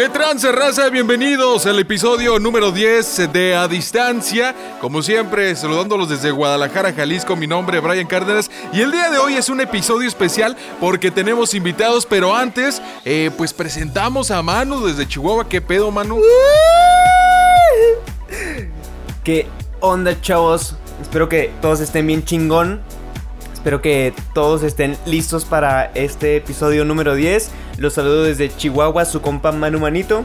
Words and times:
¿Qué 0.00 0.08
trance, 0.08 0.50
raza? 0.50 0.88
Bienvenidos 0.88 1.66
al 1.66 1.78
episodio 1.78 2.38
número 2.38 2.72
10 2.72 3.30
de 3.34 3.54
A 3.54 3.68
Distancia. 3.68 4.54
Como 4.80 5.02
siempre, 5.02 5.54
saludándolos 5.54 6.08
desde 6.08 6.30
Guadalajara, 6.30 6.94
Jalisco. 6.94 7.36
Mi 7.36 7.46
nombre 7.46 7.76
es 7.76 7.84
Brian 7.84 8.06
Cárdenas. 8.06 8.50
Y 8.72 8.80
el 8.80 8.92
día 8.92 9.10
de 9.10 9.18
hoy 9.18 9.34
es 9.34 9.50
un 9.50 9.60
episodio 9.60 10.08
especial 10.08 10.56
porque 10.80 11.10
tenemos 11.10 11.52
invitados. 11.52 12.06
Pero 12.06 12.34
antes, 12.34 12.80
eh, 13.04 13.30
pues 13.36 13.52
presentamos 13.52 14.30
a 14.30 14.40
Manu 14.40 14.86
desde 14.86 15.06
Chihuahua. 15.06 15.46
¿Qué 15.46 15.60
pedo, 15.60 15.90
Manu? 15.90 16.18
¿Qué 19.22 19.48
onda, 19.80 20.18
chavos? 20.22 20.76
Espero 21.02 21.28
que 21.28 21.52
todos 21.60 21.80
estén 21.80 22.06
bien 22.06 22.24
chingón. 22.24 22.80
Espero 23.52 23.82
que 23.82 24.14
todos 24.32 24.62
estén 24.62 24.96
listos 25.04 25.44
para 25.44 25.92
este 25.92 26.36
episodio 26.36 26.86
número 26.86 27.14
10. 27.14 27.50
Los 27.80 27.94
saludo 27.94 28.24
desde 28.24 28.54
Chihuahua, 28.54 29.06
su 29.06 29.22
compa 29.22 29.52
Manu 29.52 29.80
Manito. 29.80 30.22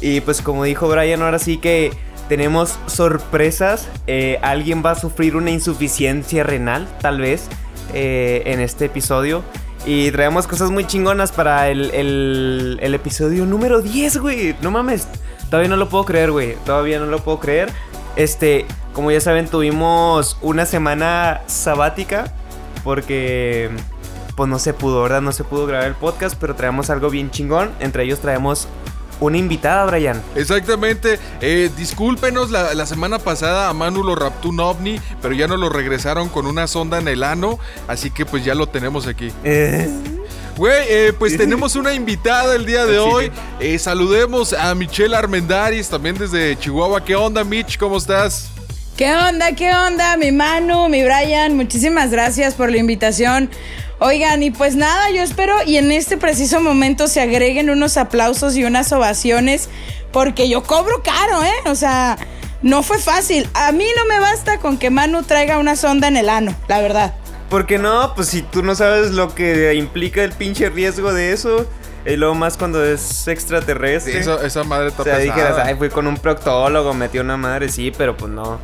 Y 0.00 0.22
pues 0.22 0.42
como 0.42 0.64
dijo 0.64 0.88
Brian, 0.88 1.22
ahora 1.22 1.38
sí 1.38 1.58
que 1.58 1.92
tenemos 2.28 2.80
sorpresas. 2.86 3.88
Eh, 4.08 4.40
alguien 4.42 4.82
va 4.84 4.90
a 4.90 4.94
sufrir 4.96 5.36
una 5.36 5.52
insuficiencia 5.52 6.42
renal, 6.42 6.88
tal 7.00 7.20
vez, 7.20 7.46
eh, 7.94 8.42
en 8.46 8.58
este 8.58 8.86
episodio. 8.86 9.44
Y 9.86 10.10
traemos 10.10 10.48
cosas 10.48 10.72
muy 10.72 10.84
chingonas 10.84 11.30
para 11.30 11.68
el, 11.70 11.92
el, 11.92 12.80
el 12.82 12.94
episodio 12.96 13.46
número 13.46 13.82
10, 13.82 14.18
güey. 14.18 14.56
No 14.60 14.72
mames. 14.72 15.06
Todavía 15.48 15.68
no 15.68 15.76
lo 15.76 15.88
puedo 15.88 16.04
creer, 16.04 16.32
güey. 16.32 16.56
Todavía 16.66 16.98
no 16.98 17.06
lo 17.06 17.20
puedo 17.20 17.38
creer. 17.38 17.70
Este, 18.16 18.66
como 18.94 19.12
ya 19.12 19.20
saben, 19.20 19.46
tuvimos 19.46 20.38
una 20.42 20.66
semana 20.66 21.42
sabática 21.46 22.34
porque 22.82 23.70
pues 24.40 24.48
no 24.48 24.58
se 24.58 24.72
pudo, 24.72 25.02
¿verdad? 25.02 25.20
No 25.20 25.32
se 25.32 25.44
pudo 25.44 25.66
grabar 25.66 25.86
el 25.86 25.94
podcast, 25.94 26.34
pero 26.40 26.54
traemos 26.54 26.88
algo 26.88 27.10
bien 27.10 27.30
chingón. 27.30 27.72
Entre 27.78 28.04
ellos 28.04 28.20
traemos 28.20 28.68
una 29.20 29.36
invitada, 29.36 29.84
Brian. 29.84 30.22
Exactamente. 30.34 31.18
Eh, 31.42 31.68
discúlpenos, 31.76 32.50
la, 32.50 32.72
la, 32.72 32.86
semana 32.86 33.18
pasada 33.18 33.68
a 33.68 33.74
Manu 33.74 34.02
lo 34.02 34.14
raptó 34.14 34.48
un 34.48 34.60
ovni, 34.60 34.98
pero 35.20 35.34
ya 35.34 35.46
no 35.46 35.58
lo 35.58 35.68
regresaron 35.68 36.30
con 36.30 36.46
una 36.46 36.66
sonda 36.68 36.98
en 37.00 37.08
el 37.08 37.22
ano, 37.22 37.58
así 37.86 38.10
que 38.10 38.24
pues 38.24 38.42
ya 38.42 38.54
lo 38.54 38.66
tenemos 38.66 39.06
aquí. 39.06 39.30
Eh. 39.44 39.90
Güey, 40.56 40.84
eh, 40.88 41.12
pues 41.18 41.36
tenemos 41.36 41.76
una 41.76 41.92
invitada 41.92 42.56
el 42.56 42.64
día 42.64 42.86
de 42.86 42.98
hoy. 42.98 43.30
Eh, 43.58 43.78
saludemos 43.78 44.54
a 44.54 44.74
Michelle 44.74 45.14
Armendaris, 45.14 45.90
también 45.90 46.16
desde 46.16 46.58
Chihuahua. 46.58 47.04
¿Qué 47.04 47.14
onda, 47.14 47.44
Mitch? 47.44 47.76
¿Cómo 47.76 47.98
estás? 47.98 48.48
¿Qué 48.96 49.14
onda? 49.14 49.54
¿Qué 49.54 49.70
onda? 49.74 50.16
Mi 50.16 50.32
Manu, 50.32 50.88
mi 50.88 51.02
Brian, 51.02 51.56
muchísimas 51.56 52.10
gracias 52.10 52.54
por 52.54 52.70
la 52.70 52.78
invitación. 52.78 53.50
Oigan, 54.02 54.42
y 54.42 54.50
pues 54.50 54.76
nada, 54.76 55.10
yo 55.10 55.22
espero 55.22 55.56
y 55.66 55.76
en 55.76 55.92
este 55.92 56.16
preciso 56.16 56.58
momento 56.62 57.06
se 57.06 57.20
agreguen 57.20 57.68
unos 57.68 57.98
aplausos 57.98 58.56
y 58.56 58.64
unas 58.64 58.90
ovaciones, 58.92 59.68
porque 60.10 60.48
yo 60.48 60.62
cobro 60.62 61.02
caro, 61.02 61.42
¿eh? 61.44 61.70
O 61.70 61.74
sea, 61.74 62.16
no 62.62 62.82
fue 62.82 62.98
fácil. 62.98 63.46
A 63.52 63.72
mí 63.72 63.84
no 63.98 64.06
me 64.06 64.18
basta 64.18 64.58
con 64.58 64.78
que 64.78 64.88
Manu 64.88 65.22
traiga 65.22 65.58
una 65.58 65.76
sonda 65.76 66.08
en 66.08 66.16
el 66.16 66.30
ano, 66.30 66.56
la 66.66 66.80
verdad. 66.80 67.14
¿Por 67.50 67.66
qué 67.66 67.78
no? 67.78 68.14
Pues 68.14 68.28
si 68.28 68.40
tú 68.40 68.62
no 68.62 68.74
sabes 68.74 69.10
lo 69.10 69.34
que 69.34 69.74
implica 69.74 70.24
el 70.24 70.32
pinche 70.32 70.70
riesgo 70.70 71.12
de 71.12 71.32
eso. 71.32 71.66
Y 72.06 72.16
luego 72.16 72.34
más 72.34 72.56
cuando 72.56 72.82
es 72.84 73.28
extraterrestre. 73.28 74.12
Sí, 74.12 74.18
esa, 74.18 74.44
esa, 74.44 74.64
madre 74.64 74.88
está 74.88 75.02
O 75.02 75.04
sea, 75.04 75.16
pesada. 75.16 75.36
dijeras, 75.36 75.66
ay, 75.66 75.74
fui 75.74 75.90
con 75.90 76.06
un 76.06 76.16
proctólogo, 76.16 76.94
metió 76.94 77.20
una 77.20 77.36
madre, 77.36 77.68
sí, 77.68 77.92
pero 77.96 78.16
pues 78.16 78.32
no. 78.32 78.58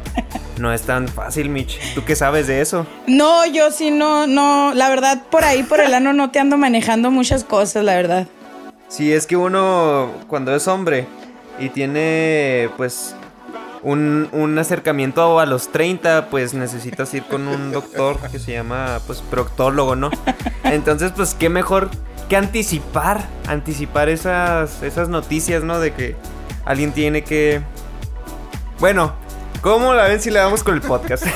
No 0.59 0.73
es 0.73 0.83
tan 0.83 1.06
fácil, 1.06 1.51
Mitch. 1.51 1.78
¿Tú 1.95 2.03
qué 2.05 2.17
sabes 2.17 2.47
de 2.47 2.62
eso? 2.62 2.87
No, 3.06 3.45
yo 3.47 3.70
sí 3.70 3.91
no, 3.91 4.27
no. 4.27 4.73
La 4.75 4.89
verdad, 4.89 5.23
por 5.31 5.45
ahí, 5.45 5.62
por 5.62 5.81
el 5.81 5.93
ano, 5.93 6.15
no 6.15 6.31
te 6.31 6.39
ando 6.39 6.56
manejando 6.56 7.11
muchas 7.11 7.45
cosas, 7.45 7.84
la 7.84 7.95
verdad. 7.95 8.27
Sí, 8.89 9.12
es 9.12 9.27
que 9.27 9.37
uno, 9.37 10.12
cuando 10.28 10.55
es 10.55 10.67
hombre 10.67 11.06
y 11.59 11.69
tiene, 11.69 12.71
pues, 12.78 13.15
un, 13.83 14.28
un, 14.33 14.59
acercamiento 14.59 15.39
a 15.39 15.45
los 15.45 15.69
30, 15.69 16.28
pues 16.31 16.55
necesitas 16.55 17.12
ir 17.12 17.25
con 17.25 17.49
un 17.49 17.72
doctor 17.72 18.19
que 18.31 18.38
se 18.38 18.53
llama, 18.53 19.00
pues, 19.06 19.21
proctólogo, 19.21 19.94
¿no? 19.94 20.11
Entonces, 20.65 21.12
pues, 21.15 21.34
qué 21.34 21.50
mejor 21.50 21.91
que 22.28 22.37
anticipar, 22.37 23.26
anticipar 23.47 24.09
esas, 24.09 24.82
esas 24.82 25.09
noticias, 25.09 25.62
¿no? 25.62 25.81
De 25.81 25.92
que 25.92 26.16
alguien 26.64 26.92
tiene 26.92 27.22
que... 27.25 27.62
Bueno, 28.78 29.14
¿cómo 29.62 29.94
la 29.94 30.04
ven 30.04 30.20
si 30.20 30.31
le 30.31 30.38
damos 30.38 30.62
con 30.62 30.75
el 30.75 30.81
podcast? 30.81 31.25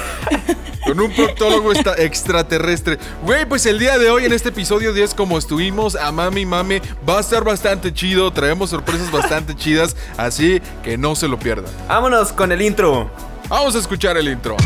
Con 0.86 0.98
un 0.98 1.14
proctólogo 1.14 1.72
extraterrestre. 1.72 2.98
Güey, 3.22 3.44
pues 3.44 3.64
el 3.66 3.78
día 3.78 3.96
de 3.98 4.10
hoy 4.10 4.24
en 4.24 4.32
este 4.32 4.48
episodio 4.48 4.92
10, 4.92 5.14
como 5.14 5.38
estuvimos 5.38 5.94
a 5.94 6.10
mami 6.10 6.46
mame, 6.46 6.82
va 7.08 7.18
a 7.18 7.20
estar 7.20 7.44
bastante 7.44 7.92
chido. 7.92 8.32
Traemos 8.32 8.70
sorpresas 8.70 9.12
bastante 9.12 9.54
chidas, 9.54 9.94
así 10.16 10.60
que 10.82 10.98
no 10.98 11.14
se 11.14 11.28
lo 11.28 11.38
pierdan. 11.38 11.70
Vámonos 11.86 12.32
con 12.32 12.50
el 12.50 12.62
intro. 12.62 13.10
Vamos 13.48 13.76
a 13.76 13.78
escuchar 13.78 14.16
el 14.16 14.28
intro. 14.28 14.56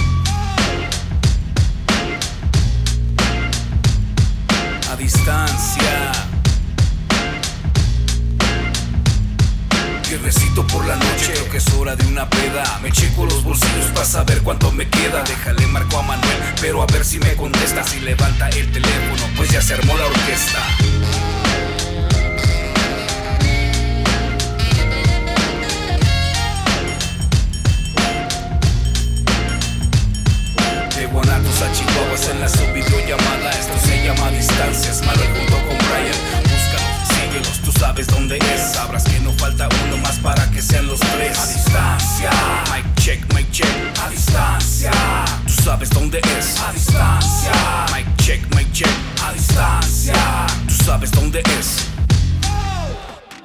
Distancia. 5.05 6.13
Recito 10.23 10.67
por 10.69 10.87
la 10.87 10.97
noche, 10.97 11.33
creo 11.35 11.51
que 11.51 11.59
es 11.59 11.69
hora 11.75 11.95
de 11.95 12.07
una 12.07 12.27
peda. 12.31 12.79
Me 12.83 12.91
checo 12.91 13.27
los 13.27 13.45
bolsillos 13.45 13.85
para 13.93 14.07
saber 14.07 14.41
cuánto 14.41 14.73
me 14.73 14.89
queda. 14.89 15.23
Déjale 15.23 15.67
marco 15.67 15.99
a 15.99 16.03
Manuel, 16.03 16.39
pero 16.63 16.81
a 16.83 16.87
ver 16.87 17.05
si 17.05 17.19
me 17.19 17.35
contesta. 17.35 17.85
Si 17.85 18.01
levanta 18.01 18.49
el 18.49 18.73
teléfono, 18.73 19.23
pues 19.37 19.51
ya 19.51 19.61
se 19.61 19.75
armó 19.75 19.95
la 19.95 20.07
orquesta. 20.07 20.61
De 30.97 31.07
Guanatos 31.09 31.61
a 31.61 31.73
Chihuahuas 31.73 32.29
en 32.31 32.41
la 32.41 32.49
subvideollamada. 32.49 33.44
Llama 34.05 34.31
distancias. 34.33 35.01
Manuel 35.01 35.29
junto 35.29 35.57
con 35.67 35.79
Brian. 35.79 36.43
Búscalos, 36.43 37.09
síguelos, 37.09 37.61
tú 37.65 37.73
sabes 37.73 38.07
dónde 38.07 38.37
es. 38.37 38.75
Sabrás 38.75 39.03
que 39.05 39.19
no 39.21 39.33
falta 39.33 39.67
uno 39.87 39.97
más 39.97 40.19
para 40.19 40.51
que 40.51 40.61
sean 40.61 40.87
los 40.87 41.01
tres. 41.01 41.39
A 41.39 41.47
distancia. 41.47 42.31
Mic 42.71 42.85
check, 42.97 43.35
mic 43.35 43.51
check. 43.51 43.67
A 44.05 44.11
distancia. 44.11 44.91
Tú 45.47 45.55
sabes 45.63 45.89
dónde 45.89 46.21
es. 46.39 46.61
A 46.61 46.73
distancia. 46.75 47.53
Mic 47.97 48.07
check, 48.19 48.55
mic 48.55 48.71
check. 48.73 48.91
A 49.27 49.33
distancia. 49.33 50.15
Tú 50.69 50.85
sabes 50.85 51.11
dónde 51.11 51.43
es. 51.59 51.87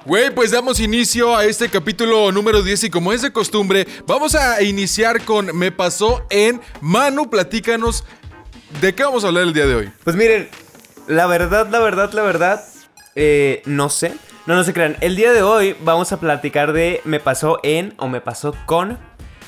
Güey, 0.05 0.33
pues 0.33 0.51
damos 0.51 0.79
inicio 0.79 1.37
a 1.37 1.45
este 1.45 1.69
capítulo 1.69 2.31
número 2.31 2.63
10 2.63 2.85
y 2.85 2.89
como 2.89 3.13
es 3.13 3.21
de 3.21 3.31
costumbre, 3.31 3.87
vamos 4.07 4.33
a 4.33 4.61
iniciar 4.63 5.23
con 5.23 5.55
Me 5.55 5.71
pasó 5.71 6.25
en 6.31 6.59
Manu, 6.81 7.29
platícanos 7.29 8.03
de 8.81 8.95
qué 8.95 9.03
vamos 9.03 9.23
a 9.23 9.27
hablar 9.27 9.43
el 9.43 9.53
día 9.53 9.65
de 9.65 9.75
hoy. 9.75 9.91
Pues 10.03 10.15
miren, 10.15 10.49
la 11.07 11.25
verdad, 11.27 11.67
la 11.69 11.79
verdad, 11.79 12.11
la 12.13 12.21
verdad, 12.21 12.63
eh, 13.15 13.61
no 13.65 13.89
sé. 13.89 14.13
No, 14.45 14.55
no 14.55 14.63
se 14.63 14.73
crean. 14.73 14.97
El 15.01 15.15
día 15.15 15.31
de 15.31 15.43
hoy 15.43 15.75
vamos 15.81 16.11
a 16.11 16.19
platicar 16.19 16.73
de 16.73 17.01
me 17.03 17.19
pasó 17.19 17.59
en 17.63 17.93
o 17.97 18.07
me 18.07 18.21
pasó 18.21 18.55
con 18.65 18.97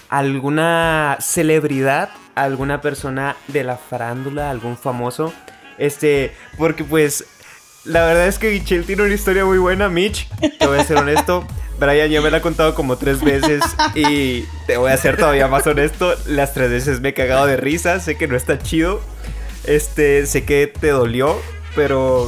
alguna 0.10 1.18
celebridad, 1.22 2.10
alguna 2.36 2.82
persona 2.82 3.36
de 3.48 3.64
la 3.64 3.78
farándula, 3.78 4.52
algún 4.52 4.78
famoso. 4.78 5.34
Este, 5.78 6.36
porque 6.58 6.84
pues 6.84 7.26
la 7.86 8.06
verdad 8.06 8.28
es 8.28 8.38
que 8.38 8.52
Michelle 8.52 8.84
tiene 8.84 9.04
una 9.04 9.14
historia 9.14 9.46
muy 9.46 9.58
buena, 9.58 9.90
Mitch. 9.90 10.28
Te 10.60 10.68
voy 10.68 10.78
a 10.78 10.84
ser 10.84 10.98
honesto. 10.98 11.48
Brian 11.80 12.12
ya 12.12 12.22
me 12.22 12.30
la 12.30 12.38
ha 12.38 12.42
contado 12.42 12.76
como 12.76 12.98
tres 12.98 13.24
veces 13.24 13.64
y 13.96 14.44
te 14.68 14.78
voy 14.78 14.92
a 14.92 14.98
ser 14.98 15.18
todavía 15.18 15.48
más 15.48 15.66
honesto. 15.66 16.14
Las 16.28 16.54
tres 16.54 16.70
veces 16.70 17.02
me 17.02 17.10
he 17.10 17.14
cagado 17.16 17.48
de 17.48 17.58
risa. 17.58 18.00
Sé 18.00 18.18
que 18.18 18.28
no 18.28 18.36
está 18.36 18.60
chido. 18.60 19.02
Este, 19.72 20.26
sé 20.26 20.44
que 20.44 20.68
te 20.68 20.90
dolió, 20.90 21.38
pero 21.76 22.28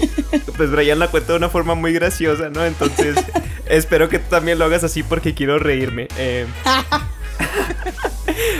pues 0.55 0.71
Brian 0.71 0.97
la 0.97 1.09
cuenta 1.09 1.33
de 1.33 1.37
una 1.39 1.49
forma 1.49 1.75
muy 1.75 1.91
graciosa, 1.91 2.49
¿no? 2.49 2.63
Entonces 2.63 3.17
espero 3.65 4.07
que 4.07 4.19
tú 4.19 4.29
también 4.29 4.59
lo 4.59 4.63
hagas 4.63 4.85
así 4.85 5.03
porque 5.03 5.33
quiero 5.33 5.59
reírme. 5.59 6.07
Eh, 6.17 6.45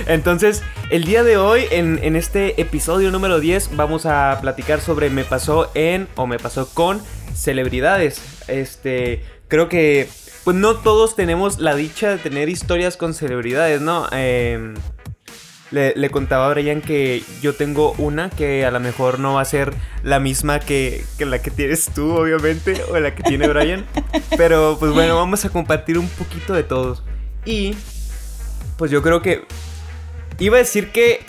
entonces, 0.08 0.64
el 0.90 1.06
día 1.06 1.24
de 1.24 1.38
hoy, 1.38 1.64
en, 1.72 1.98
en, 2.04 2.18
este 2.18 2.60
episodio 2.60 3.10
número 3.10 3.40
10, 3.40 3.78
vamos 3.78 4.06
a 4.06 4.38
platicar 4.42 4.82
sobre 4.82 5.10
me 5.10 5.24
pasó 5.24 5.72
en 5.76 6.10
o 6.16 6.28
me 6.28 6.38
pasó 6.38 6.68
con 6.74 7.02
celebridades. 7.34 8.22
Este, 8.50 9.24
creo 9.48 9.70
que 9.70 10.10
pues 10.44 10.58
no 10.58 10.76
todos 10.76 11.16
tenemos 11.16 11.60
la 11.60 11.74
dicha 11.74 12.10
de 12.10 12.18
tener 12.18 12.50
historias 12.50 12.98
con 12.98 13.14
celebridades, 13.14 13.80
¿no? 13.80 14.10
Eh, 14.12 14.74
le, 15.74 15.94
le, 15.96 16.10
contaba 16.12 16.46
a 16.46 16.50
Brian 16.50 16.82
que 16.82 17.24
yo 17.42 17.56
tengo 17.56 17.94
una 17.98 18.30
que 18.30 18.64
a 18.64 18.72
lo 18.72 18.80
mejor 18.80 19.20
no 19.20 19.34
va 19.34 19.42
a 19.42 19.46
ser 19.46 19.74
la 20.04 20.20
misma 20.20 20.60
que, 20.60 21.04
que, 21.18 21.26
la 21.26 21.42
que 21.42 21.50
tienes 21.50 21.90
tú, 21.94 22.16
obviamente, 22.16 22.82
o 22.90 23.00
la 23.00 23.16
que 23.16 23.24
tiene 23.24 23.48
Brian. 23.48 23.86
Pero 24.38 24.78
pues 24.80 24.94
bueno, 24.94 25.16
vamos 25.16 25.44
a 25.46 25.50
compartir 25.50 25.98
un 25.98 26.08
poquito 26.08 26.54
de 26.54 26.64
todos. 26.64 27.04
Y 27.44 27.76
pues 28.78 28.92
yo 28.92 29.02
creo 29.02 29.22
que 29.24 29.46
iba 30.38 30.58
a 30.58 30.60
decir 30.60 30.92
que 30.92 31.26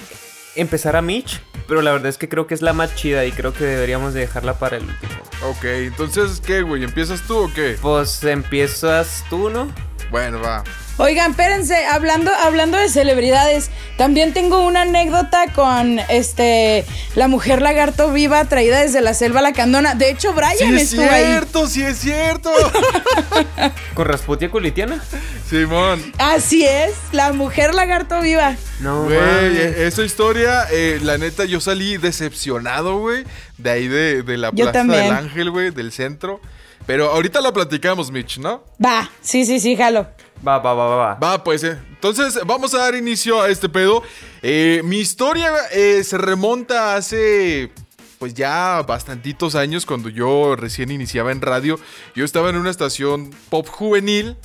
empezara 0.56 1.00
Mitch, 1.00 1.40
pero 1.66 1.80
la 1.80 1.92
verdad 1.92 2.08
es 2.08 2.18
que 2.18 2.28
creo 2.28 2.46
que 2.46 2.52
es 2.52 2.60
la 2.60 2.74
más 2.74 2.94
chida 2.94 3.24
y 3.24 3.32
creo 3.32 3.54
que 3.54 3.64
deberíamos 3.64 4.12
de 4.12 4.20
dejarla 4.20 4.58
para 4.58 4.76
el 4.76 4.84
último. 4.84 5.12
Ok, 5.42 5.64
entonces, 5.64 6.42
¿qué, 6.44 6.60
güey? 6.60 6.84
¿Empiezas 6.84 7.22
tú 7.22 7.44
o 7.44 7.52
qué? 7.52 7.78
Pues 7.80 8.22
empiezas 8.24 9.24
tú, 9.30 9.48
¿no? 9.48 9.72
Bueno, 10.10 10.40
va. 10.40 10.62
Oigan, 10.96 11.32
espérense, 11.32 11.86
hablando, 11.86 12.30
hablando 12.32 12.78
de 12.78 12.88
celebridades, 12.88 13.70
también 13.98 14.32
tengo 14.32 14.64
una 14.64 14.82
anécdota 14.82 15.46
con 15.52 15.98
este 16.08 16.84
la 17.16 17.26
mujer 17.26 17.62
lagarto 17.62 18.12
viva 18.12 18.44
traída 18.44 18.80
desde 18.80 19.00
la 19.00 19.12
selva 19.12 19.40
lacandona. 19.42 19.94
De 19.96 20.10
hecho, 20.10 20.32
Brian 20.34 20.56
Sí 20.56 20.64
es 20.64 20.82
estuvo 20.92 21.10
ahí. 21.10 21.24
cierto, 21.24 21.66
sí 21.66 21.82
es 21.82 21.98
cierto. 21.98 22.50
¿Con 23.94 24.06
Rasputia 24.06 24.50
Culitiana? 24.50 25.02
Simón. 25.48 26.00
Así 26.18 26.64
es, 26.64 26.94
la 27.12 27.32
mujer 27.32 27.74
lagarto 27.74 28.20
viva. 28.20 28.54
No, 28.80 29.04
Güey, 29.04 29.16
eh, 29.18 29.86
esa 29.86 30.02
historia, 30.04 30.66
eh, 30.70 31.00
la 31.02 31.18
neta, 31.18 31.44
yo 31.44 31.60
salí 31.60 31.96
decepcionado, 31.96 32.98
güey. 32.98 33.24
De 33.58 33.70
ahí 33.70 33.88
de, 33.88 34.22
de 34.22 34.38
la 34.38 34.48
Yo 34.50 34.64
Plaza 34.64 34.72
también. 34.72 35.02
del 35.04 35.12
Ángel, 35.12 35.50
güey, 35.50 35.70
del 35.70 35.92
centro. 35.92 36.40
Pero 36.86 37.10
ahorita 37.10 37.40
la 37.40 37.52
platicamos, 37.52 38.10
Mitch, 38.10 38.38
¿no? 38.38 38.62
Va, 38.84 39.10
sí, 39.22 39.44
sí, 39.46 39.58
sí, 39.58 39.74
jalo. 39.76 40.06
Va, 40.46 40.58
va, 40.58 40.74
va, 40.74 40.86
va, 40.86 40.96
va. 40.96 41.14
Va, 41.14 41.44
pues, 41.44 41.64
eh. 41.64 41.78
Entonces, 41.90 42.38
vamos 42.46 42.74
a 42.74 42.78
dar 42.78 42.94
inicio 42.94 43.40
a 43.40 43.48
este 43.48 43.68
pedo. 43.68 44.02
Eh, 44.42 44.82
mi 44.84 44.98
historia 44.98 45.50
eh, 45.72 46.02
se 46.04 46.18
remonta 46.18 46.96
hace, 46.96 47.70
pues 48.18 48.34
ya 48.34 48.82
bastantitos 48.82 49.54
años, 49.54 49.86
cuando 49.86 50.10
yo 50.10 50.54
recién 50.56 50.90
iniciaba 50.90 51.32
en 51.32 51.40
radio. 51.40 51.80
Yo 52.14 52.24
estaba 52.24 52.50
en 52.50 52.56
una 52.56 52.70
estación 52.70 53.30
pop 53.48 53.66
juvenil. 53.68 54.36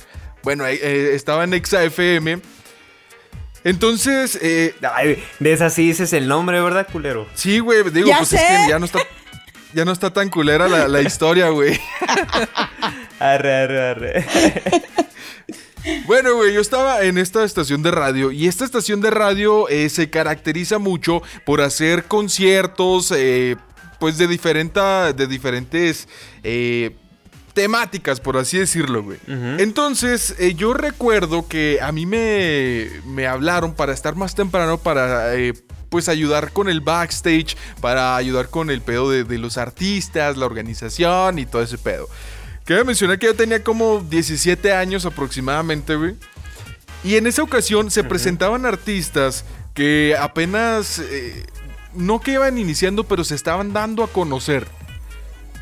Bueno, 0.42 0.64
eh, 0.66 1.14
estaba 1.14 1.44
en 1.44 1.52
Exa 1.52 1.84
FM. 1.84 2.40
Entonces, 3.62 4.38
eh, 4.40 4.74
Ay, 4.94 5.22
de 5.38 5.52
esa 5.52 5.68
sí 5.68 5.88
dices 5.88 6.14
el 6.14 6.28
nombre, 6.28 6.62
¿verdad, 6.62 6.86
culero? 6.90 7.28
sí, 7.34 7.58
güey, 7.58 7.82
digo, 7.90 8.08
Ya 8.08 8.16
pues 8.18 8.32
es 8.32 8.40
que 8.40 8.70
ya 8.70 8.78
no 8.78 8.86
está, 8.86 9.00
ya 9.74 9.84
no 9.84 9.92
está 9.92 10.10
tan 10.14 10.30
culera 10.30 10.66
la, 10.66 10.88
la 10.88 11.02
historia, 11.02 11.50
güey. 11.50 11.78
Arre, 13.20 13.54
arre, 13.54 13.80
arre. 13.90 14.24
Bueno, 16.06 16.34
güey, 16.34 16.52
yo 16.54 16.60
estaba 16.60 17.02
en 17.02 17.18
esta 17.18 17.44
estación 17.44 17.82
de 17.82 17.90
radio 17.90 18.30
y 18.32 18.46
esta 18.48 18.64
estación 18.64 19.00
de 19.00 19.10
radio 19.10 19.68
eh, 19.68 19.88
se 19.88 20.10
caracteriza 20.10 20.78
mucho 20.78 21.22
por 21.46 21.60
hacer 21.60 22.04
conciertos, 22.04 23.12
eh, 23.16 23.56
pues 23.98 24.18
de, 24.18 24.26
diferenta, 24.26 25.12
de 25.12 25.26
diferentes 25.26 26.08
eh, 26.42 26.96
temáticas, 27.52 28.20
por 28.20 28.36
así 28.36 28.58
decirlo, 28.58 29.02
güey. 29.02 29.18
Entonces, 29.58 30.34
eh, 30.38 30.54
yo 30.54 30.72
recuerdo 30.72 31.46
que 31.48 31.78
a 31.82 31.92
mí 31.92 32.06
me, 32.06 32.88
me 33.06 33.26
hablaron 33.26 33.74
para 33.74 33.92
estar 33.92 34.14
más 34.16 34.34
temprano 34.34 34.78
para... 34.78 35.34
eh, 35.36 35.54
pues 35.90 36.08
ayudar 36.08 36.52
con 36.52 36.68
el 36.68 36.82
backstage, 36.82 37.56
para 37.80 38.14
ayudar 38.14 38.48
con 38.48 38.70
el 38.70 38.80
pedo 38.80 39.10
de, 39.10 39.24
de 39.24 39.38
los 39.38 39.58
artistas, 39.58 40.36
la 40.36 40.46
organización 40.46 41.40
y 41.40 41.46
todo 41.46 41.62
ese 41.62 41.78
pedo. 41.78 42.08
Quiero 42.70 42.84
mencionar 42.84 43.18
que 43.18 43.26
yo 43.26 43.34
tenía 43.34 43.64
como 43.64 43.98
17 43.98 44.72
años 44.72 45.04
aproximadamente, 45.04 45.96
güey. 45.96 46.14
Y 47.02 47.16
en 47.16 47.26
esa 47.26 47.42
ocasión 47.42 47.90
se 47.90 48.04
presentaban 48.04 48.64
artistas 48.64 49.44
que 49.74 50.14
apenas, 50.16 51.00
eh, 51.00 51.46
no 51.94 52.20
que 52.20 52.34
iban 52.34 52.58
iniciando, 52.58 53.02
pero 53.02 53.24
se 53.24 53.34
estaban 53.34 53.72
dando 53.72 54.04
a 54.04 54.06
conocer. 54.06 54.68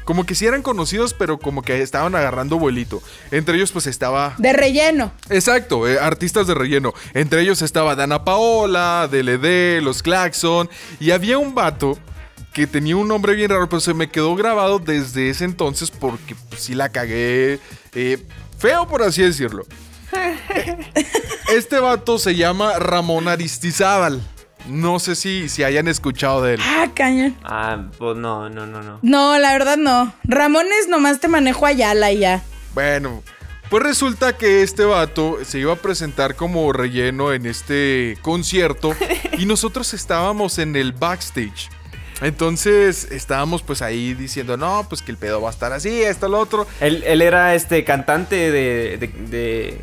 Como 0.04 0.26
que 0.26 0.34
sí 0.34 0.44
eran 0.44 0.60
conocidos, 0.60 1.14
pero 1.14 1.38
como 1.38 1.62
que 1.62 1.80
estaban 1.80 2.14
agarrando 2.14 2.58
vuelito. 2.58 3.02
Entre 3.30 3.56
ellos 3.56 3.72
pues 3.72 3.86
estaba... 3.86 4.34
De 4.36 4.52
relleno. 4.52 5.10
Exacto, 5.30 5.88
eh, 5.88 5.98
artistas 5.98 6.46
de 6.46 6.52
relleno. 6.52 6.92
Entre 7.14 7.40
ellos 7.40 7.62
estaba 7.62 7.96
Dana 7.96 8.26
Paola, 8.26 9.08
DLD, 9.10 9.80
Los 9.80 10.02
Claxon. 10.02 10.68
Y 11.00 11.12
había 11.12 11.38
un 11.38 11.54
vato 11.54 11.98
que 12.58 12.66
tenía 12.66 12.96
un 12.96 13.06
nombre 13.06 13.36
bien 13.36 13.50
raro, 13.50 13.68
pero 13.68 13.78
se 13.78 13.94
me 13.94 14.10
quedó 14.10 14.34
grabado 14.34 14.80
desde 14.80 15.30
ese 15.30 15.44
entonces 15.44 15.92
porque 15.92 16.34
pues, 16.48 16.60
sí 16.60 16.74
la 16.74 16.88
cagué. 16.88 17.60
eh, 17.94 18.18
feo, 18.58 18.88
por 18.88 19.02
así 19.02 19.22
decirlo. 19.22 19.64
Este 21.54 21.78
vato 21.78 22.18
se 22.18 22.34
llama 22.34 22.78
Ramón 22.80 23.28
Aristizábal. 23.28 24.20
No 24.66 24.98
sé 24.98 25.14
si, 25.14 25.48
si 25.48 25.62
hayan 25.62 25.86
escuchado 25.86 26.42
de 26.42 26.54
él. 26.54 26.60
Ah, 26.62 26.88
cañón. 26.94 27.36
Ah, 27.44 27.86
pues 27.96 28.16
no, 28.16 28.50
no, 28.50 28.66
no, 28.66 28.82
no. 28.82 28.98
No, 29.02 29.38
la 29.38 29.52
verdad 29.52 29.76
no. 29.76 30.12
Ramones 30.24 30.88
nomás 30.88 31.20
te 31.20 31.28
manejo 31.28 31.64
a 31.64 31.72
Yala 31.72 32.10
y 32.10 32.18
ya. 32.18 32.42
Bueno, 32.74 33.22
pues 33.70 33.84
resulta 33.84 34.36
que 34.36 34.62
este 34.62 34.84
vato 34.84 35.38
se 35.44 35.60
iba 35.60 35.72
a 35.72 35.76
presentar 35.76 36.34
como 36.34 36.70
relleno 36.72 37.32
en 37.32 37.46
este 37.46 38.18
concierto 38.20 38.94
y 39.38 39.46
nosotros 39.46 39.94
estábamos 39.94 40.58
en 40.58 40.74
el 40.74 40.92
backstage. 40.92 41.70
Entonces 42.20 43.08
estábamos 43.10 43.62
pues 43.62 43.82
ahí 43.82 44.14
diciendo, 44.14 44.56
no, 44.56 44.86
pues 44.88 45.02
que 45.02 45.10
el 45.10 45.18
pedo 45.18 45.40
va 45.40 45.48
a 45.48 45.52
estar 45.52 45.72
así, 45.72 46.02
esto, 46.02 46.28
lo 46.28 46.38
otro. 46.38 46.66
Él, 46.80 47.02
él 47.06 47.22
era 47.22 47.54
este 47.54 47.84
cantante 47.84 48.50
de. 48.50 48.98
de, 48.98 49.06
de- 49.28 49.78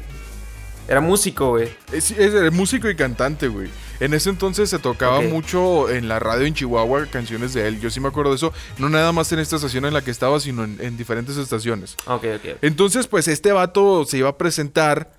Era 0.88 1.02
músico, 1.02 1.50
güey. 1.50 1.70
Es, 1.92 2.12
es 2.12 2.34
el 2.34 2.52
músico 2.52 2.90
y 2.90 2.96
cantante, 2.96 3.48
güey. 3.48 3.70
En 4.00 4.14
ese 4.14 4.30
entonces 4.30 4.70
se 4.70 4.78
tocaba 4.78 5.22
mucho 5.22 5.90
en 5.90 6.10
la 6.10 6.20
radio 6.20 6.46
en 6.46 6.54
Chihuahua 6.54 7.06
canciones 7.10 7.54
de 7.54 7.66
él. 7.68 7.80
Yo 7.80 7.90
sí 7.90 8.02
me 8.02 8.10
acuerdo 8.10 8.32
de 8.32 8.36
eso. 8.36 8.52
No 8.78 8.90
nada 8.90 9.14
más 9.14 9.31
en 9.31 9.40
esta 9.40 9.56
estación 9.56 9.86
en 9.86 9.94
la 9.94 10.02
que 10.04 10.12
estaba, 10.12 10.38
sino 10.42 10.66
en, 10.66 10.78
en 10.81 10.98
diferentes 10.98 11.38
estaciones. 11.38 11.96
Ok, 12.06 12.26
ok. 12.36 12.58
Entonces, 12.62 13.08
pues 13.08 13.28
este 13.30 13.54
vato 13.54 14.04
se 14.06 14.18
iba 14.18 14.30
a 14.30 14.38
presentar. 14.38 15.10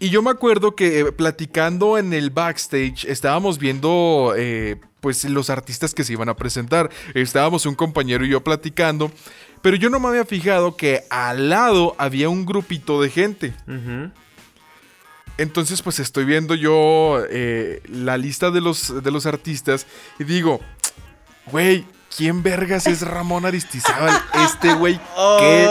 Y 0.00 0.10
yo 0.10 0.22
me 0.22 0.30
acuerdo 0.30 0.76
que 0.76 1.00
eh, 1.00 1.12
platicando 1.12 1.98
en 1.98 2.12
el 2.12 2.30
backstage 2.30 3.04
estábamos 3.04 3.58
viendo 3.58 4.34
eh, 4.36 4.80
pues 5.00 5.24
los 5.24 5.50
artistas 5.50 5.94
que 5.94 6.04
se 6.04 6.12
iban 6.12 6.28
a 6.28 6.36
presentar. 6.36 6.90
Estábamos 7.14 7.66
un 7.66 7.74
compañero 7.74 8.24
y 8.24 8.28
yo 8.28 8.42
platicando. 8.42 9.10
Pero 9.62 9.76
yo 9.76 9.90
no 9.90 9.98
me 9.98 10.08
había 10.08 10.24
fijado 10.24 10.76
que 10.76 11.04
al 11.10 11.50
lado 11.50 11.96
había 11.98 12.28
un 12.28 12.46
grupito 12.46 13.02
de 13.02 13.10
gente. 13.10 13.54
Entonces, 15.36 15.82
pues 15.82 15.98
estoy 16.00 16.24
viendo 16.24 16.54
yo 16.54 17.22
eh, 17.30 17.80
la 17.88 18.16
lista 18.16 18.50
de 18.50 18.60
los, 18.60 19.02
de 19.02 19.10
los 19.10 19.26
artistas 19.26 19.86
y 20.18 20.24
digo, 20.24 20.60
güey, 21.46 21.84
¿quién 22.16 22.42
vergas 22.42 22.86
es 22.86 23.02
Ramón 23.06 23.46
Aristizábal? 23.46 24.20
Este 24.44 24.74
güey, 24.74 24.98
¿qué? 25.38 25.68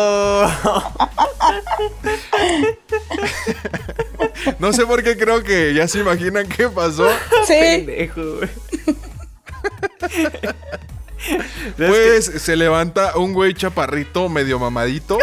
No 4.60 4.74
sé 4.74 4.86
por 4.86 5.04
qué 5.04 5.18
creo 5.18 5.44
que 5.44 5.74
ya 5.74 5.88
se 5.88 6.00
imaginan 6.00 6.48
qué 6.48 6.70
pasó. 6.70 7.08
Sí. 7.46 7.54
Pendejo, 7.54 8.22
güey. 8.38 8.50
¿Sabes 10.00 10.56
Pues 11.78 12.26
se 12.26 12.56
levanta 12.56 13.18
un 13.18 13.34
güey 13.34 13.54
chaparrito, 13.54 14.30
medio 14.30 14.60
mamadito. 14.60 15.18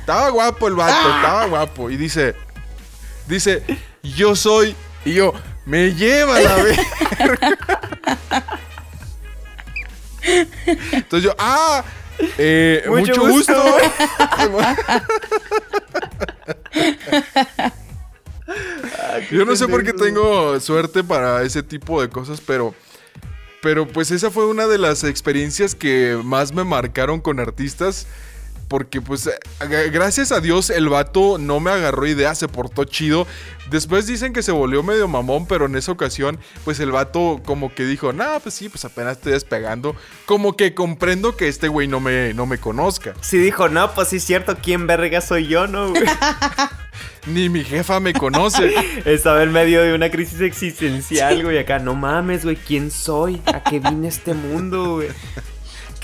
Estaba 0.00 0.28
guapo 0.30 0.68
el 0.68 0.74
vato, 0.74 1.16
estaba 1.16 1.46
guapo. 1.46 1.90
Y 1.90 1.96
dice, 1.96 2.34
dice, 3.26 3.62
yo 4.02 4.36
soy. 4.36 4.76
Y 5.04 5.14
yo, 5.14 5.32
me 5.64 5.94
lleva 5.94 6.40
la 6.40 6.56
verga. 6.56 6.82
Entonces 10.92 11.22
yo, 11.22 11.34
ah, 11.38 11.84
eh, 12.38 12.84
mucho, 12.86 13.12
Mucho 13.16 13.28
gusto. 13.28 13.54
gusto. 13.54 13.76
yo 19.30 19.44
no 19.44 19.56
sé 19.56 19.68
por 19.68 19.84
qué 19.84 19.92
tengo 19.92 20.58
suerte 20.60 21.04
para 21.04 21.42
ese 21.42 21.62
tipo 21.62 22.00
de 22.00 22.08
cosas, 22.08 22.40
pero... 22.40 22.74
Pero 23.62 23.88
pues 23.88 24.10
esa 24.12 24.30
fue 24.30 24.46
una 24.46 24.66
de 24.68 24.78
las 24.78 25.02
experiencias 25.02 25.74
que 25.74 26.20
más 26.22 26.52
me 26.52 26.62
marcaron 26.62 27.20
con 27.20 27.40
artistas. 27.40 28.06
Porque 28.68 29.00
pues 29.00 29.26
eh, 29.26 29.38
gracias 29.92 30.32
a 30.32 30.40
Dios 30.40 30.70
el 30.70 30.88
vato 30.88 31.38
no 31.38 31.60
me 31.60 31.70
agarró 31.70 32.06
idea, 32.06 32.34
se 32.34 32.48
portó 32.48 32.84
chido. 32.84 33.26
Después 33.70 34.06
dicen 34.06 34.32
que 34.32 34.42
se 34.42 34.52
volvió 34.52 34.82
medio 34.82 35.08
mamón, 35.08 35.46
pero 35.46 35.66
en 35.66 35.76
esa 35.76 35.92
ocasión 35.92 36.38
pues 36.64 36.80
el 36.80 36.90
vato 36.90 37.40
como 37.44 37.74
que 37.74 37.84
dijo, 37.84 38.12
nah, 38.12 38.38
pues 38.40 38.54
sí, 38.54 38.68
pues 38.68 38.84
apenas 38.84 39.18
estoy 39.18 39.32
despegando. 39.32 39.94
Como 40.24 40.56
que 40.56 40.74
comprendo 40.74 41.36
que 41.36 41.48
este 41.48 41.68
güey 41.68 41.88
no 41.88 42.00
me, 42.00 42.34
no 42.34 42.46
me 42.46 42.58
conozca. 42.58 43.14
Sí 43.20 43.38
dijo, 43.38 43.68
no, 43.68 43.92
pues 43.94 44.08
sí 44.08 44.16
es 44.16 44.24
cierto, 44.24 44.56
¿quién 44.60 44.86
verga 44.86 45.20
soy 45.20 45.46
yo, 45.46 45.66
no, 45.66 45.90
güey? 45.90 46.02
Ni 47.26 47.48
mi 47.48 47.64
jefa 47.64 47.98
me 47.98 48.12
conoce. 48.12 48.72
Estaba 49.04 49.42
en 49.42 49.52
medio 49.52 49.82
de 49.82 49.94
una 49.94 50.10
crisis 50.10 50.40
existencial, 50.40 51.42
güey, 51.42 51.58
acá, 51.58 51.78
no 51.78 51.94
mames, 51.94 52.44
güey, 52.44 52.56
¿quién 52.56 52.90
soy? 52.90 53.42
¿A 53.46 53.62
qué 53.62 53.80
vine 53.80 54.08
este 54.08 54.34
mundo, 54.34 54.96
güey? 54.96 55.08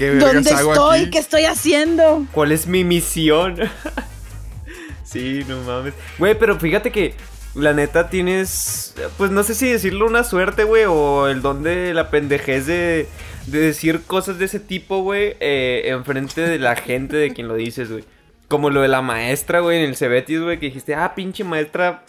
¿Qué 0.03 0.11
vergas 0.11 0.35
¿Dónde 0.35 0.51
hago 0.51 0.73
estoy? 0.73 1.01
aquí? 1.03 1.11
¿Qué 1.11 1.19
estoy 1.19 1.45
haciendo? 1.45 2.27
¿Cuál 2.33 2.51
es 2.51 2.67
mi 2.67 2.83
misión? 2.83 3.55
sí, 5.05 5.45
no 5.47 5.61
mames. 5.61 5.95
Güey, 6.19 6.37
pero 6.37 6.59
fíjate 6.59 6.91
que 6.91 7.15
la 7.55 7.73
neta 7.73 8.11
tienes, 8.11 8.97
pues 9.17 9.31
no 9.31 9.45
sé 9.45 9.55
si 9.55 9.71
decirlo 9.71 10.09
una 10.09 10.25
suerte, 10.25 10.65
güey, 10.65 10.87
o 10.89 11.29
el 11.29 11.41
don 11.41 11.63
de 11.63 11.95
la 11.95 12.11
pendejez 12.11 12.67
de, 12.67 13.07
de 13.47 13.59
decir 13.61 14.03
cosas 14.03 14.41
de 14.41 14.47
ese 14.47 14.59
tipo, 14.59 15.03
güey, 15.03 15.37
eh, 15.39 15.83
enfrente 15.85 16.41
de 16.41 16.59
la 16.59 16.75
gente 16.75 17.15
de 17.15 17.33
quien 17.33 17.47
lo 17.47 17.55
dices, 17.55 17.89
güey. 17.89 18.03
Como 18.49 18.71
lo 18.71 18.83
de 18.83 18.89
la 18.89 19.03
maestra, 19.03 19.61
güey, 19.61 19.79
en 19.79 19.85
el 19.85 19.95
Cebetis, 19.95 20.41
güey, 20.41 20.59
que 20.59 20.67
dijiste, 20.67 20.97
ah, 20.97 21.15
pinche 21.15 21.45
maestra 21.45 22.03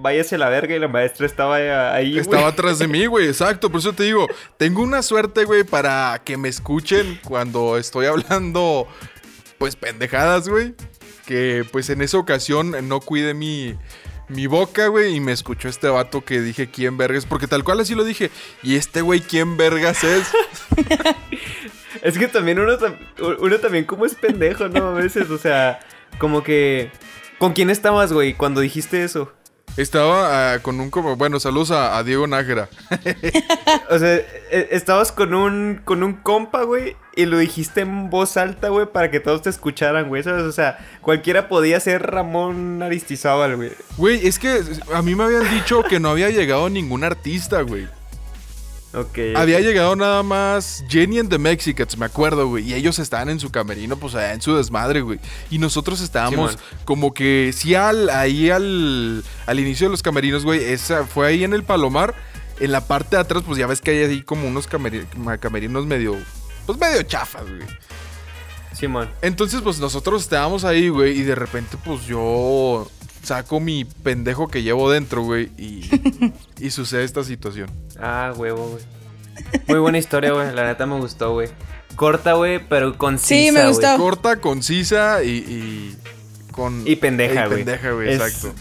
váyase 0.00 0.36
a 0.36 0.38
la 0.38 0.48
verga 0.48 0.74
y 0.74 0.78
la 0.78 0.88
maestra 0.88 1.26
estaba 1.26 1.56
ahí, 1.94 2.10
güey. 2.10 2.20
Estaba 2.20 2.48
atrás 2.48 2.78
de 2.78 2.88
mí, 2.88 3.06
güey, 3.06 3.26
exacto. 3.28 3.70
Por 3.70 3.80
eso 3.80 3.92
te 3.92 4.04
digo, 4.04 4.26
tengo 4.56 4.82
una 4.82 5.02
suerte, 5.02 5.44
güey, 5.44 5.64
para 5.64 6.20
que 6.24 6.36
me 6.36 6.48
escuchen 6.48 7.20
cuando 7.24 7.76
estoy 7.76 8.06
hablando, 8.06 8.86
pues, 9.58 9.76
pendejadas, 9.76 10.48
güey. 10.48 10.74
Que, 11.26 11.64
pues, 11.70 11.90
en 11.90 12.02
esa 12.02 12.18
ocasión 12.18 12.88
no 12.88 13.00
cuide 13.00 13.34
mi, 13.34 13.76
mi 14.28 14.46
boca, 14.46 14.88
güey, 14.88 15.14
y 15.14 15.20
me 15.20 15.32
escuchó 15.32 15.68
este 15.68 15.88
vato 15.88 16.24
que 16.24 16.40
dije, 16.40 16.70
¿quién 16.70 16.96
vergas? 16.96 17.26
Porque 17.26 17.46
tal 17.46 17.64
cual 17.64 17.80
así 17.80 17.94
lo 17.94 18.04
dije. 18.04 18.30
Y 18.62 18.76
este 18.76 19.02
güey, 19.02 19.20
¿quién 19.20 19.56
vergas 19.56 20.04
es? 20.04 20.30
Es 22.02 22.18
que 22.18 22.28
también 22.28 22.58
uno, 22.60 22.76
uno 23.40 23.58
también 23.58 23.84
como 23.84 24.04
es 24.04 24.14
pendejo, 24.14 24.68
¿no? 24.68 24.88
A 24.88 24.94
veces, 24.94 25.30
o 25.30 25.38
sea, 25.38 25.80
como 26.18 26.42
que... 26.42 26.90
¿Con 27.38 27.52
quién 27.52 27.70
estabas, 27.70 28.12
güey, 28.12 28.34
cuando 28.34 28.60
dijiste 28.60 29.04
eso? 29.04 29.32
Estaba 29.78 30.54
ah, 30.54 30.58
con 30.58 30.80
un 30.80 30.90
como, 30.90 31.14
bueno, 31.14 31.38
saludos 31.38 31.70
a, 31.70 31.96
a 31.96 32.02
Diego 32.02 32.26
Nájera. 32.26 32.68
O 33.90 33.98
sea, 33.98 34.16
e- 34.16 34.68
estabas 34.72 35.12
con 35.12 35.34
un, 35.34 35.80
con 35.84 36.02
un 36.02 36.14
compa, 36.14 36.62
güey, 36.64 36.96
y 37.14 37.26
lo 37.26 37.38
dijiste 37.38 37.82
en 37.82 38.10
voz 38.10 38.36
alta, 38.36 38.68
güey, 38.68 38.86
para 38.86 39.10
que 39.10 39.20
todos 39.20 39.42
te 39.42 39.50
escucharan, 39.50 40.08
güey, 40.08 40.22
¿sabes? 40.22 40.42
O 40.42 40.52
sea, 40.52 40.78
cualquiera 41.00 41.48
podía 41.48 41.78
ser 41.80 42.02
Ramón 42.02 42.82
Aristizábal, 42.82 43.56
güey. 43.56 43.70
Güey, 43.96 44.26
es 44.26 44.38
que 44.38 44.62
a 44.92 45.00
mí 45.00 45.14
me 45.14 45.24
habían 45.24 45.48
dicho 45.50 45.82
que 45.84 46.00
no 46.00 46.10
había 46.10 46.28
llegado 46.30 46.68
ningún 46.68 47.04
artista, 47.04 47.62
güey. 47.62 47.88
Ok. 48.94 49.18
Había 49.36 49.60
llegado 49.60 49.94
nada 49.96 50.22
más 50.22 50.82
Jenny 50.88 51.18
and 51.18 51.28
the 51.28 51.38
Mexicans, 51.38 51.98
me 51.98 52.06
acuerdo, 52.06 52.48
güey. 52.48 52.70
Y 52.70 52.74
ellos 52.74 52.98
estaban 52.98 53.28
en 53.28 53.38
su 53.38 53.50
camerino, 53.50 53.96
pues 53.96 54.14
allá 54.14 54.32
en 54.32 54.40
su 54.40 54.56
desmadre, 54.56 55.02
güey. 55.02 55.20
Y 55.50 55.58
nosotros 55.58 56.00
estábamos 56.00 56.58
como 56.86 57.12
que, 57.12 57.52
sí, 57.54 57.74
al, 57.74 58.08
ahí 58.08 58.48
al, 58.50 59.22
al 59.46 59.60
inicio 59.60 59.88
de 59.88 59.90
los 59.90 60.02
camerinos, 60.02 60.44
güey. 60.44 60.64
Esa 60.64 61.04
fue 61.04 61.26
ahí 61.26 61.44
en 61.44 61.52
el 61.52 61.64
Palomar. 61.64 62.14
En 62.60 62.72
la 62.72 62.80
parte 62.86 63.16
de 63.16 63.22
atrás, 63.22 63.44
pues 63.46 63.58
ya 63.58 63.66
ves 63.66 63.80
que 63.80 63.90
hay 63.92 63.98
ahí 63.98 64.22
como 64.22 64.48
unos 64.48 64.68
cameri- 64.68 65.06
camerinos 65.38 65.86
medio, 65.86 66.16
pues 66.66 66.78
medio 66.78 67.02
chafas, 67.02 67.42
güey. 67.46 67.68
Simón. 68.72 69.10
Entonces, 69.22 69.60
pues 69.60 69.78
nosotros 69.80 70.22
estábamos 70.22 70.64
ahí, 70.64 70.88
güey. 70.88 71.18
Y 71.18 71.22
de 71.22 71.34
repente, 71.34 71.76
pues 71.84 72.06
yo 72.06 72.90
saco 73.28 73.60
mi 73.60 73.84
pendejo 73.84 74.48
que 74.48 74.62
llevo 74.62 74.90
dentro, 74.90 75.22
güey. 75.22 75.50
Y, 75.58 75.88
y 76.58 76.70
sucede 76.70 77.04
esta 77.04 77.22
situación. 77.24 77.70
Ah, 78.00 78.32
huevo, 78.36 78.68
güey. 78.70 78.82
Muy 79.68 79.78
buena 79.78 79.98
historia, 79.98 80.32
güey. 80.32 80.52
La 80.54 80.66
neta 80.66 80.86
me 80.86 80.96
gustó, 80.98 81.32
güey. 81.32 81.48
Corta, 81.96 82.34
güey, 82.34 82.60
pero 82.68 82.96
concisa, 82.96 83.28
Sí, 83.28 83.50
me 83.52 83.60
güey. 83.62 83.72
gustó. 83.74 83.96
corta, 83.96 84.36
concisa 84.40 85.22
y, 85.22 85.28
y 85.30 85.96
con... 86.52 86.82
Y 86.86 86.96
pendeja, 86.96 87.44
y 87.44 87.46
güey. 87.48 87.56
pendeja, 87.64 87.90
güey, 87.92 88.12
exacto. 88.14 88.52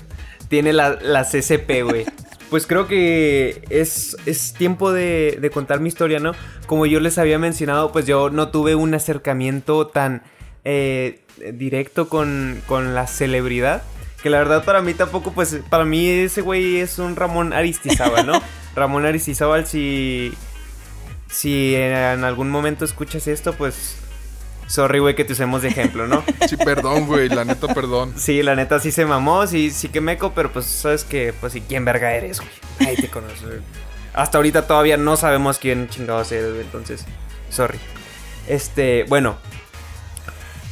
Tiene 0.50 0.74
la, 0.74 0.98
la 1.02 1.24
CCP, 1.24 1.84
güey. 1.84 2.06
Pues 2.50 2.66
creo 2.66 2.88
que 2.88 3.64
es, 3.70 4.16
es 4.26 4.54
tiempo 4.54 4.92
de, 4.94 5.38
de 5.42 5.50
contar 5.50 5.80
mi 5.82 5.90
historia, 5.90 6.20
¿no? 6.20 6.32
Como 6.66 6.86
yo 6.86 7.00
les 7.00 7.18
había 7.18 7.38
mencionado, 7.40 7.92
pues 7.92 8.06
yo 8.06 8.30
no 8.30 8.50
tuve 8.50 8.76
un 8.76 8.94
acercamiento 8.94 9.88
tan 9.88 10.24
eh, 10.64 11.22
directo 11.54 12.08
con, 12.10 12.62
con 12.68 12.96
la 12.96 13.06
celebridad. 13.08 13.84
Que 14.28 14.32
la 14.32 14.40
verdad 14.40 14.66
para 14.66 14.82
mí 14.82 14.94
tampoco, 14.94 15.32
pues 15.32 15.58
para 15.70 15.86
mí 15.86 16.06
ese 16.06 16.42
güey 16.42 16.82
es 16.82 17.00
un 17.00 17.16
Ramón 17.16 17.54
Aristizábal, 17.54 18.28
¿no? 18.28 18.42
Ramón 18.76 19.06
Aristizábal, 19.06 19.66
si, 19.66 20.34
si 21.30 21.76
en 21.76 22.26
algún 22.26 22.50
momento 22.50 22.84
escuchas 22.84 23.26
esto, 23.28 23.54
pues 23.54 23.96
sorry, 24.68 25.00
güey, 25.00 25.16
que 25.16 25.24
te 25.24 25.32
usemos 25.32 25.62
de 25.62 25.70
ejemplo, 25.70 26.08
¿no? 26.08 26.26
Sí, 26.50 26.58
perdón, 26.58 27.08
güey, 27.08 27.30
la 27.30 27.46
neta, 27.46 27.74
perdón. 27.74 28.16
Sí, 28.18 28.44
la 28.44 28.54
neta 28.54 28.82
sí 28.82 28.92
se 28.92 29.06
mamó, 29.06 29.48
sí, 29.48 29.72
sí 29.72 29.88
que 29.88 30.02
meco, 30.02 30.34
pero 30.36 30.52
pues 30.52 30.66
sabes 30.66 31.06
que, 31.06 31.32
pues 31.40 31.54
sí, 31.54 31.64
¿quién 31.66 31.86
verga 31.86 32.14
eres, 32.14 32.42
güey? 32.42 32.52
Ahí 32.80 32.98
te 32.98 33.08
conoces. 33.08 33.62
Hasta 34.14 34.40
ahorita 34.40 34.68
todavía 34.68 34.98
no 34.98 35.16
sabemos 35.16 35.58
quién 35.58 35.88
chingados 35.88 36.34
eres, 36.34 36.50
güey, 36.50 36.64
entonces, 36.64 37.06
sorry. 37.50 37.80
Este, 38.46 39.06
bueno. 39.06 39.38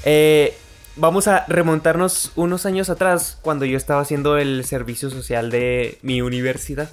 Eh, 0.03 0.57
vamos 0.95 1.27
a 1.27 1.45
remontarnos 1.47 2.31
unos 2.35 2.65
años 2.65 2.89
atrás, 2.89 3.37
cuando 3.41 3.65
yo 3.65 3.77
estaba 3.77 4.01
haciendo 4.01 4.37
el 4.37 4.65
servicio 4.65 5.09
social 5.09 5.49
de 5.51 5.97
mi 6.01 6.21
universidad. 6.21 6.89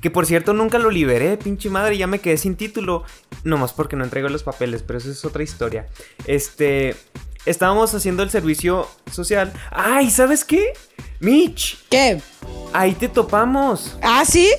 Que 0.00 0.10
por 0.10 0.24
cierto 0.24 0.52
nunca 0.52 0.78
lo 0.78 0.90
liberé, 0.90 1.36
pinche 1.36 1.68
madre, 1.68 1.98
ya 1.98 2.06
me 2.06 2.20
quedé 2.20 2.36
sin 2.36 2.56
título. 2.56 3.04
Nomás 3.44 3.72
porque 3.72 3.96
no 3.96 4.04
entrego 4.04 4.28
los 4.28 4.42
papeles, 4.42 4.82
pero 4.82 4.98
eso 4.98 5.10
es 5.10 5.24
otra 5.24 5.42
historia. 5.42 5.86
Este. 6.26 6.94
Estábamos 7.46 7.94
haciendo 7.94 8.22
el 8.22 8.30
servicio 8.30 8.86
social. 9.10 9.52
¡Ay! 9.70 10.10
¿Sabes 10.10 10.44
qué? 10.44 10.74
Mitch, 11.20 11.78
¿Qué? 11.88 12.20
ahí 12.72 12.94
te 12.94 13.08
topamos. 13.08 13.96
¿Ah, 14.02 14.24
sí? 14.26 14.50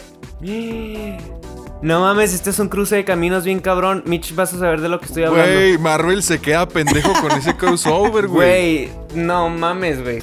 No 1.82 2.02
mames, 2.02 2.34
este 2.34 2.52
es 2.52 2.60
un 2.60 2.70
cruce 2.70 2.96
de 2.96 3.06
caminos 3.06 3.44
bien 3.44 3.60
cabrón. 3.60 4.04
Mitch, 4.06 4.36
vas 4.36 4.54
a 4.54 4.60
saber 4.60 4.82
de 4.82 4.90
lo 4.90 5.00
que 5.00 5.08
estoy 5.08 5.24
hablando. 5.24 5.52
Güey, 5.52 5.78
Marvel 5.80 6.22
se 6.22 6.40
queda 6.40 6.68
pendejo 6.68 7.12
con 7.22 7.32
ese 7.32 7.56
crossover, 7.58 8.28
güey. 8.28 8.88
Güey, 8.88 8.92
no 9.16 9.50
mames, 9.50 10.02
güey. 10.04 10.22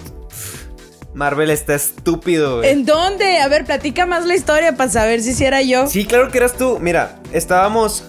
Marvel 1.15 1.51
está 1.51 1.75
estúpido, 1.75 2.59
güey. 2.59 2.71
¿En 2.71 2.85
dónde? 2.85 3.39
A 3.39 3.49
ver, 3.49 3.65
platica 3.65 4.07
más 4.07 4.25
la 4.25 4.37
historia 4.37 4.77
para 4.77 4.89
saber 4.89 5.21
si 5.21 5.35
sí 5.35 5.45
era 5.45 5.61
yo. 5.63 5.89
Sí, 5.89 6.05
claro 6.05 6.31
que 6.31 6.39
eras 6.39 6.57
tú. 6.57 6.79
Mira, 6.81 7.19
estábamos 7.33 8.05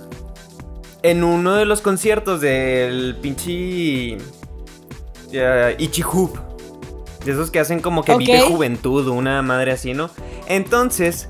en 1.01 1.23
uno 1.23 1.55
de 1.55 1.65
los 1.65 1.81
conciertos 1.81 2.41
del 2.41 3.17
pinche 3.19 4.17
eh, 5.31 5.75
Ichihoop. 5.79 6.37
De 7.25 7.31
esos 7.31 7.49
que 7.49 7.59
hacen 7.59 7.79
como 7.79 8.03
que 8.03 8.15
vive 8.15 8.41
juventud, 8.41 9.07
una 9.07 9.41
madre 9.41 9.71
así, 9.71 9.93
¿no? 9.93 10.11
Entonces, 10.47 11.29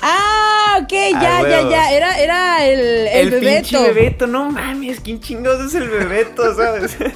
Ah, 0.00 0.47
ok, 0.82 0.92
ya, 1.12 1.38
Ah, 1.38 1.42
ya, 1.48 1.68
ya. 1.68 1.92
Era, 1.92 2.18
era 2.18 2.66
el, 2.66 2.80
el, 2.80 3.08
el, 3.08 3.30
bebeto. 3.30 3.82
bebeto, 3.82 4.26
no 4.26 4.50
mames, 4.50 5.00
¿quién 5.00 5.20
chingados 5.20 5.66
es 5.66 5.74
el 5.74 5.88
bebeto, 5.88 6.54
sabes? 6.54 6.96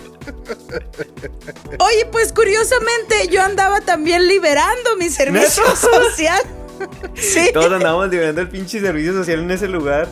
Oye, 1.79 2.07
pues 2.11 2.33
curiosamente 2.33 3.29
yo 3.31 3.43
andaba 3.43 3.81
también 3.81 4.27
liberando 4.29 4.97
mi 4.97 5.09
servicio 5.11 5.65
social. 5.77 6.41
Sí. 7.15 7.51
Todos 7.53 7.71
andábamos 7.73 8.09
liberando 8.11 8.41
el 8.41 8.49
pinche 8.49 8.81
servicio 8.81 9.13
social 9.13 9.39
en 9.39 9.53
ese 9.53 9.69
lugar. 9.69 10.09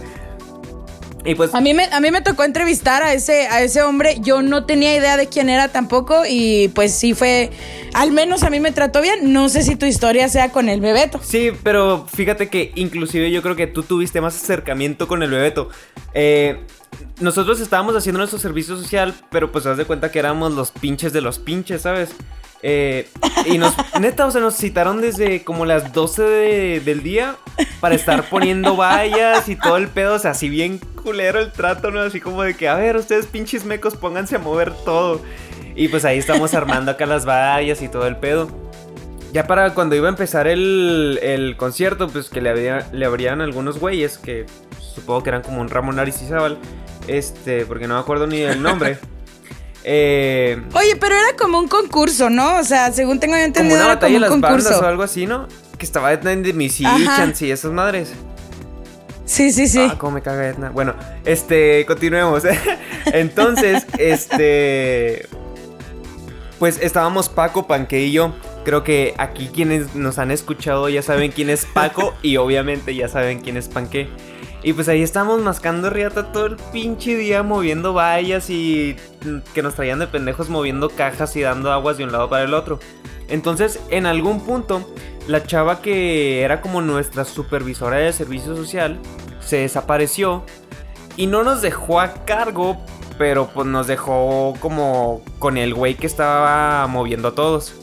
Y 1.25 1.35
pues, 1.35 1.55
A 1.55 1.61
mí, 1.61 1.75
me, 1.75 1.85
a 1.85 2.01
mí 2.01 2.11
me 2.11 2.23
tocó 2.23 2.45
entrevistar 2.45 3.03
a 3.03 3.13
ese, 3.13 3.47
a 3.49 3.63
ese 3.63 3.83
hombre. 3.83 4.17
Yo 4.21 4.43
no 4.43 4.65
tenía 4.65 4.95
idea 4.97 5.17
de 5.17 5.29
quién 5.29 5.49
era 5.49 5.69
tampoco. 5.69 6.23
Y 6.29 6.69
pues 6.69 6.95
sí 6.95 7.15
fue. 7.15 7.51
Al 7.95 8.13
menos 8.13 8.43
a 8.43 8.51
mí 8.51 8.61
me 8.61 8.73
trató 8.73 9.01
bien. 9.01 9.33
No 9.33 9.49
sé 9.49 9.63
si 9.63 9.77
tu 9.77 9.87
historia 9.87 10.29
sea 10.29 10.51
con 10.51 10.69
el 10.69 10.81
bebeto. 10.81 11.21
Sí, 11.23 11.51
pero 11.63 12.07
fíjate 12.07 12.49
que 12.49 12.73
inclusive 12.75 13.31
yo 13.31 13.43
creo 13.43 13.57
que 13.57 13.67
tú 13.67 13.83
tuviste 13.83 14.21
más 14.21 14.35
acercamiento 14.35 15.09
con 15.09 15.23
el 15.23 15.31
bebeto. 15.31 15.69
Eh, 16.15 16.61
nosotros 17.21 17.61
estábamos 17.61 17.95
haciendo 17.97 18.19
nuestro 18.19 18.39
servicio 18.39 18.77
social, 18.77 19.15
pero 19.31 19.53
pues 19.53 19.67
haz 19.67 19.77
de 19.77 19.85
cuenta 19.85 20.11
que 20.11 20.19
éramos 20.19 20.53
los 20.53 20.71
pinches 20.71 21.13
de 21.13 21.21
los 21.21 21.39
pinches, 21.39 21.83
¿sabes? 21.83 22.11
Eh, 22.63 23.09
y 23.47 23.57
nos, 23.59 23.75
neta, 23.99 24.27
o 24.27 24.31
sea, 24.31 24.41
nos 24.41 24.57
citaron 24.57 25.01
desde 25.01 25.45
como 25.45 25.65
las 25.65 25.93
12 25.93 26.23
de- 26.23 26.81
del 26.81 27.03
día 27.03 27.37
para 27.81 27.95
estar 27.95 28.29
poniendo 28.29 28.77
vallas 28.77 29.49
y 29.49 29.57
todo 29.57 29.77
el 29.79 29.89
pedo, 29.89 30.15
o 30.15 30.19
sea, 30.19 30.33
así 30.33 30.49
bien 30.49 30.79
culero 31.03 31.41
el 31.41 31.53
trato, 31.53 31.91
¿no? 31.91 32.01
Así 32.01 32.21
como 32.21 32.43
de 32.43 32.55
que, 32.55 32.69
a 32.69 32.75
ver, 32.75 32.97
ustedes 32.97 33.27
pinches 33.27 33.65
mecos, 33.65 33.97
pónganse 33.97 34.37
a 34.37 34.39
mover 34.39 34.73
todo. 34.85 35.23
Y 35.75 35.89
pues 35.89 36.05
ahí 36.05 36.19
estamos 36.19 36.53
armando 36.53 36.91
acá 36.91 37.07
las 37.07 37.25
vallas 37.27 37.81
y 37.81 37.89
todo 37.89 38.07
el 38.07 38.17
pedo. 38.17 38.51
Ya 39.33 39.47
para 39.47 39.73
cuando 39.75 39.95
iba 39.95 40.09
a 40.09 40.11
empezar 40.11 40.47
el, 40.49 41.55
concierto, 41.57 42.09
pues 42.09 42.29
que 42.29 42.41
le, 42.41 42.83
le 42.93 43.07
abrían 43.07 43.41
algunos 43.41 43.79
güeyes 43.79 44.19
que 44.19 44.45
supongo 44.95 45.23
que 45.23 45.31
eran 45.31 45.43
como 45.43 45.61
un 45.61 45.71
Ramón 45.71 45.99
Aristizábal, 45.99 46.59
este, 47.07 47.65
porque 47.65 47.87
no 47.87 47.95
me 47.95 48.01
acuerdo 48.01 48.27
ni 48.27 48.41
del 48.41 48.63
nombre. 48.63 48.99
Eh, 49.85 50.63
Oye, 50.75 50.97
pero 50.97 51.15
era 51.15 51.37
como 51.39 51.59
un 51.59 51.69
concurso, 51.69 52.29
¿no? 52.31 52.59
O 52.59 52.65
sea, 52.65 52.93
según 52.93 53.19
tengo 53.19 53.35
yo 53.35 53.39
como 53.39 53.47
entendido, 53.47 53.77
una 53.77 53.85
era 53.87 53.95
batalla 53.95 54.15
como 54.15 54.27
de 54.27 54.35
un 54.35 54.41
las 54.41 54.41
bandas 54.41 54.65
concurso. 54.65 54.85
o 54.85 54.89
algo 54.89 55.03
así, 55.03 55.27
¿no? 55.27 55.49
Que 55.79 55.87
estaba 55.87 56.13
Edna 56.13 56.37
de 56.37 56.53
Missy. 56.53 56.85
Chance 56.85 57.47
y 57.47 57.51
esas 57.51 57.73
madres. 57.73 58.13
Sí, 59.25 59.53
sí, 59.53 59.69
sí. 59.69 59.81
Ah, 59.81 59.95
cómo 59.97 60.13
me 60.13 60.23
caga 60.23 60.49
Edna. 60.49 60.71
Bueno, 60.71 60.95
este, 61.25 61.87
continuemos. 61.87 62.43
Entonces, 63.07 63.87
este. 63.99 65.29
Pues 66.59 66.79
estábamos 66.83 67.29
Paco, 67.29 67.67
Panque 67.67 68.03
y 68.03 68.13
yo. 68.13 68.35
Creo 68.65 68.85
que 68.85 69.15
aquí 69.17 69.49
quienes 69.55 69.95
nos 69.95 70.19
han 70.19 70.31
escuchado 70.31 70.89
ya 70.91 71.01
saben 71.03 71.31
quién 71.31 71.49
es 71.49 71.65
Paco 71.65 72.13
y 72.23 72.37
obviamente 72.37 72.95
ya 72.95 73.09
saben 73.09 73.41
quién 73.41 73.57
es 73.57 73.69
Panque. 73.69 74.11
Y 74.63 74.75
pues 74.75 74.89
ahí 74.89 75.03
estamos 75.03 75.41
mascando 75.41 75.89
riata 75.89 76.33
todo 76.33 76.47
el 76.47 76.57
pinche 76.73 77.17
día 77.17 77.43
moviendo 77.43 77.95
vallas 77.95 78.51
y 78.51 78.97
que 79.55 79.63
nos 79.63 79.75
traían 79.75 79.99
de 79.99 80.07
pendejos 80.07 80.51
moviendo 80.51 80.91
cajas 80.91 81.35
y 81.37 81.41
dando 81.41 81.73
aguas 81.73 81.97
de 81.97 82.05
un 82.05 82.13
lado 82.13 82.29
para 82.29 82.45
el 82.45 82.53
otro. 82.53 82.79
Entonces, 83.29 83.81
en 83.91 84.07
algún 84.07 84.41
punto, 84.45 84.87
la 85.29 85.45
chava 85.45 85.81
que 85.81 86.43
era 86.43 86.61
como 86.61 86.83
nuestra 86.83 87.25
supervisora 87.25 87.97
de 87.97 88.13
servicio 88.13 88.55
social 88.55 88.99
se 89.41 89.59
desapareció 89.59 90.45
y 91.17 91.27
no 91.27 91.43
nos 91.43 91.63
dejó 91.63 92.01
a 92.01 92.25
cargo, 92.25 92.77
pero 93.19 93.49
pues 93.49 93.67
nos 93.67 93.87
dejó 93.87 94.55
como 94.61 95.23
con 95.39 95.57
el 95.57 95.75
güey 95.75 95.95
que 95.95 96.07
estaba 96.07 96.87
moviendo 96.87 97.29
a 97.29 97.35
todos. 97.35 97.75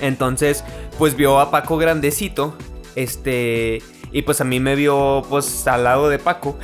Entonces, 0.00 0.64
pues 0.98 1.16
vio 1.16 1.40
a 1.40 1.50
Paco 1.50 1.76
grandecito. 1.76 2.54
Este. 2.94 3.82
Y 4.14 4.22
pues 4.22 4.40
a 4.40 4.44
mí 4.44 4.60
me 4.60 4.76
vio, 4.76 5.22
pues, 5.28 5.66
al 5.66 5.82
lado 5.82 6.08
de 6.08 6.20
Paco. 6.20 6.56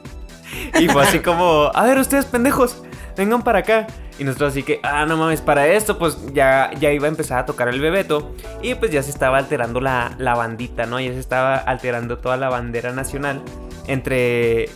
y 0.80 0.88
fue 0.88 1.02
así 1.02 1.20
como, 1.20 1.70
a 1.74 1.84
ver, 1.84 1.98
ustedes 1.98 2.24
pendejos, 2.24 2.82
vengan 3.18 3.42
para 3.42 3.58
acá. 3.58 3.86
Y 4.18 4.24
nosotros 4.24 4.52
así 4.52 4.62
que, 4.62 4.80
ah, 4.82 5.04
no 5.04 5.18
mames, 5.18 5.42
para 5.42 5.68
esto, 5.68 5.98
pues 5.98 6.16
ya, 6.32 6.70
ya 6.80 6.90
iba 6.90 7.04
a 7.04 7.10
empezar 7.10 7.38
a 7.38 7.44
tocar 7.44 7.68
el 7.68 7.80
bebeto. 7.82 8.34
Y 8.62 8.74
pues 8.76 8.90
ya 8.90 9.02
se 9.02 9.10
estaba 9.10 9.36
alterando 9.36 9.82
la, 9.82 10.14
la 10.16 10.34
bandita, 10.34 10.86
¿no? 10.86 10.98
Ya 10.98 11.12
se 11.12 11.20
estaba 11.20 11.56
alterando 11.56 12.16
toda 12.16 12.38
la 12.38 12.48
bandera 12.48 12.92
nacional. 12.92 13.42
Entre 13.86 14.70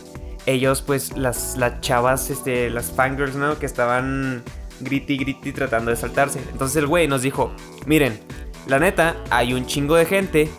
ellos, 0.45 0.83
pues, 0.83 1.17
las, 1.17 1.57
las 1.57 1.81
chavas, 1.81 2.29
este, 2.29 2.69
las 2.69 2.91
fangirls, 2.91 3.33
¿no? 3.33 3.57
Que 3.57 3.65
estaban 3.65 4.43
griti, 4.79 5.17
griti 5.17 5.51
tratando 5.53 5.89
de 5.89 5.97
saltarse. 5.97 6.39
Entonces 6.51 6.77
el 6.77 6.85
güey 6.85 7.07
nos 7.07 7.23
dijo, 7.23 7.51
miren, 7.87 8.19
la 8.67 8.77
neta, 8.77 9.15
hay 9.31 9.55
un 9.55 9.65
chingo 9.65 9.95
de 9.95 10.05
gente 10.05 10.51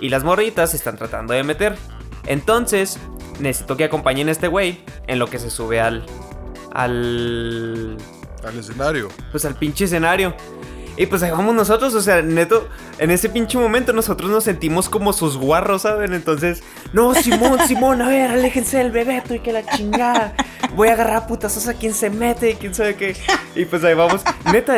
y 0.00 0.08
las 0.08 0.24
morritas 0.24 0.70
se 0.70 0.76
están 0.76 0.96
tratando 0.96 1.34
de 1.34 1.42
meter. 1.42 1.76
Entonces, 2.26 2.98
necesito 3.38 3.76
que 3.76 3.84
acompañen 3.84 4.28
a 4.28 4.32
este 4.32 4.48
güey 4.48 4.80
en 5.06 5.18
lo 5.18 5.28
que 5.28 5.38
se 5.38 5.50
sube 5.50 5.80
al... 5.80 6.04
al... 6.72 7.96
Al 8.44 8.58
escenario. 8.58 9.08
Pues 9.32 9.44
al 9.44 9.54
pinche 9.54 9.84
escenario. 9.84 10.34
Y 10.96 11.06
pues 11.06 11.22
ahí 11.22 11.30
vamos 11.30 11.54
nosotros, 11.54 11.94
o 11.94 12.00
sea, 12.00 12.22
neto, 12.22 12.68
en 12.98 13.10
ese 13.10 13.28
pinche 13.28 13.58
momento 13.58 13.92
nosotros 13.92 14.30
nos 14.30 14.44
sentimos 14.44 14.88
como 14.88 15.12
sus 15.12 15.36
guarros, 15.36 15.82
¿saben? 15.82 16.14
Entonces, 16.14 16.62
no, 16.94 17.14
Simón, 17.14 17.58
Simón, 17.66 18.00
a 18.00 18.08
ver, 18.08 18.30
aléjense 18.30 18.78
del 18.78 18.92
bebeto 18.92 19.34
y 19.34 19.40
que 19.40 19.52
la 19.52 19.66
chingada. 19.66 20.34
Voy 20.74 20.88
a 20.88 20.92
agarrar 20.92 21.16
a 21.16 21.26
putazos 21.26 21.68
a 21.68 21.74
quien 21.74 21.94
se 21.94 22.10
mete 22.10 22.50
y 22.50 22.54
quién 22.54 22.74
sabe 22.74 22.96
qué. 22.96 23.16
Y 23.54 23.64
pues 23.64 23.84
ahí 23.84 23.94
vamos. 23.94 24.22
Neta, 24.52 24.76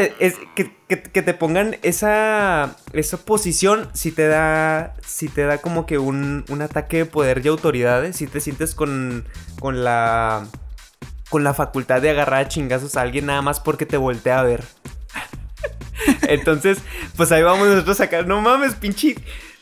que, 0.55 1.23
te 1.23 1.35
pongan 1.35 1.77
esa, 1.83 2.77
esa 2.93 3.17
posición 3.19 3.89
si 3.93 4.13
te 4.13 4.29
da, 4.29 4.95
si 5.05 5.29
te 5.29 5.43
da 5.45 5.59
como 5.59 5.87
que 5.87 5.99
un, 5.99 6.45
un 6.49 6.63
ataque 6.63 6.99
de 6.99 7.07
poder 7.07 7.45
y 7.45 7.49
autoridades, 7.49 8.17
si 8.17 8.27
te 8.27 8.41
sientes 8.41 8.75
con, 8.75 9.25
con 9.61 9.85
la... 9.85 10.47
Con 11.29 11.45
la 11.45 11.53
facultad 11.53 12.01
de 12.01 12.09
agarrar 12.09 12.41
a 12.41 12.49
chingazos 12.49 12.97
a 12.97 13.03
alguien 13.03 13.27
nada 13.27 13.43
más 13.43 13.61
porque 13.61 13.85
te 13.85 13.99
voltea 13.99 14.41
a 14.41 14.45
ver. 14.45 14.65
Entonces, 16.23 16.79
pues 17.17 17.31
ahí 17.33 17.43
vamos 17.43 17.69
nosotros 17.69 18.01
acá. 18.01 18.23
No 18.23 18.41
mames, 18.41 18.75
pinche. 18.75 19.17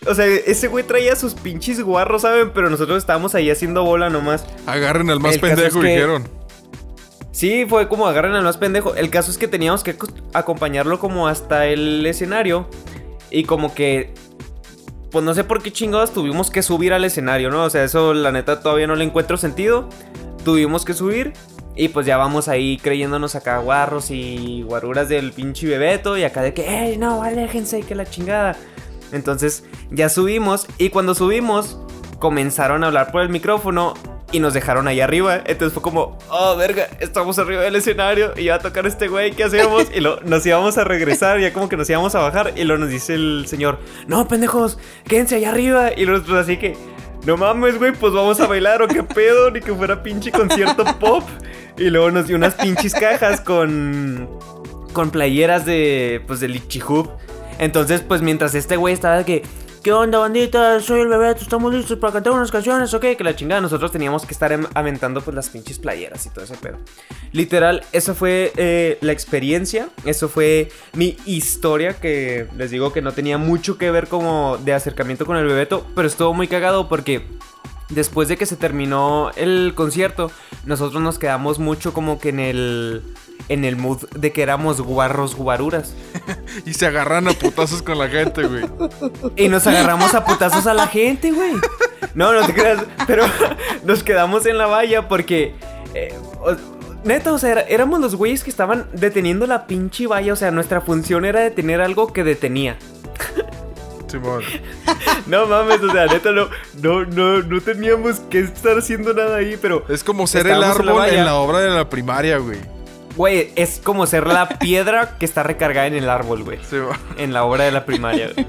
O 0.06 0.14
sea, 0.14 0.26
ese 0.26 0.68
güey 0.68 0.84
traía 0.84 1.16
sus 1.16 1.34
pinches 1.34 1.80
guarros, 1.82 2.22
¿saben? 2.22 2.50
Pero 2.52 2.70
nosotros 2.70 2.98
estábamos 2.98 3.34
ahí 3.34 3.50
haciendo 3.50 3.84
bola 3.84 4.10
nomás. 4.10 4.44
Agarren 4.66 5.10
al 5.10 5.20
más 5.20 5.34
El 5.34 5.40
pendejo, 5.40 5.78
es 5.78 5.84
que- 5.84 5.90
dijeron. 5.94 6.28
Sí, 7.32 7.66
fue 7.68 7.88
como 7.88 8.06
agarran 8.06 8.34
al 8.34 8.44
más 8.44 8.56
pendejo. 8.56 8.94
El 8.94 9.10
caso 9.10 9.30
es 9.30 9.36
que 9.38 9.46
teníamos 9.48 9.82
que 9.84 9.96
co- 9.96 10.06
acompañarlo 10.32 10.98
como 10.98 11.28
hasta 11.28 11.66
el 11.66 12.04
escenario. 12.06 12.68
Y 13.30 13.44
como 13.44 13.74
que. 13.74 14.14
Pues 15.10 15.24
no 15.24 15.34
sé 15.34 15.44
por 15.44 15.62
qué 15.62 15.72
chingados 15.72 16.12
tuvimos 16.12 16.50
que 16.50 16.62
subir 16.62 16.92
al 16.92 17.04
escenario, 17.04 17.50
¿no? 17.50 17.64
O 17.64 17.70
sea, 17.70 17.84
eso 17.84 18.12
la 18.14 18.32
neta 18.32 18.60
todavía 18.60 18.86
no 18.86 18.96
le 18.96 19.04
encuentro 19.04 19.36
sentido. 19.36 19.88
Tuvimos 20.44 20.84
que 20.84 20.94
subir. 20.94 21.32
Y 21.74 21.88
pues 21.88 22.06
ya 22.06 22.16
vamos 22.16 22.48
ahí 22.48 22.78
creyéndonos 22.78 23.34
acá 23.34 23.58
guarros 23.58 24.10
y 24.10 24.62
guaruras 24.62 25.10
del 25.10 25.32
pinche 25.32 25.66
bebeto. 25.66 26.16
Y 26.16 26.24
acá 26.24 26.40
de 26.40 26.54
que, 26.54 26.66
¡ey, 26.66 26.96
no, 26.96 27.22
aléjense! 27.22 27.80
Y 27.80 27.82
que 27.82 27.94
la 27.94 28.06
chingada. 28.06 28.56
Entonces 29.12 29.64
ya 29.90 30.08
subimos. 30.08 30.66
Y 30.78 30.90
cuando 30.90 31.14
subimos, 31.14 31.78
comenzaron 32.18 32.84
a 32.84 32.88
hablar 32.88 33.12
por 33.12 33.22
el 33.22 33.28
micrófono. 33.28 33.94
Y 34.32 34.40
nos 34.40 34.54
dejaron 34.54 34.88
ahí 34.88 35.00
arriba. 35.00 35.40
Entonces 35.46 35.72
fue 35.72 35.82
como, 35.82 36.18
oh, 36.28 36.56
verga, 36.56 36.88
estamos 36.98 37.38
arriba 37.38 37.62
del 37.62 37.76
escenario. 37.76 38.32
Y 38.36 38.48
va 38.48 38.56
a 38.56 38.58
tocar 38.58 38.86
este 38.86 39.06
güey, 39.08 39.32
¿qué 39.32 39.44
hacemos? 39.44 39.86
Y 39.94 40.00
lo, 40.00 40.20
nos 40.22 40.44
íbamos 40.44 40.76
a 40.78 40.84
regresar. 40.84 41.38
Ya 41.40 41.52
como 41.52 41.68
que 41.68 41.76
nos 41.76 41.88
íbamos 41.88 42.14
a 42.14 42.20
bajar. 42.20 42.52
Y 42.56 42.64
lo 42.64 42.76
nos 42.76 42.90
dice 42.90 43.14
el 43.14 43.44
señor, 43.46 43.78
no, 44.08 44.26
pendejos, 44.26 44.78
quédense 45.06 45.36
allá 45.36 45.50
arriba. 45.50 45.90
Y 45.96 46.06
nosotros 46.06 46.38
así 46.38 46.56
que, 46.56 46.76
no 47.24 47.36
mames, 47.36 47.78
güey, 47.78 47.92
pues 47.92 48.12
vamos 48.12 48.40
a 48.40 48.46
bailar 48.46 48.82
o 48.82 48.88
qué 48.88 49.02
pedo. 49.02 49.50
Ni 49.50 49.60
que 49.60 49.72
fuera 49.72 50.02
pinche 50.02 50.32
concierto 50.32 50.84
pop. 50.98 51.22
Y 51.78 51.90
luego 51.90 52.10
nos 52.10 52.26
dio 52.26 52.36
unas 52.36 52.54
pinches 52.54 52.94
cajas 52.94 53.40
con. 53.40 54.28
con 54.92 55.10
playeras 55.10 55.64
de. 55.64 56.22
pues 56.26 56.40
del 56.40 56.56
Ichihub. 56.56 57.10
Entonces, 57.58 58.02
pues 58.02 58.22
mientras 58.22 58.54
este 58.54 58.76
güey 58.76 58.94
estaba 58.94 59.18
de 59.18 59.24
que. 59.24 59.42
¿Qué 59.82 59.92
onda, 59.92 60.18
bandita? 60.18 60.80
Soy 60.80 61.02
el 61.02 61.06
bebé, 61.06 61.30
estamos 61.30 61.72
listos 61.72 61.96
para 62.00 62.14
cantar 62.14 62.32
unas 62.32 62.50
canciones, 62.50 62.92
ok, 62.92 63.04
que 63.16 63.22
la 63.22 63.36
chingada. 63.36 63.60
Nosotros 63.60 63.92
teníamos 63.92 64.26
que 64.26 64.32
estar 64.32 64.50
em- 64.50 64.66
aventando 64.74 65.20
pues 65.20 65.36
las 65.36 65.48
pinches 65.48 65.78
playeras 65.78 66.26
y 66.26 66.30
todo 66.30 66.44
ese 66.44 66.56
pedo. 66.56 66.78
Literal, 67.30 67.84
esa 67.92 68.12
fue 68.12 68.52
eh, 68.56 68.98
la 69.00 69.12
experiencia, 69.12 69.88
eso 70.04 70.28
fue 70.28 70.70
mi 70.94 71.16
historia, 71.24 71.92
que 71.94 72.48
les 72.56 72.72
digo 72.72 72.92
que 72.92 73.00
no 73.00 73.12
tenía 73.12 73.38
mucho 73.38 73.78
que 73.78 73.92
ver 73.92 74.08
como 74.08 74.58
de 74.64 74.74
acercamiento 74.74 75.24
con 75.24 75.36
el 75.36 75.46
bebeto, 75.46 75.86
pero 75.94 76.08
estuvo 76.08 76.34
muy 76.34 76.48
cagado 76.48 76.88
porque 76.88 77.24
después 77.88 78.26
de 78.26 78.36
que 78.36 78.46
se 78.46 78.56
terminó 78.56 79.30
el 79.36 79.72
concierto, 79.76 80.32
nosotros 80.64 81.00
nos 81.00 81.20
quedamos 81.20 81.60
mucho 81.60 81.92
como 81.94 82.18
que 82.18 82.30
en 82.30 82.40
el 82.40 83.02
en 83.48 83.64
el 83.64 83.76
mood 83.76 84.08
de 84.10 84.32
que 84.32 84.42
éramos 84.42 84.80
guarros 84.80 85.34
guaruras. 85.34 85.94
Y 86.64 86.72
se 86.72 86.86
agarran 86.86 87.28
a 87.28 87.32
putazos 87.32 87.82
con 87.82 87.98
la 87.98 88.08
gente, 88.08 88.42
güey. 88.44 88.64
Y 89.36 89.48
nos 89.48 89.66
agarramos 89.66 90.14
a 90.14 90.24
putazos 90.24 90.66
a 90.66 90.72
la 90.72 90.86
gente, 90.86 91.30
güey. 91.30 91.52
No, 92.14 92.32
no 92.32 92.46
te 92.46 92.54
creas, 92.54 92.82
pero 93.06 93.24
nos 93.84 94.02
quedamos 94.02 94.46
en 94.46 94.56
la 94.56 94.66
valla 94.66 95.06
porque 95.06 95.54
eh, 95.94 96.14
Neta, 97.04 97.32
o 97.32 97.38
sea, 97.38 97.60
éramos 97.60 98.00
los 98.00 98.16
güeyes 98.16 98.42
que 98.42 98.50
estaban 98.50 98.86
deteniendo 98.92 99.46
la 99.46 99.66
pinche 99.66 100.06
valla. 100.06 100.32
O 100.32 100.36
sea, 100.36 100.50
nuestra 100.50 100.80
función 100.80 101.24
era 101.24 101.40
detener 101.40 101.80
algo 101.80 102.12
que 102.12 102.24
detenía. 102.24 102.76
Simón. 104.08 104.42
No 105.26 105.46
mames, 105.46 105.82
o 105.82 105.92
sea, 105.92 106.06
neta, 106.06 106.32
no, 106.32 106.48
no, 106.80 107.04
no, 107.04 107.42
no 107.42 107.60
teníamos 107.60 108.20
que 108.30 108.40
estar 108.40 108.78
haciendo 108.78 109.12
nada 109.14 109.36
ahí, 109.36 109.58
pero 109.60 109.84
Es 109.88 110.02
como 110.02 110.26
ser 110.26 110.46
el 110.46 110.54
Estábamos 110.54 110.80
en 110.80 110.86
la 110.86 110.92
árbol 110.92 111.14
en 111.14 111.24
la 111.24 111.34
obra 111.36 111.60
de 111.60 111.70
la 111.70 111.88
primaria, 111.88 112.38
güey. 112.38 112.58
Güey, 113.16 113.50
es 113.56 113.80
como 113.82 114.06
ser 114.06 114.26
la 114.26 114.48
piedra 114.60 115.16
que 115.18 115.24
está 115.24 115.42
recargada 115.42 115.86
en 115.86 115.94
el 115.94 116.08
árbol, 116.08 116.44
güey. 116.44 116.58
Simón. 116.68 116.96
En 117.16 117.32
la 117.32 117.44
obra 117.44 117.64
de 117.64 117.72
la 117.72 117.84
primaria, 117.84 118.30
güey. 118.34 118.46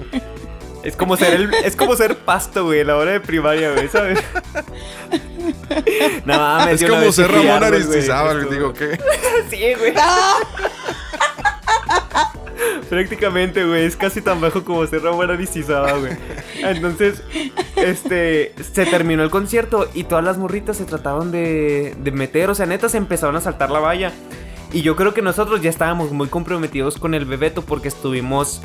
Es 0.84 0.96
como 0.96 1.18
ser 1.18 1.34
el, 1.34 1.54
es 1.54 1.76
como 1.76 1.96
ser 1.96 2.16
pasto, 2.18 2.66
güey, 2.66 2.80
en 2.82 2.88
la 2.88 2.98
obra 2.98 3.12
de 3.12 3.20
primaria, 3.20 3.74
güey, 3.74 3.90
¿sabes? 3.90 4.20
No 6.26 6.38
mames, 6.38 6.82
Es 6.82 6.90
como 6.90 7.12
ser 7.12 7.28
sí 7.28 7.34
Ramón 7.34 7.64
Aristizábal, 7.64 8.50
digo, 8.50 8.74
¿qué? 8.74 8.98
Sí, 9.50 9.74
güey. 9.78 9.94
Prácticamente, 12.90 13.66
güey, 13.66 13.86
es 13.86 13.98
casi 13.98 14.22
tan 14.22 14.40
bajo 14.40 14.64
como 14.64 14.88
ser 14.88 15.02
Ramón 15.02 15.30
Aristizábal, 15.30 16.00
güey. 16.00 16.14
Entonces, 16.60 17.22
este, 17.76 18.54
se 18.72 18.86
terminó 18.86 19.24
el 19.24 19.30
concierto 19.30 19.90
y 19.94 20.06
todas 20.06 20.24
las 20.24 20.38
morritas 20.38 20.78
se 20.78 20.86
trataron 20.86 21.32
de, 21.32 21.96
de 21.98 22.12
meter, 22.12 22.50
o 22.50 22.56
sea, 22.56 22.66
neta, 22.66 22.88
se 22.88 22.98
empezaron 22.98 23.36
a 23.36 23.42
saltar 23.42 23.72
la 23.72 23.80
valla. 23.80 24.14
Y 24.74 24.82
yo 24.82 24.96
creo 24.96 25.14
que 25.14 25.22
nosotros 25.22 25.62
ya 25.62 25.70
estábamos 25.70 26.12
muy 26.12 26.28
comprometidos 26.28 26.98
con 26.98 27.14
el 27.14 27.26
Bebeto 27.26 27.62
porque 27.62 27.88
estuvimos 27.88 28.62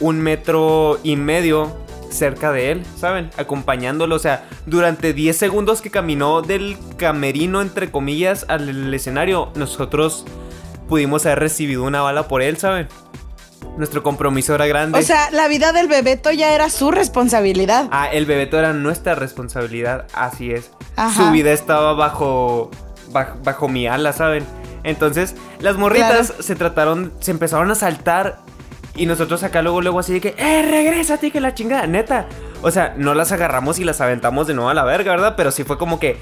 un 0.00 0.20
metro 0.20 0.98
y 1.02 1.16
medio 1.16 1.76
cerca 2.10 2.52
de 2.52 2.72
él, 2.72 2.86
¿saben? 2.96 3.30
Acompañándolo, 3.36 4.16
o 4.16 4.18
sea, 4.18 4.48
durante 4.66 5.12
10 5.12 5.36
segundos 5.36 5.82
que 5.82 5.90
caminó 5.90 6.42
del 6.42 6.78
camerino, 6.96 7.60
entre 7.60 7.90
comillas, 7.90 8.46
al 8.48 8.92
escenario, 8.94 9.50
nosotros 9.54 10.24
pudimos 10.88 11.26
haber 11.26 11.40
recibido 11.40 11.84
una 11.84 12.00
bala 12.00 12.28
por 12.28 12.42
él, 12.42 12.56
¿saben? 12.56 12.88
Nuestro 13.76 14.02
compromiso 14.02 14.54
era 14.54 14.66
grande. 14.66 14.98
O 14.98 15.02
sea, 15.02 15.30
la 15.30 15.46
vida 15.48 15.72
del 15.72 15.88
bebeto 15.88 16.30
ya 16.32 16.54
era 16.54 16.70
su 16.70 16.90
responsabilidad. 16.90 17.88
Ah, 17.90 18.08
el 18.10 18.26
bebeto 18.26 18.58
era 18.58 18.72
nuestra 18.72 19.14
responsabilidad, 19.14 20.06
así 20.14 20.50
es. 20.50 20.70
Ajá. 20.96 21.26
Su 21.26 21.30
vida 21.30 21.52
estaba 21.52 21.92
bajo, 21.92 22.70
bajo, 23.10 23.38
bajo 23.44 23.68
mi 23.68 23.86
ala, 23.86 24.12
¿saben? 24.12 24.44
Entonces, 24.84 25.34
las 25.60 25.76
morritas 25.76 26.34
se 26.38 26.54
trataron, 26.54 27.12
se 27.20 27.30
empezaron 27.30 27.70
a 27.70 27.74
saltar 27.74 28.40
y 28.94 29.06
nosotros 29.06 29.42
acá 29.44 29.62
luego, 29.62 29.80
luego 29.80 30.00
así 30.00 30.12
de 30.12 30.20
que, 30.20 30.34
¡eh, 30.36 30.62
regrésate, 30.68 31.30
que 31.30 31.40
la 31.40 31.54
chingada! 31.54 31.86
Neta. 31.86 32.26
O 32.62 32.70
sea, 32.70 32.94
no 32.96 33.14
las 33.14 33.30
agarramos 33.30 33.78
y 33.78 33.84
las 33.84 34.00
aventamos 34.00 34.46
de 34.46 34.54
nuevo 34.54 34.70
a 34.70 34.74
la 34.74 34.84
verga, 34.84 35.12
¿verdad? 35.12 35.34
Pero 35.36 35.52
sí 35.52 35.62
fue 35.62 35.78
como 35.78 36.00
que 36.00 36.18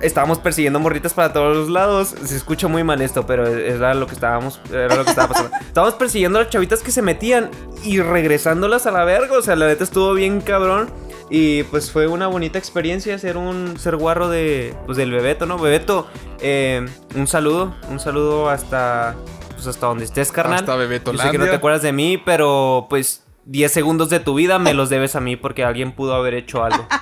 estábamos 0.00 0.38
persiguiendo 0.38 0.78
morritas 0.78 1.14
para 1.14 1.32
todos 1.32 1.56
los 1.56 1.68
lados. 1.70 2.14
Se 2.24 2.36
escucha 2.36 2.68
muy 2.68 2.84
mal 2.84 3.00
esto, 3.02 3.26
pero 3.26 3.46
era 3.46 3.94
lo 3.94 4.06
que 4.06 4.14
estábamos, 4.14 4.60
era 4.70 4.94
lo 4.94 5.04
que 5.04 5.10
estaba 5.10 5.28
pasando. 5.28 5.56
estábamos 5.60 5.94
persiguiendo 5.94 6.38
a 6.38 6.42
las 6.42 6.50
chavitas 6.50 6.82
que 6.82 6.92
se 6.92 7.02
metían 7.02 7.50
y 7.82 8.00
regresándolas 8.00 8.86
a 8.86 8.92
la 8.92 9.04
verga. 9.04 9.36
O 9.36 9.42
sea, 9.42 9.56
la 9.56 9.66
neta 9.66 9.82
estuvo 9.82 10.12
bien 10.14 10.40
cabrón. 10.40 10.90
Y 11.30 11.62
pues 11.64 11.90
fue 11.90 12.06
una 12.06 12.26
bonita 12.26 12.58
experiencia 12.58 13.18
ser 13.18 13.36
un 13.36 13.78
ser 13.78 13.96
guarro 13.96 14.28
de 14.28 14.74
pues 14.86 14.98
del 14.98 15.10
Bebeto, 15.10 15.46
¿no? 15.46 15.58
Bebeto, 15.58 16.06
eh, 16.40 16.86
un 17.14 17.26
saludo, 17.26 17.74
un 17.88 17.98
saludo 17.98 18.50
hasta 18.50 19.16
pues 19.54 19.66
hasta 19.66 19.86
donde 19.86 20.04
estés, 20.04 20.30
carnal. 20.30 20.60
Hasta 20.60 20.76
Yo 20.76 21.18
sé 21.18 21.30
que 21.30 21.38
no 21.38 21.46
te 21.46 21.54
acuerdas 21.54 21.82
de 21.82 21.92
mí, 21.92 22.18
pero 22.18 22.86
pues 22.90 23.24
10 23.46 23.72
segundos 23.72 24.10
de 24.10 24.20
tu 24.20 24.34
vida 24.34 24.58
me 24.58 24.74
los 24.74 24.90
debes 24.90 25.16
a 25.16 25.20
mí 25.20 25.36
porque 25.36 25.64
alguien 25.64 25.92
pudo 25.92 26.14
haber 26.14 26.34
hecho 26.34 26.62
algo. 26.62 26.86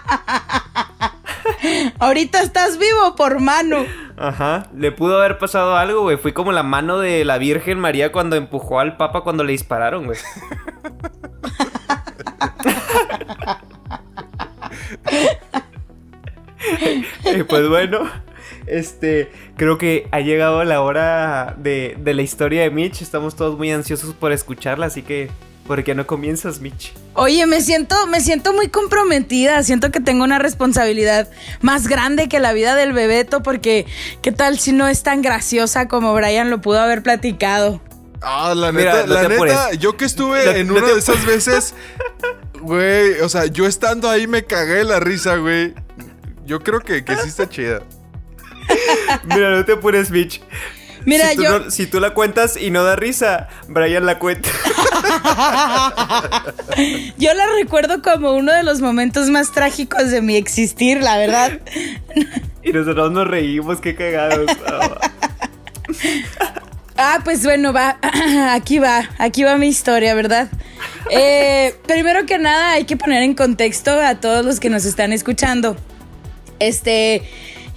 Ahorita 1.98 2.42
estás 2.42 2.78
vivo 2.78 3.16
por 3.16 3.40
Manu. 3.40 3.84
Ajá, 4.16 4.68
le 4.76 4.92
pudo 4.92 5.18
haber 5.18 5.38
pasado 5.38 5.76
algo, 5.76 6.02
güey. 6.02 6.16
Fui 6.16 6.32
como 6.32 6.52
la 6.52 6.62
mano 6.62 6.98
de 6.98 7.24
la 7.24 7.38
Virgen 7.38 7.80
María 7.80 8.12
cuando 8.12 8.36
empujó 8.36 8.78
al 8.80 8.96
Papa 8.96 9.22
cuando 9.22 9.44
le 9.44 9.52
dispararon, 9.52 10.06
güey. 10.06 10.18
Pues 17.48 17.68
bueno, 17.68 18.10
este, 18.66 19.30
creo 19.56 19.78
que 19.78 20.08
ha 20.10 20.20
llegado 20.20 20.64
la 20.64 20.80
hora 20.80 21.56
de, 21.58 21.96
de 21.98 22.14
la 22.14 22.22
historia 22.22 22.62
de 22.62 22.70
Mitch. 22.70 23.02
Estamos 23.02 23.36
todos 23.36 23.56
muy 23.56 23.70
ansiosos 23.70 24.14
por 24.14 24.32
escucharla, 24.32 24.86
así 24.86 25.02
que 25.02 25.30
¿Por 25.66 25.84
qué 25.84 25.94
no 25.94 26.06
comienzas, 26.06 26.60
Mitch? 26.60 26.92
Oye, 27.14 27.46
me 27.46 27.60
siento, 27.60 28.06
me 28.08 28.20
siento 28.20 28.52
muy 28.52 28.68
comprometida. 28.68 29.62
Siento 29.62 29.92
que 29.92 30.00
tengo 30.00 30.24
una 30.24 30.38
responsabilidad 30.38 31.30
más 31.60 31.86
grande 31.86 32.28
que 32.28 32.40
la 32.40 32.52
vida 32.52 32.74
del 32.74 32.92
bebeto, 32.92 33.42
porque 33.42 33.86
¿qué 34.22 34.32
tal 34.32 34.58
si 34.58 34.72
no 34.72 34.88
es 34.88 35.02
tan 35.02 35.22
graciosa 35.22 35.86
como 35.86 36.14
Brian 36.14 36.50
lo 36.50 36.60
pudo 36.60 36.80
haber 36.80 37.02
platicado? 37.02 37.80
Ah, 38.20 38.54
la 38.56 38.72
neta, 38.72 39.06
la 39.06 39.28
neta, 39.28 39.72
yo 39.74 39.96
que 39.96 40.04
estuve 40.04 40.60
en 40.60 40.70
una 40.70 40.88
de 40.88 40.98
esas 40.98 41.24
veces, 41.26 41.74
güey, 42.60 43.20
o 43.20 43.28
sea, 43.28 43.46
yo 43.46 43.66
estando 43.66 44.08
ahí 44.08 44.26
me 44.26 44.44
cagué 44.44 44.84
la 44.84 45.00
risa, 45.00 45.36
güey. 45.36 45.74
Yo 46.44 46.60
creo 46.60 46.80
que, 46.80 47.04
que 47.04 47.16
sí 47.16 47.28
está 47.28 47.48
chida. 47.48 47.82
Mira, 49.24 49.50
no 49.50 49.64
te 49.64 49.72
apures, 49.72 50.10
Mitch. 50.10 50.40
Mira, 51.04 51.30
si 51.30 51.42
yo. 51.42 51.70
si 51.70 51.86
tú 51.86 52.00
la 52.00 52.14
cuentas 52.14 52.56
y 52.56 52.70
no 52.70 52.84
da 52.84 52.96
risa, 52.96 53.48
Brian 53.68 54.06
la 54.06 54.18
cuenta. 54.18 54.48
yo 57.18 57.34
la 57.34 57.46
recuerdo 57.58 58.02
como 58.02 58.34
uno 58.34 58.52
de 58.52 58.62
los 58.62 58.80
momentos 58.80 59.28
más 59.28 59.52
trágicos 59.52 60.10
de 60.10 60.22
mi 60.22 60.36
existir, 60.36 61.02
la 61.02 61.18
verdad. 61.18 61.60
y 62.62 62.72
nosotros 62.72 63.10
nos 63.10 63.26
reímos, 63.26 63.80
qué 63.80 63.96
cagados. 63.96 64.46
ah, 66.96 67.18
pues 67.24 67.44
bueno, 67.44 67.72
va. 67.72 67.98
Aquí 68.52 68.78
va. 68.78 69.08
Aquí 69.18 69.42
va 69.42 69.56
mi 69.56 69.68
historia, 69.68 70.14
¿verdad? 70.14 70.48
Eh, 71.10 71.74
primero 71.86 72.26
que 72.26 72.38
nada, 72.38 72.72
hay 72.72 72.84
que 72.84 72.96
poner 72.96 73.22
en 73.22 73.34
contexto 73.34 73.90
a 73.90 74.16
todos 74.16 74.44
los 74.44 74.60
que 74.60 74.70
nos 74.70 74.84
están 74.84 75.12
escuchando. 75.12 75.76
Este. 76.62 77.22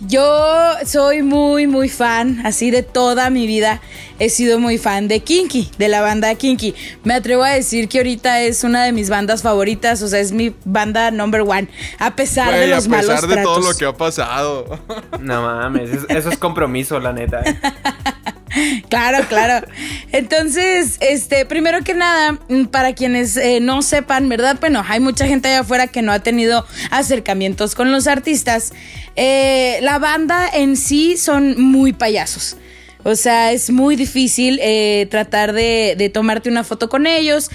Yo 0.08 0.74
soy 0.86 1.24
muy, 1.24 1.68
muy 1.68 1.88
fan, 1.88 2.46
así 2.46 2.70
de 2.70 2.84
toda 2.84 3.30
mi 3.30 3.48
vida 3.48 3.82
he 4.20 4.30
sido 4.30 4.60
muy 4.60 4.78
fan 4.78 5.08
de 5.08 5.20
Kinky, 5.22 5.70
de 5.78 5.88
la 5.88 6.02
banda 6.02 6.34
Kinky. 6.36 6.74
Me 7.04 7.14
atrevo 7.14 7.44
a 7.44 7.50
decir 7.50 7.88
que 7.88 8.00
ahorita 8.00 8.42
es 8.42 8.64
una 8.64 8.84
de 8.84 8.92
mis 8.92 9.10
bandas 9.10 9.42
favoritas, 9.42 10.02
o 10.02 10.08
sea, 10.08 10.20
es 10.20 10.32
mi 10.32 10.54
banda 10.64 11.12
number 11.12 11.42
one, 11.42 11.68
a 12.00 12.16
pesar 12.16 12.54
de 12.54 12.68
los 12.68 12.88
malos 12.88 13.10
A 13.10 13.16
pesar 13.16 13.30
de 13.30 13.44
todo 13.44 13.60
lo 13.60 13.78
que 13.78 13.86
ha 13.86 13.94
pasado. 13.94 14.80
No 15.20 15.42
mames, 15.42 15.90
eso 16.10 16.30
es 16.30 16.38
compromiso, 16.38 17.00
la 17.00 17.14
neta. 17.14 17.44
Claro, 18.90 19.26
claro. 19.28 19.66
Entonces, 20.12 20.98
este, 21.02 21.46
primero 21.46 21.84
que 21.84 21.94
nada, 21.94 22.40
mm, 22.50 22.66
para 22.66 22.94
quienes 22.94 23.38
eh, 23.38 23.60
no 23.60 23.82
sepan, 23.82 24.30
¿verdad? 24.30 24.58
Bueno, 24.60 24.84
hay 24.88 25.00
mucha 25.00 25.28
gente 25.28 25.48
allá 25.48 25.62
afuera 25.62 25.88
que 25.88 26.02
no 26.02 26.12
ha 26.12 26.20
tenido 26.20 26.66
acercamientos 26.92 27.76
con 27.76 27.92
los 27.92 28.08
artistas. 28.08 28.74
Eh, 29.16 29.80
la 29.82 30.00
banda 30.00 30.48
en 30.54 30.78
sí 30.78 31.18
son 31.18 31.62
muy 31.62 31.94
payasos. 31.94 32.58
O 33.04 33.16
sea, 33.16 33.52
es 33.52 33.70
muy 33.70 33.96
difícil 33.96 34.60
eh, 34.64 35.08
tratar 35.12 35.54
de, 35.54 36.12
tomarte 36.12 36.50
una 36.50 36.64
foto 36.64 36.90
con 36.90 37.06
ellos. 37.06 37.52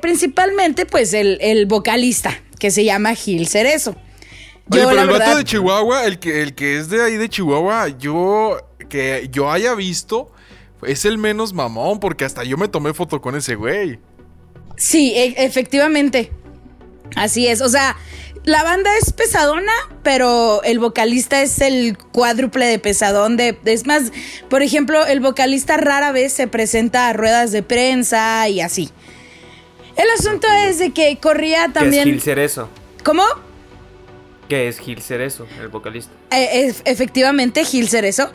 principalmente, 0.00 0.86
pues, 0.86 1.12
el, 1.12 1.66
vocalista, 1.66 2.34
que 2.58 2.70
se 2.70 2.84
llama 2.84 3.14
Gil 3.14 3.46
Cerezo. 3.46 3.94
Oye, 4.70 4.84
pero 4.86 5.02
el 5.02 5.08
vato 5.08 5.36
de 5.36 5.44
Chihuahua, 5.44 6.04
el 6.06 6.18
que, 6.18 6.42
el 6.42 6.54
que 6.54 6.78
es 6.78 6.88
de 6.88 7.02
ahí 7.02 7.16
de 7.16 7.28
Chihuahua, 7.28 7.88
yo 7.88 8.67
que 8.88 9.28
yo 9.30 9.50
haya 9.50 9.74
visto, 9.74 10.30
es 10.82 11.04
el 11.04 11.18
menos 11.18 11.52
mamón, 11.52 12.00
porque 12.00 12.24
hasta 12.24 12.44
yo 12.44 12.56
me 12.56 12.68
tomé 12.68 12.94
foto 12.94 13.20
con 13.20 13.34
ese 13.34 13.54
güey. 13.54 13.98
Sí, 14.76 15.12
e, 15.14 15.34
efectivamente. 15.44 16.32
Así 17.16 17.46
es. 17.48 17.60
O 17.60 17.68
sea, 17.68 17.96
la 18.44 18.62
banda 18.62 18.90
es 18.96 19.12
pesadona, 19.12 19.72
pero 20.02 20.62
el 20.62 20.78
vocalista 20.78 21.42
es 21.42 21.60
el 21.60 21.98
cuádruple 21.98 22.66
de 22.66 22.78
pesadón. 22.78 23.36
De, 23.36 23.58
es 23.64 23.86
más, 23.86 24.12
por 24.48 24.62
ejemplo, 24.62 25.04
el 25.06 25.20
vocalista 25.20 25.76
rara 25.76 26.12
vez 26.12 26.32
se 26.32 26.46
presenta 26.46 27.08
a 27.08 27.12
ruedas 27.12 27.52
de 27.52 27.62
prensa 27.62 28.48
y 28.48 28.60
así. 28.60 28.90
El 29.96 30.08
asunto 30.10 30.46
es 30.64 30.78
de 30.78 30.92
que 30.92 31.18
corría 31.18 31.72
también. 31.72 32.08
Es 32.08 32.22
Cerezo. 32.22 32.68
¿Cómo? 33.02 33.24
¿Qué 34.48 34.68
es 34.68 34.78
Gil 34.78 35.02
Cerezo, 35.02 35.46
el 35.60 35.68
vocalista? 35.68 36.10
Eh, 36.30 36.74
efectivamente, 36.86 37.64
Gil 37.64 37.88
Cerezo. 37.88 38.32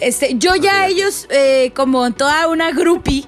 Este, 0.00 0.36
yo 0.38 0.54
ya 0.54 0.86
ellos, 0.86 1.26
eh, 1.30 1.72
como 1.74 2.12
toda 2.12 2.46
una 2.46 2.70
groupie, 2.70 3.24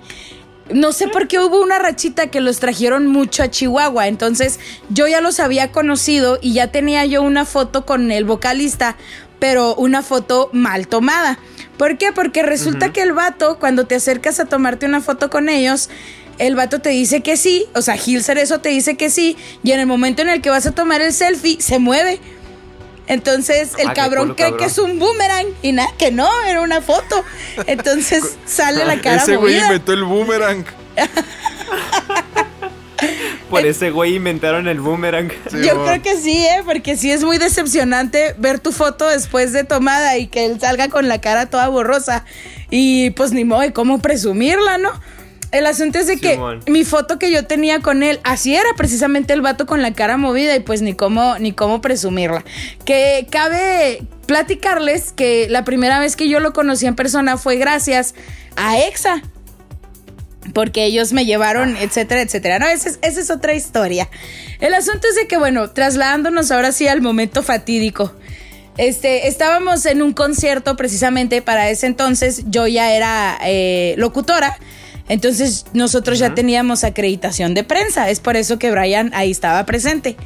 no 0.73 0.93
sé 0.93 1.09
por 1.09 1.27
qué 1.27 1.41
hubo 1.41 1.61
una 1.61 1.79
rachita 1.79 2.29
que 2.29 2.41
los 2.41 2.61
trajeron 2.61 3.09
mucho 3.09 3.43
a 3.43 3.51
Chihuahua. 3.51 4.07
Entonces, 4.07 4.61
yo 4.89 5.09
ya 5.09 5.21
los 5.21 5.41
había 5.41 5.73
conocido 5.73 6.39
y 6.41 6.53
ya 6.53 6.71
tenía 6.71 7.05
yo 7.07 7.23
una 7.23 7.45
foto 7.45 7.85
con 7.85 8.13
el 8.13 8.25
vocalista, 8.25 8.97
pero 9.41 9.75
una 9.75 10.03
foto 10.03 10.49
mal 10.53 10.87
tomada. 10.87 11.41
¿Por 11.77 11.97
qué? 11.99 12.13
Porque 12.13 12.43
resulta 12.43 12.93
que 12.93 13.03
el 13.03 13.13
vato, 13.13 13.59
cuando 13.59 13.87
te 13.87 13.95
acercas 13.95 14.41
a 14.41 14.47
tomarte 14.47 14.87
una 14.87 15.01
foto 15.01 15.31
con 15.31 15.49
ellos, 15.49 15.91
el 16.39 16.55
vato 16.55 16.81
te 16.81 16.91
dice 16.91 17.21
que 17.21 17.37
sí, 17.37 17.67
o 17.75 17.83
sea, 17.83 17.97
Gil 17.97 18.23
Cerezo 18.23 18.61
te 18.61 18.69
dice 18.71 18.97
que 18.97 19.11
sí, 19.11 19.37
y 19.63 19.73
en 19.73 19.81
el 19.81 19.87
momento 19.87 20.23
en 20.23 20.29
el 20.29 20.41
que 20.41 20.51
vas 20.51 20.67
a 20.67 20.73
tomar 20.73 21.01
el 21.01 21.13
selfie, 21.13 21.61
se 21.61 21.79
mueve. 21.79 22.21
Entonces 23.09 23.73
el 23.79 23.89
ah, 23.89 23.95
cabrón 23.95 24.35
cree 24.35 24.55
que 24.57 24.67
es 24.67 24.77
un 24.77 24.99
boomerang 24.99 25.47
y 25.63 25.73
nada, 25.73 25.89
que 25.99 26.11
no, 26.11 26.29
era 26.45 26.61
una 26.61 26.83
foto. 26.83 27.25
Entonces 27.67 28.37
sale 28.47 28.85
la 28.85 29.01
cara 29.01 29.23
Ese 29.23 29.37
güey 29.37 29.59
inventó 29.59 29.93
el 29.95 30.05
boomerang. 30.05 30.65
Por 33.51 33.65
ese 33.65 33.91
güey 33.91 34.17
inventaron 34.17 34.69
el 34.69 34.81
boomerang. 34.81 35.31
Yo 35.53 35.85
creo 35.85 36.03
que 36.03 36.17
sí, 36.17 36.45
¿eh? 36.45 36.63
Porque 36.67 36.99
sí 36.99 37.11
es 37.11 37.25
muy 37.25 37.39
decepcionante 37.39 38.35
ver 38.37 38.59
tu 38.59 38.73
foto 38.73 39.09
después 39.09 39.53
de 39.55 39.65
tomada 39.65 40.19
y 40.19 40.27
que 40.27 40.45
él 40.45 40.61
salga 40.61 40.89
con 40.89 41.09
la 41.09 41.19
cara 41.21 41.47
toda 41.47 41.69
borrosa. 41.69 42.27
Y 42.69 43.11
pues 43.11 43.33
ni 43.33 43.45
modo 43.45 43.73
cómo 43.73 44.01
presumirla, 44.01 44.77
¿no? 44.77 44.93
El 45.51 45.67
asunto 45.67 45.99
es 45.99 46.07
de 46.07 46.19
que 46.19 46.39
mi 46.67 46.85
foto 46.85 47.19
que 47.19 47.31
yo 47.31 47.47
tenía 47.47 47.81
con 47.81 48.03
él, 48.03 48.21
así 48.23 48.55
era 48.55 48.69
precisamente 48.77 49.33
el 49.33 49.41
vato 49.41 49.65
con 49.65 49.81
la 49.81 49.95
cara 49.95 50.19
movida 50.19 50.55
y 50.55 50.61
pues 50.61 50.83
ni 50.83 50.93
cómo, 50.95 51.39
ni 51.39 51.53
cómo 51.53 51.81
presumirla. 51.81 52.45
Que 52.85 53.27
cabe 53.31 54.03
platicarles 54.27 55.13
que 55.13 55.47
la 55.49 55.65
primera 55.65 56.01
vez 56.01 56.17
que 56.17 56.29
yo 56.29 56.39
lo 56.41 56.53
conocí 56.53 56.87
en 56.87 56.97
persona 56.97 57.39
fue 57.39 57.57
gracias 57.57 58.15
a 58.57 58.79
EXA. 58.79 59.23
Porque 60.53 60.85
ellos 60.85 61.13
me 61.13 61.25
llevaron, 61.25 61.77
ah. 61.77 61.83
etcétera, 61.83 62.21
etcétera. 62.21 62.59
No, 62.59 62.67
esa 62.67 62.91
es, 62.91 62.99
esa 63.01 63.21
es 63.21 63.31
otra 63.31 63.55
historia. 63.55 64.09
El 64.61 64.75
asunto 64.75 65.09
es 65.09 65.15
de 65.15 65.27
que, 65.27 65.39
bueno, 65.39 65.71
trasladándonos 65.71 66.51
ahora 66.51 66.73
sí 66.73 66.89
al 66.89 67.01
momento 67.01 67.43
fatídico. 67.43 68.13
Este, 68.77 69.29
estábamos 69.29 69.87
en 69.87 70.03
un 70.03 70.13
concierto 70.13 70.77
precisamente 70.77 71.43
para 71.43 71.71
ese 71.71 71.87
entonces. 71.87 72.45
Yo 72.47 72.67
ya 72.67 72.93
era 72.93 73.39
eh, 73.45 73.95
locutora. 73.97 74.59
Entonces 75.09 75.65
nosotros 75.73 76.19
ya 76.19 76.35
teníamos 76.35 76.85
acreditación 76.85 77.55
de 77.55 77.65
prensa. 77.65 78.11
Es 78.11 78.21
por 78.21 78.37
eso 78.37 78.59
que 78.59 78.71
Brian 78.71 79.11
ahí 79.15 79.31
estaba 79.31 79.65
presente. 79.65 80.17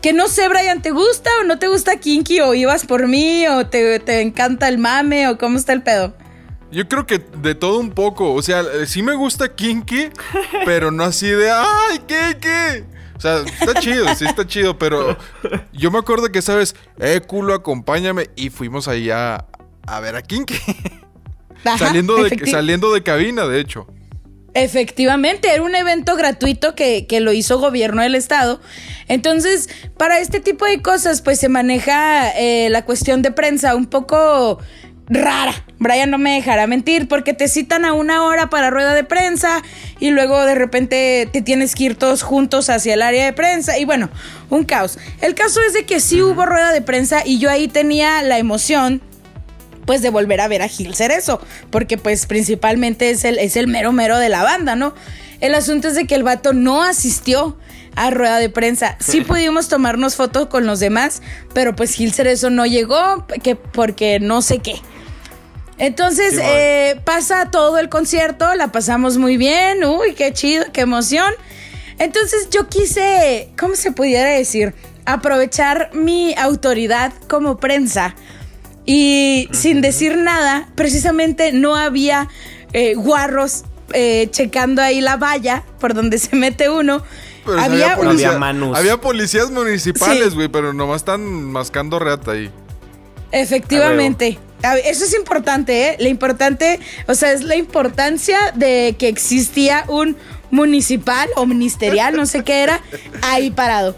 Que 0.00 0.12
no 0.12 0.28
sé, 0.28 0.48
Brian, 0.48 0.82
¿te 0.82 0.90
gusta 0.90 1.30
o 1.40 1.44
no 1.44 1.58
te 1.58 1.66
gusta 1.66 1.96
Kinky? 1.96 2.40
¿O 2.40 2.54
ibas 2.54 2.84
por 2.84 3.06
mí? 3.06 3.46
¿O 3.46 3.66
te, 3.66 4.20
encanta 4.20 4.68
el 4.68 4.78
mame? 4.78 5.28
¿O 5.28 5.38
cómo 5.38 5.56
está 5.56 5.72
el 5.72 5.82
pedo? 5.82 6.14
Yo 6.70 6.88
creo 6.88 7.06
que 7.06 7.18
de 7.18 7.54
todo 7.54 7.78
un 7.78 7.90
poco. 7.90 8.34
O 8.34 8.42
sea, 8.42 8.64
sí 8.86 9.02
me 9.02 9.14
gusta 9.14 9.54
Kinky, 9.54 10.08
pero 10.64 10.90
no 10.90 11.04
así 11.04 11.28
de 11.28 11.50
¡ay, 11.50 12.00
Kinky! 12.06 12.84
O 13.16 13.20
sea, 13.20 13.38
está 13.38 13.80
chido, 13.80 14.14
sí 14.14 14.24
está 14.26 14.46
chido, 14.46 14.76
pero 14.76 15.16
yo 15.72 15.90
me 15.90 15.98
acuerdo 15.98 16.30
que, 16.32 16.42
¿sabes? 16.42 16.74
Eh, 16.98 17.22
culo, 17.26 17.54
acompáñame. 17.54 18.28
Y 18.36 18.50
fuimos 18.50 18.88
ahí 18.88 19.08
a, 19.10 19.46
ver 20.02 20.16
a 20.16 20.22
Kinky. 20.22 20.58
saliendo, 21.78 22.22
de, 22.22 22.46
saliendo 22.46 22.92
de 22.92 23.02
cabina, 23.02 23.46
de 23.46 23.60
hecho. 23.60 23.86
Efectivamente, 24.54 25.52
era 25.52 25.62
un 25.62 25.74
evento 25.74 26.14
gratuito 26.14 26.76
que, 26.76 27.06
lo 27.20 27.32
hizo 27.32 27.58
gobierno 27.58 28.02
del 28.02 28.14
estado. 28.14 28.60
Entonces, 29.08 29.68
para 29.96 30.20
este 30.20 30.38
tipo 30.38 30.64
de 30.64 30.80
cosas, 30.80 31.22
pues 31.22 31.40
se 31.40 31.48
maneja 31.48 32.30
eh, 32.30 32.68
la 32.70 32.84
cuestión 32.84 33.20
de 33.22 33.32
prensa 33.32 33.74
un 33.74 33.86
poco 33.86 34.60
rara. 35.08 35.52
Brian 35.78 36.10
no 36.10 36.18
me 36.18 36.34
dejará 36.34 36.66
mentir 36.66 37.08
porque 37.08 37.34
te 37.34 37.48
citan 37.48 37.84
a 37.84 37.92
una 37.92 38.24
hora 38.24 38.48
para 38.48 38.70
rueda 38.70 38.94
de 38.94 39.04
prensa 39.04 39.62
y 40.00 40.10
luego 40.10 40.44
de 40.46 40.54
repente 40.54 41.28
te 41.30 41.42
tienes 41.42 41.74
que 41.74 41.84
ir 41.84 41.96
todos 41.96 42.22
juntos 42.22 42.70
hacia 42.70 42.94
el 42.94 43.02
área 43.02 43.24
de 43.24 43.32
prensa 43.32 43.76
y 43.76 43.84
bueno, 43.84 44.08
un 44.50 44.64
caos. 44.64 44.98
El 45.20 45.34
caso 45.34 45.60
es 45.66 45.74
de 45.74 45.84
que 45.84 46.00
sí 46.00 46.22
hubo 46.22 46.46
rueda 46.46 46.72
de 46.72 46.80
prensa 46.80 47.22
y 47.24 47.38
yo 47.38 47.50
ahí 47.50 47.68
tenía 47.68 48.22
la 48.22 48.38
emoción 48.38 49.02
pues 49.86 50.02
de 50.02 50.10
volver 50.10 50.40
a 50.40 50.48
ver 50.48 50.62
a 50.62 50.68
Gil 50.68 50.94
Cerezo, 50.94 51.40
porque 51.70 51.98
pues 51.98 52.26
principalmente 52.26 53.10
es 53.10 53.24
el, 53.24 53.38
es 53.38 53.56
el 53.56 53.66
mero 53.66 53.92
mero 53.92 54.18
de 54.18 54.28
la 54.28 54.42
banda, 54.42 54.76
¿no? 54.76 54.94
El 55.40 55.54
asunto 55.54 55.88
es 55.88 55.94
de 55.94 56.06
que 56.06 56.14
el 56.14 56.22
vato 56.22 56.52
no 56.52 56.82
asistió 56.82 57.56
a 57.96 58.10
rueda 58.10 58.38
de 58.38 58.48
prensa. 58.48 58.96
Sí 59.00 59.20
pudimos 59.26 59.68
tomarnos 59.68 60.16
fotos 60.16 60.48
con 60.48 60.66
los 60.66 60.80
demás, 60.80 61.22
pero 61.52 61.76
pues 61.76 61.94
Gil 61.94 62.12
Cerezo 62.12 62.50
no 62.50 62.66
llegó 62.66 63.26
que 63.42 63.56
porque 63.56 64.20
no 64.20 64.42
sé 64.42 64.58
qué. 64.58 64.80
Entonces 65.76 66.38
eh, 66.40 67.00
pasa 67.04 67.50
todo 67.50 67.78
el 67.78 67.88
concierto, 67.88 68.54
la 68.54 68.68
pasamos 68.68 69.18
muy 69.18 69.36
bien, 69.36 69.84
uy, 69.84 70.14
qué 70.14 70.32
chido, 70.32 70.64
qué 70.72 70.82
emoción. 70.82 71.32
Entonces 71.98 72.48
yo 72.50 72.68
quise, 72.68 73.50
¿cómo 73.58 73.74
se 73.74 73.90
pudiera 73.90 74.30
decir? 74.30 74.74
Aprovechar 75.04 75.90
mi 75.92 76.34
autoridad 76.38 77.12
como 77.28 77.56
prensa 77.58 78.14
y 78.86 79.48
sin 79.52 79.80
decir 79.80 80.18
nada, 80.18 80.68
precisamente 80.74 81.52
no 81.52 81.76
había 81.76 82.28
eh, 82.72 82.94
guarros 82.94 83.64
eh, 83.92 84.28
checando 84.30 84.82
ahí 84.82 85.00
la 85.00 85.16
valla 85.16 85.64
por 85.80 85.94
donde 85.94 86.18
se 86.18 86.36
mete 86.36 86.68
uno. 86.68 87.02
había, 87.46 87.94
había, 87.94 89.00
policías 89.00 89.50
municipales, 89.50 90.34
güey, 90.34 90.48
pero 90.48 90.72
nomás 90.72 90.96
están 90.96 91.22
mascando 91.44 91.98
reata 91.98 92.32
ahí. 92.32 92.50
Efectivamente. 93.32 94.38
Eso 94.86 95.04
es 95.04 95.14
importante, 95.14 95.88
¿eh? 95.88 95.96
La 95.98 96.08
importante, 96.08 96.80
o 97.06 97.14
sea, 97.14 97.32
es 97.32 97.42
la 97.42 97.54
importancia 97.56 98.38
de 98.54 98.96
que 98.98 99.08
existía 99.08 99.84
un 99.88 100.16
municipal 100.50 101.28
o 101.36 101.44
ministerial, 101.44 102.16
no 102.16 102.24
sé 102.24 102.44
qué 102.44 102.62
era, 102.62 102.80
ahí 103.20 103.50
parado. 103.50 103.94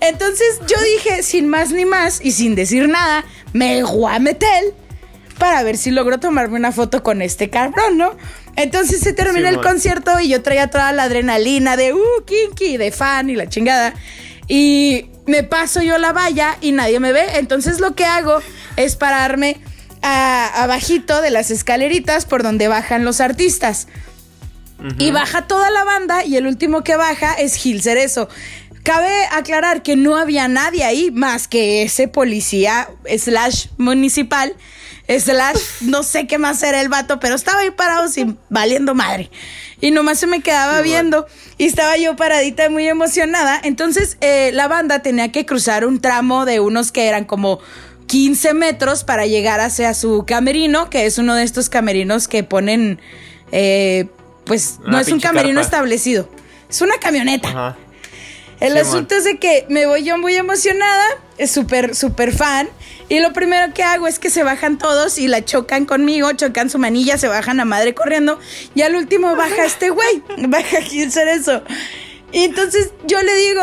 Entonces 0.00 0.60
yo 0.66 0.76
dije, 0.94 1.22
sin 1.22 1.48
más 1.48 1.70
ni 1.70 1.84
más 1.84 2.20
y 2.22 2.32
sin 2.32 2.54
decir 2.54 2.88
nada, 2.88 3.24
me 3.52 3.82
voy 3.82 4.14
a 4.14 4.18
meter 4.18 4.74
para 5.38 5.62
ver 5.62 5.76
si 5.76 5.90
logro 5.90 6.18
tomarme 6.18 6.56
una 6.56 6.72
foto 6.72 7.02
con 7.02 7.22
este 7.22 7.50
cabrón, 7.50 7.96
¿no? 7.96 8.16
Entonces 8.56 9.00
se 9.00 9.12
termina 9.12 9.48
el 9.48 9.60
concierto 9.60 10.18
y 10.18 10.28
yo 10.28 10.42
traía 10.42 10.68
toda 10.68 10.92
la 10.92 11.04
adrenalina 11.04 11.76
de, 11.76 11.92
uh, 11.92 12.24
kinky, 12.26 12.76
de 12.76 12.90
fan 12.90 13.30
y 13.30 13.36
la 13.36 13.48
chingada. 13.48 13.94
Y 14.48 15.10
me 15.26 15.44
paso 15.44 15.80
yo 15.82 15.98
la 15.98 16.12
valla 16.12 16.56
y 16.60 16.72
nadie 16.72 16.98
me 16.98 17.12
ve. 17.12 17.24
Entonces 17.34 17.78
lo 17.78 17.94
que 17.94 18.04
hago 18.04 18.40
es 18.76 18.96
pararme 18.96 19.60
abajito 20.02 21.20
de 21.20 21.30
las 21.30 21.50
escaleritas 21.50 22.24
por 22.24 22.42
donde 22.42 22.68
bajan 22.68 23.04
los 23.04 23.20
artistas. 23.20 23.86
Y 24.98 25.10
baja 25.10 25.48
toda 25.48 25.70
la 25.70 25.82
banda 25.82 26.24
y 26.24 26.36
el 26.36 26.46
último 26.46 26.84
que 26.84 26.94
baja 26.96 27.34
es 27.34 27.56
Gil 27.56 27.82
Cerezo. 27.82 28.28
Cabe 28.88 29.26
aclarar 29.32 29.82
que 29.82 29.96
no 29.96 30.16
había 30.16 30.48
nadie 30.48 30.82
ahí 30.82 31.10
más 31.10 31.46
que 31.46 31.82
ese 31.82 32.08
policía 32.08 32.88
slash 33.18 33.66
municipal 33.76 34.56
slash 35.06 35.58
no 35.82 36.02
sé 36.02 36.26
qué 36.26 36.38
más 36.38 36.62
era 36.62 36.80
el 36.80 36.88
vato, 36.88 37.20
pero 37.20 37.34
estaba 37.34 37.60
ahí 37.60 37.70
parado 37.70 38.08
sin 38.08 38.38
valiendo 38.48 38.94
madre. 38.94 39.30
Y 39.82 39.90
nomás 39.90 40.18
se 40.18 40.26
me 40.26 40.40
quedaba 40.40 40.80
viendo 40.80 41.26
y 41.58 41.66
estaba 41.66 41.98
yo 41.98 42.16
paradita 42.16 42.70
muy 42.70 42.88
emocionada. 42.88 43.60
Entonces 43.62 44.16
eh, 44.22 44.52
la 44.54 44.68
banda 44.68 45.02
tenía 45.02 45.32
que 45.32 45.44
cruzar 45.44 45.84
un 45.84 46.00
tramo 46.00 46.46
de 46.46 46.58
unos 46.58 46.90
que 46.90 47.08
eran 47.08 47.26
como 47.26 47.60
15 48.06 48.54
metros 48.54 49.04
para 49.04 49.26
llegar 49.26 49.60
hacia 49.60 49.92
su 49.92 50.24
camerino, 50.26 50.88
que 50.88 51.04
es 51.04 51.18
uno 51.18 51.34
de 51.34 51.42
estos 51.42 51.68
camerinos 51.68 52.26
que 52.26 52.42
ponen, 52.42 53.02
eh, 53.52 54.06
pues 54.46 54.78
no 54.86 54.98
es 54.98 55.08
un 55.08 55.20
camerino 55.20 55.60
establecido, 55.60 56.26
es 56.70 56.80
una 56.80 56.96
camioneta. 56.96 57.76
El 58.60 58.76
asunto 58.76 59.14
es 59.14 59.24
de 59.24 59.38
que 59.38 59.66
me 59.68 59.86
voy 59.86 60.02
yo 60.02 60.18
muy 60.18 60.34
emocionada, 60.34 61.04
es 61.36 61.50
súper, 61.50 61.94
súper 61.94 62.32
fan. 62.32 62.68
Y 63.08 63.20
lo 63.20 63.32
primero 63.32 63.72
que 63.72 63.82
hago 63.82 64.06
es 64.06 64.18
que 64.18 64.30
se 64.30 64.42
bajan 64.42 64.78
todos 64.78 65.18
y 65.18 65.28
la 65.28 65.44
chocan 65.44 65.86
conmigo, 65.86 66.30
chocan 66.32 66.68
su 66.68 66.78
manilla, 66.78 67.16
se 67.18 67.28
bajan 67.28 67.60
a 67.60 67.64
madre 67.64 67.94
corriendo. 67.94 68.38
Y 68.74 68.82
al 68.82 68.96
último 68.96 69.34
baja 69.36 69.64
este 69.64 69.90
güey, 69.90 70.22
baja 70.48 70.82
Gil 70.82 71.10
eso. 71.16 71.62
Y 72.32 72.44
entonces 72.44 72.90
yo 73.04 73.22
le 73.22 73.34
digo, 73.36 73.62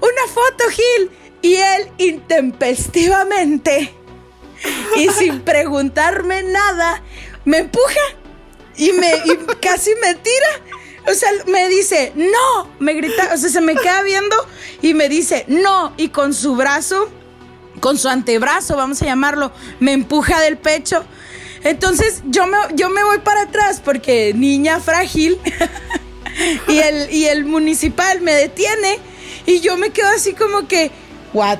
una 0.00 0.32
foto, 0.34 0.64
Gil. 0.70 1.10
Y 1.40 1.54
él 1.56 1.88
intempestivamente 1.98 3.94
y 4.96 5.08
sin 5.18 5.40
preguntarme 5.40 6.42
nada, 6.42 7.02
me 7.44 7.58
empuja 7.58 8.00
y 8.76 8.92
me 8.92 9.12
casi 9.60 9.90
me 10.00 10.14
tira. 10.14 10.81
O 11.06 11.14
sea, 11.14 11.30
me 11.48 11.68
dice, 11.68 12.12
no, 12.14 12.68
me 12.78 12.94
grita, 12.94 13.30
o 13.34 13.36
sea, 13.36 13.50
se 13.50 13.60
me 13.60 13.74
queda 13.74 14.02
viendo 14.02 14.36
y 14.82 14.94
me 14.94 15.08
dice, 15.08 15.44
no, 15.48 15.92
y 15.96 16.08
con 16.08 16.32
su 16.32 16.54
brazo, 16.54 17.08
con 17.80 17.98
su 17.98 18.08
antebrazo, 18.08 18.76
vamos 18.76 19.02
a 19.02 19.06
llamarlo, 19.06 19.52
me 19.80 19.92
empuja 19.92 20.40
del 20.40 20.58
pecho. 20.58 21.04
Entonces 21.64 22.22
yo 22.26 22.46
me, 22.46 22.56
yo 22.74 22.88
me 22.88 23.02
voy 23.04 23.18
para 23.18 23.42
atrás 23.42 23.80
porque 23.84 24.32
niña 24.34 24.80
frágil 24.80 25.38
y, 26.68 26.78
el, 26.78 27.12
y 27.12 27.26
el 27.26 27.44
municipal 27.44 28.20
me 28.20 28.34
detiene 28.34 28.98
y 29.46 29.60
yo 29.60 29.76
me 29.76 29.90
quedo 29.90 30.08
así 30.08 30.34
como 30.34 30.68
que, 30.68 30.90
¿What? 31.32 31.58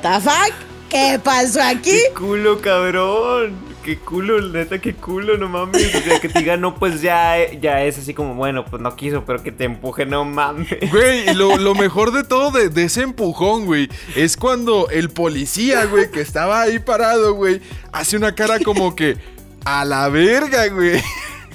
¿Qué 0.89 1.19
pasó 1.23 1.63
aquí? 1.63 1.91
¡Qué 1.91 2.13
culo, 2.15 2.61
cabrón! 2.61 3.72
¡Qué 3.85 3.99
culo, 3.99 4.41
neta, 4.41 4.79
qué 4.79 4.95
culo, 4.95 5.37
no 5.37 5.49
mames! 5.49 5.95
O 5.95 6.01
sea, 6.01 6.21
que 6.21 6.29
te 6.29 6.39
diga, 6.39 6.57
no, 6.57 6.77
pues 6.77 7.03
ya, 7.03 7.51
ya 7.61 7.83
es 7.85 7.99
así 7.99 8.15
como, 8.15 8.35
bueno, 8.35 8.65
pues 8.65 8.81
no 8.81 8.95
quiso, 8.95 9.25
pero 9.25 9.43
que 9.43 9.51
te 9.51 9.65
empuje, 9.65 10.07
no 10.07 10.25
mames. 10.25 10.69
Güey, 10.91 11.35
lo, 11.35 11.57
lo 11.57 11.75
mejor 11.75 12.13
de 12.13 12.23
todo 12.23 12.53
de, 12.53 12.69
de, 12.69 12.85
ese 12.85 13.03
empujón, 13.03 13.67
güey, 13.67 13.89
es 14.15 14.37
cuando 14.37 14.89
el 14.91 15.11
policía, 15.11 15.85
güey, 15.87 16.11
que 16.11 16.21
estaba 16.21 16.63
ahí 16.63 16.79
parado, 16.79 17.35
güey, 17.35 17.61
hace 17.93 18.17
una 18.17 18.35
cara 18.35 18.61
como 18.61 18.95
que, 18.95 19.17
a 19.65 19.85
la 19.85 20.09
verga, 20.09 20.69
güey. 20.69 21.03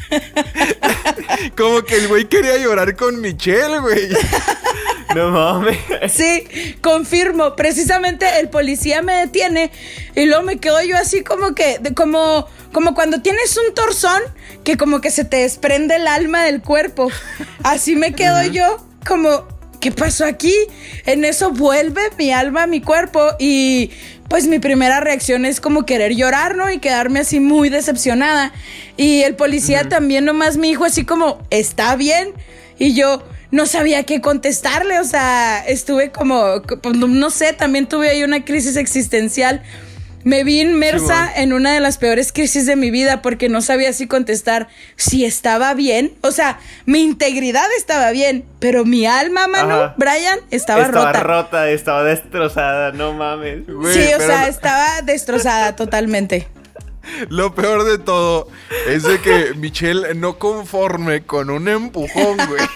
Como 1.58 1.82
que 1.84 1.98
el 1.98 2.08
güey 2.08 2.26
quería 2.26 2.58
llorar 2.58 2.96
con 2.96 3.20
Michelle, 3.20 3.80
güey. 3.80 4.08
No 5.16 5.32
mames. 5.32 5.78
Sí, 6.10 6.44
confirmo. 6.82 7.56
Precisamente 7.56 8.26
el 8.40 8.50
policía 8.50 9.02
me 9.02 9.14
detiene 9.14 9.72
y 10.16 10.26
luego 10.26 10.44
me 10.44 10.58
quedo 10.58 10.82
yo 10.84 10.98
así 10.98 11.24
como 11.24 11.56
que, 11.56 11.80
como, 11.96 12.48
como 12.72 12.94
cuando 12.94 13.22
tienes 13.22 13.58
un 13.58 13.74
torzón 13.74 14.22
que 14.64 14.78
como 14.78 15.02
que 15.02 15.12
se 15.12 15.24
te 15.24 15.38
desprende 15.38 15.96
el 15.96 16.08
alma 16.08 16.44
del 16.44 16.62
cuerpo. 16.62 17.10
Así 17.64 17.96
me 17.96 18.14
quedo 18.14 18.44
yo 18.44 18.86
como, 19.08 19.48
¿qué 19.80 19.92
pasó 19.92 20.26
aquí? 20.26 20.54
En 21.06 21.24
eso 21.24 21.52
vuelve 21.52 22.02
mi 22.18 22.32
alma 22.32 22.64
a 22.64 22.68
mi 22.68 22.82
cuerpo 22.82 23.32
y 23.40 23.92
pues 24.30 24.48
mi 24.48 24.60
primera 24.60 25.00
reacción 25.00 25.46
es 25.46 25.62
como 25.62 25.86
querer 25.86 26.14
llorar, 26.16 26.56
¿no? 26.56 26.70
Y 26.70 26.80
quedarme 26.80 27.22
así 27.22 27.40
muy 27.40 27.70
decepcionada. 27.70 28.52
Y 28.98 29.22
el 29.24 29.36
policía 29.36 29.88
también 29.88 30.26
nomás 30.26 30.58
me 30.58 30.68
dijo 30.68 30.84
así 30.84 31.06
como, 31.06 31.42
¿está 31.50 31.96
bien? 31.96 32.34
Y 32.78 32.94
yo 32.94 33.24
no 33.52 33.66
sabía 33.66 34.04
qué 34.04 34.22
contestarle, 34.22 35.00
o 35.00 35.04
sea, 35.04 35.64
estuve 35.66 36.12
como, 36.12 36.62
no 36.94 37.30
sé, 37.30 37.54
también 37.54 37.88
tuve 37.88 38.10
ahí 38.10 38.24
una 38.24 38.44
crisis 38.44 38.76
existencial 38.76 39.62
me 40.28 40.44
vi 40.44 40.60
inmersa 40.60 41.32
en 41.34 41.54
una 41.54 41.74
de 41.74 41.80
las 41.80 41.98
peores 41.98 42.34
crisis 42.34 42.66
de 42.66 42.76
mi 42.76 42.92
vida 42.92 43.22
porque 43.22 43.48
no 43.48 43.62
sabía 43.62 43.94
si 43.94 44.08
contestar 44.08 44.68
si 44.98 45.24
estaba 45.24 45.74
bien. 45.74 46.12
O 46.22 46.32
sea, 46.32 46.60
mi 46.86 47.02
integridad 47.02 47.66
estaba 47.78 48.12
bien, 48.12 48.44
pero 48.60 48.84
mi 48.84 49.06
alma, 49.06 49.48
mano, 49.48 49.94
Brian, 49.96 50.40
estaba, 50.52 50.84
rota. 50.88 51.12
Estaba 51.12 51.24
rota, 51.24 51.70
estaba 51.70 52.04
destrozada, 52.04 52.92
no 52.92 53.14
mames. 53.14 53.60
sí, 53.94 54.14
o 54.14 54.20
sea, 54.20 54.50
estaba 54.50 55.02
destrozada 55.02 55.76
totalmente. 55.78 56.50
Lo 57.30 57.54
peor 57.56 57.84
de 57.84 57.98
todo 57.98 58.48
es 58.88 59.04
de 59.04 59.20
que 59.22 59.54
Michelle 59.56 60.14
no 60.16 60.38
conforme 60.38 61.26
con 61.26 61.50
un 61.50 61.68
empujón, 61.68 62.38
güey. 62.48 62.68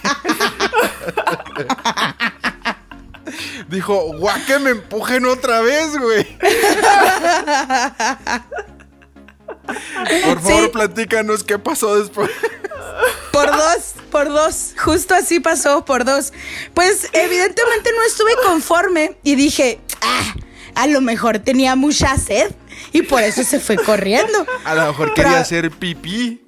Dijo, 3.69 4.17
guau, 4.17 4.37
que 4.45 4.59
me 4.59 4.71
empujen 4.71 5.25
otra 5.25 5.61
vez, 5.61 5.97
güey. 5.97 6.27
Por 10.25 10.41
favor, 10.41 10.71
platícanos 10.71 11.43
qué 11.43 11.57
pasó 11.57 11.97
después. 11.99 12.29
Por 13.31 13.47
dos, 13.47 13.93
por 14.11 14.27
dos. 14.27 14.73
Justo 14.77 15.15
así 15.15 15.39
pasó, 15.39 15.85
por 15.85 16.03
dos. 16.03 16.33
Pues 16.73 17.07
evidentemente 17.13 17.91
no 17.95 18.03
estuve 18.03 18.31
conforme 18.43 19.17
y 19.23 19.35
dije, 19.35 19.79
ah, 20.01 20.35
a 20.75 20.87
lo 20.87 20.99
mejor 21.01 21.39
tenía 21.39 21.75
mucha 21.75 22.17
sed 22.17 22.51
y 22.93 23.01
por 23.03 23.21
eso 23.23 23.43
se 23.43 23.59
fue 23.59 23.77
corriendo. 23.77 24.45
A 24.65 24.75
lo 24.75 24.87
mejor 24.87 25.13
quería 25.13 25.39
hacer 25.39 25.71
pipí. 25.71 26.41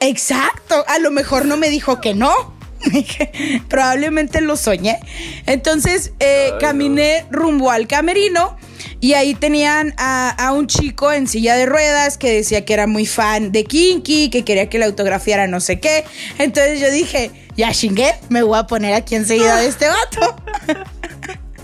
Exacto, 0.00 0.84
a 0.86 0.98
lo 0.98 1.10
mejor 1.10 1.44
no 1.44 1.56
me 1.56 1.70
dijo 1.70 2.00
que 2.00 2.14
no. 2.14 2.56
Probablemente 3.68 4.40
lo 4.40 4.56
soñé. 4.56 5.00
Entonces 5.46 6.12
eh, 6.20 6.52
caminé 6.60 7.26
rumbo 7.30 7.70
al 7.70 7.88
camerino 7.88 8.56
y 9.00 9.14
ahí 9.14 9.34
tenían 9.34 9.94
a, 9.96 10.52
un 10.52 10.66
chico 10.66 11.12
en 11.12 11.26
silla 11.26 11.56
de 11.56 11.66
ruedas 11.66 12.18
que 12.18 12.32
decía 12.32 12.64
que 12.64 12.74
era 12.74 12.86
muy 12.86 13.06
fan 13.06 13.52
de 13.52 13.64
Kinky, 13.64 14.30
que 14.30 14.44
quería 14.44 14.68
que 14.68 14.78
le 14.78 14.84
autografiara 14.84 15.46
no 15.46 15.60
sé 15.60 15.80
qué. 15.80 16.04
Entonces 16.38 16.80
yo 16.80 16.90
dije, 16.90 17.30
ya 17.56 17.72
chingué, 17.72 18.14
me 18.28 18.42
voy 18.42 18.58
a 18.58 18.66
poner 18.66 18.94
aquí 18.94 19.14
enseguida 19.14 19.56
de 19.56 19.68
este 19.68 19.88
vato. 19.88 20.36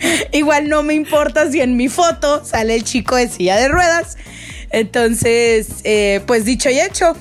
Igual 0.32 0.68
no 0.68 0.82
me 0.82 0.94
importa 0.94 1.50
si 1.50 1.60
en 1.60 1.76
mi 1.76 1.88
foto 1.88 2.44
sale 2.44 2.74
el 2.74 2.84
chico 2.84 3.18
en 3.18 3.30
silla 3.30 3.56
de 3.56 3.68
ruedas. 3.68 4.16
Entonces, 4.70 5.68
eh, 5.84 6.20
pues 6.26 6.44
dicho 6.44 6.68
y 6.70 6.80
hecho. 6.80 7.14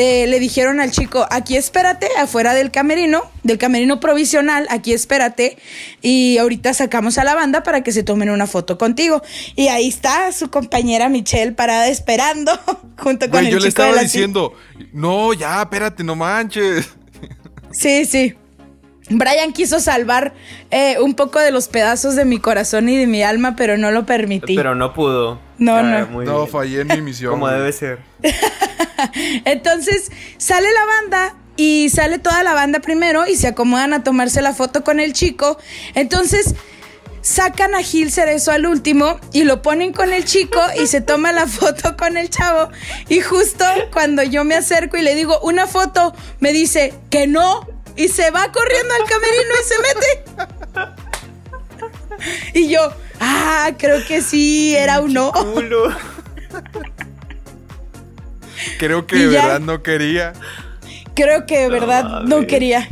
eh, 0.00 0.28
le 0.28 0.38
dijeron 0.38 0.78
al 0.78 0.92
chico, 0.92 1.26
aquí 1.28 1.56
espérate, 1.56 2.06
afuera 2.20 2.54
del 2.54 2.70
camerino, 2.70 3.22
del 3.42 3.58
camerino 3.58 3.98
provisional, 3.98 4.66
aquí 4.70 4.92
espérate, 4.92 5.58
y 6.02 6.38
ahorita 6.38 6.72
sacamos 6.72 7.18
a 7.18 7.24
la 7.24 7.34
banda 7.34 7.64
para 7.64 7.82
que 7.82 7.90
se 7.90 8.04
tomen 8.04 8.30
una 8.30 8.46
foto 8.46 8.78
contigo. 8.78 9.22
Y 9.56 9.68
ahí 9.68 9.88
está 9.88 10.30
su 10.30 10.50
compañera 10.50 11.08
Michelle 11.08 11.50
parada 11.50 11.88
esperando, 11.88 12.52
junto 12.96 13.28
con 13.28 13.44
el 13.44 13.50
yo 13.50 13.58
chico 13.58 13.62
le 13.62 13.68
estaba 13.68 13.88
de 13.88 13.96
la 13.96 14.02
diciendo, 14.02 14.52
no, 14.92 15.32
ya, 15.32 15.62
espérate, 15.62 16.04
no 16.04 16.14
manches. 16.14 16.88
Sí, 17.72 18.04
sí. 18.04 18.34
Brian 19.10 19.52
quiso 19.52 19.80
salvar 19.80 20.34
eh, 20.70 20.96
un 21.00 21.14
poco 21.14 21.38
de 21.40 21.50
los 21.50 21.68
pedazos 21.68 22.14
de 22.16 22.24
mi 22.24 22.38
corazón 22.38 22.88
y 22.88 22.96
de 22.96 23.06
mi 23.06 23.22
alma, 23.22 23.56
pero 23.56 23.76
no 23.78 23.90
lo 23.90 24.04
permití. 24.06 24.54
Pero 24.56 24.74
no 24.74 24.92
pudo. 24.92 25.38
No, 25.58 25.76
Ah, 25.76 25.82
no. 25.82 26.06
muy 26.08 26.24
no, 26.26 26.38
bien. 26.42 26.48
fallé 26.52 26.80
en 26.82 26.88
mi 26.88 27.00
misión. 27.00 27.32
Como 27.32 27.48
debe 27.48 27.72
ser. 27.72 27.98
Entonces 29.44 30.10
sale 30.36 30.68
la 30.72 30.84
banda 30.84 31.34
y 31.56 31.88
sale 31.90 32.18
toda 32.18 32.42
la 32.42 32.54
banda 32.54 32.80
primero 32.80 33.26
y 33.26 33.36
se 33.36 33.48
acomodan 33.48 33.92
a 33.92 34.04
tomarse 34.04 34.42
la 34.42 34.54
foto 34.54 34.84
con 34.84 35.00
el 35.00 35.12
chico. 35.12 35.58
Entonces 35.94 36.54
sacan 37.20 37.74
a 37.74 37.82
Gil 37.82 38.12
Cerezo 38.12 38.52
al 38.52 38.64
último 38.66 39.18
y 39.32 39.42
lo 39.44 39.60
ponen 39.60 39.92
con 39.92 40.12
el 40.12 40.24
chico 40.24 40.60
y 40.80 40.86
se 40.86 41.00
toma 41.00 41.32
la 41.32 41.46
foto 41.48 41.96
con 41.96 42.16
el 42.16 42.30
chavo. 42.30 42.70
Y 43.08 43.20
justo 43.20 43.64
cuando 43.92 44.22
yo 44.22 44.44
me 44.44 44.54
acerco 44.54 44.96
y 44.96 45.02
le 45.02 45.14
digo 45.14 45.38
una 45.40 45.66
foto, 45.66 46.14
me 46.40 46.52
dice 46.52 46.94
que 47.10 47.26
no 47.26 47.66
y 47.98 48.08
se 48.08 48.30
va 48.30 48.50
corriendo 48.52 48.94
al 48.94 49.04
camerino 49.04 49.54
y 49.60 49.64
se 49.64 49.74
mete. 49.82 50.24
Y 52.54 52.68
yo, 52.68 52.92
ah, 53.20 53.72
creo 53.78 54.04
que 54.06 54.22
sí, 54.22 54.74
era 54.76 55.00
un 55.00 55.12
no. 55.12 55.32
Culo. 55.32 55.94
Creo 58.78 59.06
que 59.06 59.16
Y 59.16 59.24
de 59.24 59.32
ya. 59.32 59.42
verdad 59.46 59.60
no 59.60 59.82
quería. 59.82 60.32
Creo 61.14 61.44
que 61.46 61.58
de 61.58 61.68
verdad 61.68 62.22
no 62.22 62.46
quería. 62.46 62.88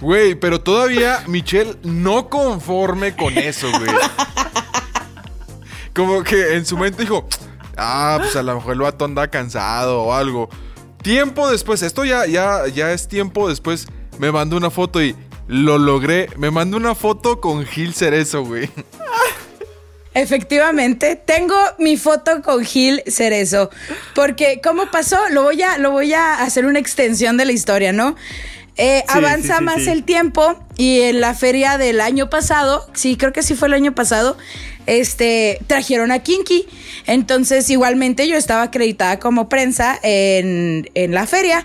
Güey, 0.00 0.34
pero 0.34 0.60
todavía 0.60 1.22
Michelle 1.26 1.76
no 1.82 2.28
conforme 2.30 3.14
con 3.14 3.36
eso, 3.36 3.68
güey. 3.70 3.90
Como 5.94 6.22
que 6.22 6.54
en 6.54 6.64
su 6.64 6.78
mente 6.78 7.02
dijo, 7.02 7.26
ah, 7.76 8.18
pues 8.20 8.34
a 8.36 8.42
lo 8.42 8.54
mejor 8.54 8.72
el 8.74 8.80
vato 8.80 9.04
anda 9.04 9.28
cansado 9.28 10.02
o 10.04 10.14
algo. 10.14 10.48
Tiempo 11.02 11.50
después, 11.50 11.82
esto 11.82 12.04
ya, 12.04 12.26
ya, 12.26 12.66
ya 12.68 12.92
es 12.92 13.08
tiempo 13.08 13.48
después, 13.48 13.88
me 14.18 14.32
mandó 14.32 14.56
una 14.56 14.70
foto 14.70 15.02
y 15.02 15.14
lo 15.46 15.78
logré. 15.78 16.28
Me 16.36 16.50
mandó 16.50 16.76
una 16.76 16.94
foto 16.94 17.40
con 17.40 17.64
Gil 17.64 17.94
Cerezo, 17.94 18.44
güey. 18.44 18.68
Efectivamente, 20.14 21.16
tengo 21.16 21.54
mi 21.78 21.96
foto 21.96 22.42
con 22.42 22.64
Gil 22.64 23.02
Cerezo. 23.06 23.70
Porque, 24.14 24.60
¿cómo 24.62 24.90
pasó? 24.90 25.16
Lo 25.30 25.42
voy 25.44 25.62
a, 25.62 25.78
lo 25.78 25.92
voy 25.92 26.12
a 26.12 26.42
hacer 26.42 26.66
una 26.66 26.78
extensión 26.80 27.36
de 27.36 27.44
la 27.44 27.52
historia, 27.52 27.92
¿no? 27.92 28.16
Eh, 28.76 29.04
Sí, 29.06 29.18
avanza 29.18 29.54
sí, 29.54 29.58
sí, 29.58 29.64
más 29.64 29.82
sí. 29.82 29.90
el 29.90 30.04
tiempo 30.04 30.56
y 30.76 31.00
en 31.02 31.20
la 31.20 31.34
feria 31.34 31.78
del 31.78 32.00
año 32.00 32.30
pasado, 32.30 32.88
sí, 32.94 33.16
creo 33.16 33.32
que 33.32 33.42
sí 33.42 33.54
fue 33.54 33.68
el 33.68 33.74
año 33.74 33.92
pasado, 33.92 34.36
este, 34.86 35.58
trajeron 35.66 36.10
a 36.10 36.20
Kinky. 36.20 36.66
Entonces, 37.06 37.68
igualmente 37.70 38.26
yo 38.28 38.36
estaba 38.36 38.62
acreditada 38.62 39.18
como 39.18 39.48
prensa 39.48 39.98
en, 40.02 40.90
en 40.94 41.12
la 41.12 41.26
feria. 41.26 41.64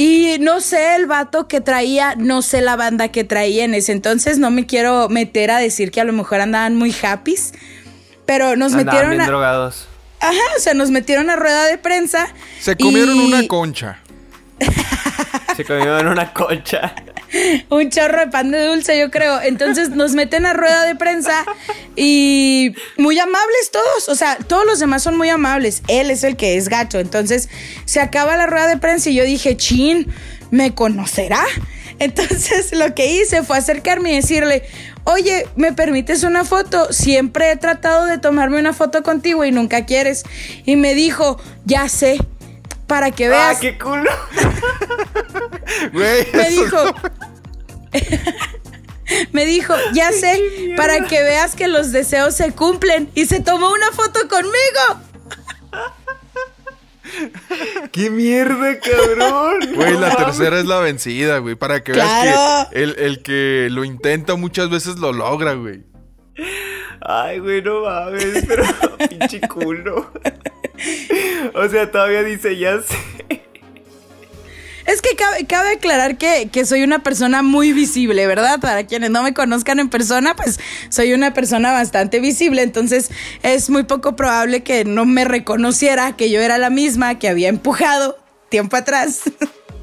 Y 0.00 0.36
no 0.38 0.60
sé 0.60 0.94
el 0.94 1.06
vato 1.06 1.48
que 1.48 1.60
traía, 1.60 2.14
no 2.16 2.40
sé 2.40 2.60
la 2.60 2.76
banda 2.76 3.08
que 3.08 3.24
traía 3.24 3.64
en 3.64 3.74
ese 3.74 3.90
entonces, 3.90 4.38
no 4.38 4.50
me 4.52 4.64
quiero 4.64 5.08
meter 5.08 5.50
a 5.50 5.58
decir 5.58 5.90
que 5.90 6.00
a 6.00 6.04
lo 6.04 6.12
mejor 6.12 6.40
andaban 6.40 6.76
muy 6.76 6.94
happys, 7.02 7.52
pero 8.24 8.54
nos 8.54 8.74
Andaban 8.74 8.86
metieron 8.86 9.10
bien 9.10 9.22
a, 9.22 9.26
drogados. 9.26 9.88
ajá, 10.20 10.38
o 10.56 10.60
sea, 10.60 10.72
nos 10.74 10.92
metieron 10.92 11.30
a 11.30 11.36
rueda 11.36 11.66
de 11.66 11.78
prensa. 11.78 12.28
Se 12.60 12.76
comieron 12.76 13.16
y 13.16 13.26
una 13.26 13.48
concha. 13.48 13.98
Se 15.56 15.64
comió 15.64 15.98
en 15.98 16.06
una 16.06 16.32
concha. 16.32 16.94
un 17.70 17.90
chorro 17.90 18.20
de 18.20 18.26
pan 18.28 18.50
de 18.50 18.66
dulce, 18.66 18.98
yo 18.98 19.10
creo. 19.10 19.40
Entonces 19.40 19.90
nos 19.90 20.12
meten 20.12 20.46
a 20.46 20.52
rueda 20.52 20.84
de 20.84 20.94
prensa 20.94 21.44
y 21.96 22.74
muy 22.96 23.18
amables 23.18 23.70
todos. 23.72 24.08
O 24.08 24.14
sea, 24.14 24.36
todos 24.36 24.64
los 24.66 24.78
demás 24.78 25.02
son 25.02 25.16
muy 25.16 25.28
amables. 25.28 25.82
Él 25.88 26.10
es 26.10 26.24
el 26.24 26.36
que 26.36 26.56
es 26.56 26.68
gacho. 26.68 26.98
Entonces 26.98 27.48
se 27.84 28.00
acaba 28.00 28.36
la 28.36 28.46
rueda 28.46 28.66
de 28.66 28.76
prensa 28.76 29.10
y 29.10 29.14
yo 29.14 29.24
dije, 29.24 29.56
chin, 29.56 30.12
¿me 30.50 30.74
conocerá? 30.74 31.44
Entonces 31.98 32.72
lo 32.72 32.94
que 32.94 33.12
hice 33.12 33.42
fue 33.42 33.58
acercarme 33.58 34.12
y 34.12 34.16
decirle, 34.16 34.62
oye, 35.04 35.46
¿me 35.56 35.72
permites 35.72 36.22
una 36.22 36.44
foto? 36.44 36.92
Siempre 36.92 37.50
he 37.50 37.56
tratado 37.56 38.06
de 38.06 38.18
tomarme 38.18 38.58
una 38.58 38.72
foto 38.72 39.02
contigo 39.02 39.44
y 39.44 39.50
nunca 39.50 39.84
quieres. 39.84 40.24
Y 40.64 40.76
me 40.76 40.94
dijo, 40.94 41.40
ya 41.64 41.88
sé, 41.88 42.18
para 42.88 43.12
que 43.12 43.28
veas. 43.28 43.56
¡Ah, 43.56 43.60
qué 43.60 43.78
culo! 43.78 44.10
Güey, 45.92 46.26
me 46.32 46.50
dijo. 46.50 46.76
me 49.32 49.44
dijo, 49.46 49.74
ya 49.92 50.12
sé, 50.12 50.72
para 50.76 51.04
que 51.06 51.22
veas 51.22 51.54
que 51.54 51.68
los 51.68 51.92
deseos 51.92 52.34
se 52.34 52.52
cumplen. 52.52 53.10
Y 53.14 53.26
se 53.26 53.40
tomó 53.40 53.70
una 53.70 53.92
foto 53.92 54.20
conmigo. 54.28 55.02
¡Qué 57.92 58.10
mierda, 58.10 58.78
cabrón! 58.80 59.60
Güey, 59.74 59.92
No 59.94 60.00
la 60.00 60.16
tercera 60.16 60.58
es 60.58 60.66
la 60.66 60.80
vencida, 60.80 61.38
güey. 61.38 61.54
Para 61.54 61.82
que 61.82 61.92
Claro. 61.92 62.30
veas 62.30 62.68
que 62.68 62.82
el, 62.82 62.96
el 62.98 63.22
que 63.22 63.68
lo 63.70 63.84
intenta 63.84 64.34
muchas 64.36 64.68
veces 64.70 64.96
lo 64.96 65.12
logra, 65.12 65.54
güey. 65.54 65.84
Ay, 67.00 67.38
güey, 67.38 67.62
no 67.62 67.82
mames, 67.82 68.44
pero 68.46 68.64
pinche 69.08 69.40
culo. 69.40 70.10
O 71.54 71.68
sea, 71.68 71.90
todavía 71.90 72.22
dice, 72.22 72.56
ya 72.56 72.80
sé. 72.80 73.42
Es 74.86 75.02
que 75.02 75.14
cabe, 75.16 75.46
cabe 75.46 75.72
aclarar 75.72 76.16
que, 76.16 76.48
que 76.50 76.64
soy 76.64 76.82
una 76.82 77.00
persona 77.00 77.42
muy 77.42 77.74
visible, 77.74 78.26
¿verdad? 78.26 78.58
Para 78.58 78.86
quienes 78.86 79.10
no 79.10 79.22
me 79.22 79.34
conozcan 79.34 79.80
en 79.80 79.90
persona, 79.90 80.34
pues 80.34 80.58
soy 80.88 81.12
una 81.12 81.34
persona 81.34 81.72
bastante 81.72 82.20
visible. 82.20 82.62
Entonces 82.62 83.10
es 83.42 83.68
muy 83.68 83.82
poco 83.82 84.16
probable 84.16 84.62
que 84.62 84.86
no 84.86 85.04
me 85.04 85.26
reconociera 85.26 86.16
que 86.16 86.30
yo 86.30 86.40
era 86.40 86.56
la 86.56 86.70
misma 86.70 87.18
que 87.18 87.28
había 87.28 87.50
empujado 87.50 88.16
tiempo 88.48 88.76
atrás. 88.76 89.24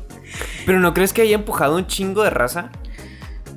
¿Pero 0.65 0.79
no 0.79 0.95
crees 0.95 1.13
que 1.13 1.21
haya 1.21 1.35
empujado 1.35 1.75
un 1.75 1.85
chingo 1.85 2.23
de 2.23 2.31
raza? 2.31 2.71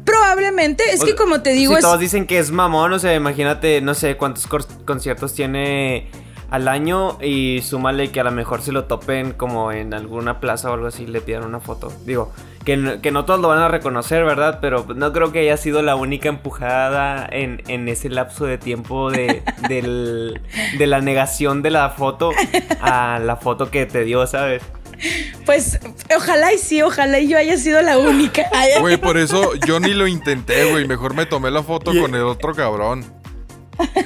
Probablemente, 0.09 0.85
es 0.93 1.03
O 1.03 1.05
que 1.05 1.15
como 1.15 1.43
te 1.43 1.51
digo, 1.51 1.73
si 1.73 1.79
es, 1.79 1.85
todos 1.85 1.99
dicen 2.01 2.27
que 2.27 2.39
es 2.39 2.51
mamón, 2.51 2.93
o 2.93 2.99
sea, 2.99 3.15
imagínate, 3.15 3.81
no 3.81 3.95
sé 3.95 4.17
cuántos 4.17 4.47
conciertos 4.85 5.35
tiene 5.35 6.11
al 6.51 6.67
año 6.67 7.19
y 7.21 7.61
súmale 7.63 8.11
que 8.11 8.21
a 8.21 8.25
lo 8.25 8.31
mejor 8.31 8.63
se 8.63 8.73
lo 8.73 8.85
topen 8.85 9.33
como 9.33 9.71
en 9.71 9.93
alguna 9.93 10.41
plaza 10.41 10.71
o 10.71 10.75
algo 10.75 10.87
así, 10.87 11.07
le 11.07 11.21
pidan 11.21 11.45
una 11.45 11.61
foto. 11.61 11.93
Digo, 12.07 12.33
que 12.65 12.79
no, 12.79 13.03
que 13.03 13.11
no 13.11 13.27
todos 13.27 13.39
lo 13.41 13.49
van 13.49 13.59
a 13.59 13.69
reconocer, 13.69 14.25
¿verdad? 14.25 14.59
Pero 14.63 14.87
no 14.97 15.13
creo 15.13 15.31
que 15.31 15.41
haya 15.41 15.59
sido 15.59 15.83
la 15.83 15.95
única 15.95 16.31
empujada 16.31 17.29
en, 17.31 17.63
en 17.69 17.87
ese 17.89 18.09
lapso 18.09 18.47
de 18.47 18.57
tiempo 18.57 19.11
de, 19.11 19.43
del- 19.69 20.41
de 20.79 20.87
la 20.87 21.03
negación 21.03 21.61
de 21.61 21.71
la 21.71 21.91
foto 21.91 22.31
a 22.81 23.19
la 23.23 23.37
foto 23.37 23.71
que 23.71 23.85
te 23.85 24.05
dio, 24.05 24.27
¿sabes? 24.27 24.63
Pues 25.47 25.79
ojalá 26.17 26.53
y 26.53 26.59
sí, 26.59 26.83
ojalá 26.83 27.19
y 27.21 27.29
yo 27.29 27.39
haya 27.39 27.57
sido 27.57 27.81
la 27.83 27.99
única. 27.99 28.45
Güey, 28.81 28.97
por 28.97 29.17
eso 29.19 29.55
yo 29.67 29.81
ni 29.81 29.95
lo 29.95 30.07
intenté, 30.07 30.71
güey. 30.71 30.87
Mejor 30.87 31.15
me 31.15 31.27
tomé 31.27 31.51
la 31.51 31.63
foto 31.63 31.93
con 31.99 32.15
el 32.15 32.23
otro 32.23 32.55
cabrón. 32.55 33.05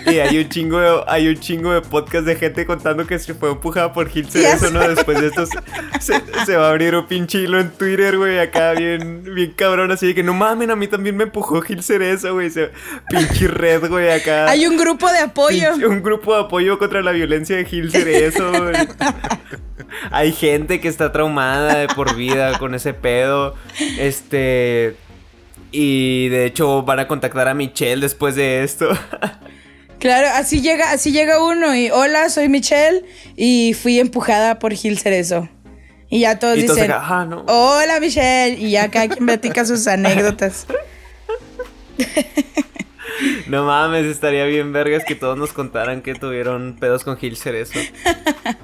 Y 0.07 0.19
hay 0.19 0.37
un 0.37 0.51
chingo 0.51 0.79
de, 0.79 1.03
hay 1.07 1.29
un 1.29 1.37
chingo 1.41 1.73
de 1.73 1.81
podcast 1.81 2.27
de 2.27 2.37
gente 2.37 2.67
contando 2.67 3.07
que 3.07 3.19
se 3.19 3.33
fue 3.33 3.51
empujada 3.53 3.91
por 3.95 4.07
Gil 4.11 4.27
Ya 4.29 4.59
Cerezo, 4.59 4.71
¿no? 4.71 4.87
Después 4.87 5.19
de 5.19 5.29
esto 5.29 5.47
se, 5.99 6.23
se 6.45 6.57
va 6.57 6.67
a 6.67 6.71
abrir 6.73 6.95
un 6.95 7.07
pinche 7.07 7.39
hilo 7.39 7.59
en 7.59 7.71
Twitter, 7.71 8.19
güey, 8.19 8.39
acá 8.39 8.73
bien, 8.73 9.23
bien 9.35 9.53
cabrón, 9.57 9.91
así 9.91 10.09
de 10.09 10.15
que 10.15 10.23
no 10.23 10.35
mamen, 10.35 10.71
a 10.71 10.77
mí 10.77 10.89
también 10.89 11.17
me 11.17 11.25
empujó 11.25 11.63
Gil 11.63 11.83
Cerezo, 11.83 12.35
güey. 12.35 12.51
se- 12.51 12.71
Pinche 13.09 13.49
red, 13.49 13.89
güey, 13.89 14.11
acá. 14.11 14.51
Hay 14.51 14.67
un 14.67 14.77
grupo 14.77 15.11
de 15.11 15.21
apoyo. 15.21 15.73
Pinche- 15.73 15.87
un 15.89 16.03
grupo 16.03 16.35
de 16.35 16.43
apoyo 16.43 16.79
contra 16.79 17.01
la 17.01 17.13
violencia 17.13 17.57
de 17.57 17.65
Gil 17.65 17.91
Cerezo, 17.91 18.51
güey. 18.53 18.75
Hay 20.11 20.33
gente 20.33 20.81
que 20.81 20.89
está 20.89 21.13
traumada 21.13 21.77
de 21.79 21.89
por 21.89 22.15
vida 22.17 22.59
con 22.59 22.75
ese 22.75 22.95
pedo. 22.95 23.55
Este. 23.99 24.97
Y 25.71 26.29
de 26.29 26.47
hecho 26.47 26.83
van 26.83 27.01
a 27.01 27.09
contactar 27.09 27.49
a 27.49 27.55
Michelle 27.55 28.01
después 28.03 28.35
de 28.37 28.63
esto. 28.63 28.89
Claro, 29.99 30.27
así 30.35 30.61
llega, 30.61 30.91
así 30.91 31.13
llega 31.13 31.43
uno 31.45 31.75
y 31.77 31.89
hola, 31.91 32.29
soy 32.29 32.49
Michelle 32.49 33.05
y 33.37 33.73
fui 33.75 34.01
empujada 34.01 34.59
por 34.59 34.75
Gil 34.75 34.99
Cerezo. 34.99 35.49
Y 36.11 36.21
ya 36.21 36.39
todos 36.39 36.59
Y 36.59 36.65
todos 36.67 36.77
dicen, 36.77 36.91
acá, 36.91 37.07
"Ah, 37.09 37.25
no". 37.25 37.45
hola 37.47 38.01
Michelle, 38.01 38.59
y 38.59 38.73
ya 38.73 38.91
cada 38.91 39.09
quien 39.09 39.25
platica 39.27 39.65
sus 39.65 39.87
anécdotas. 39.87 40.67
No 43.47 43.65
mames, 43.65 44.07
estaría 44.07 44.45
bien 44.45 44.73
vergas 44.73 45.05
que 45.07 45.15
todos 45.15 45.37
nos 45.39 45.53
contaran 45.53 46.03
que 46.03 46.15
tuvieron 46.15 46.77
pedos 46.79 47.05
con 47.05 47.17
Gil 47.17 47.37
Cerezo. 47.37 47.79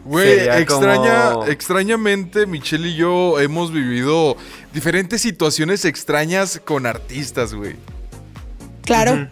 Güey, 0.05 0.37
Sería 0.39 0.59
extraña, 0.59 1.33
como- 1.33 1.47
extrañamente, 1.47 2.47
Michelle 2.47 2.89
y 2.89 2.95
yo 2.97 3.39
hemos 3.41 3.73
vivido 3.73 4.37
diferentes 4.73 5.21
situaciones 5.23 5.85
extrañas 5.85 6.61
con 6.65 6.87
artistas, 6.87 7.55
güey. 7.55 7.77
Claro. 8.85 9.29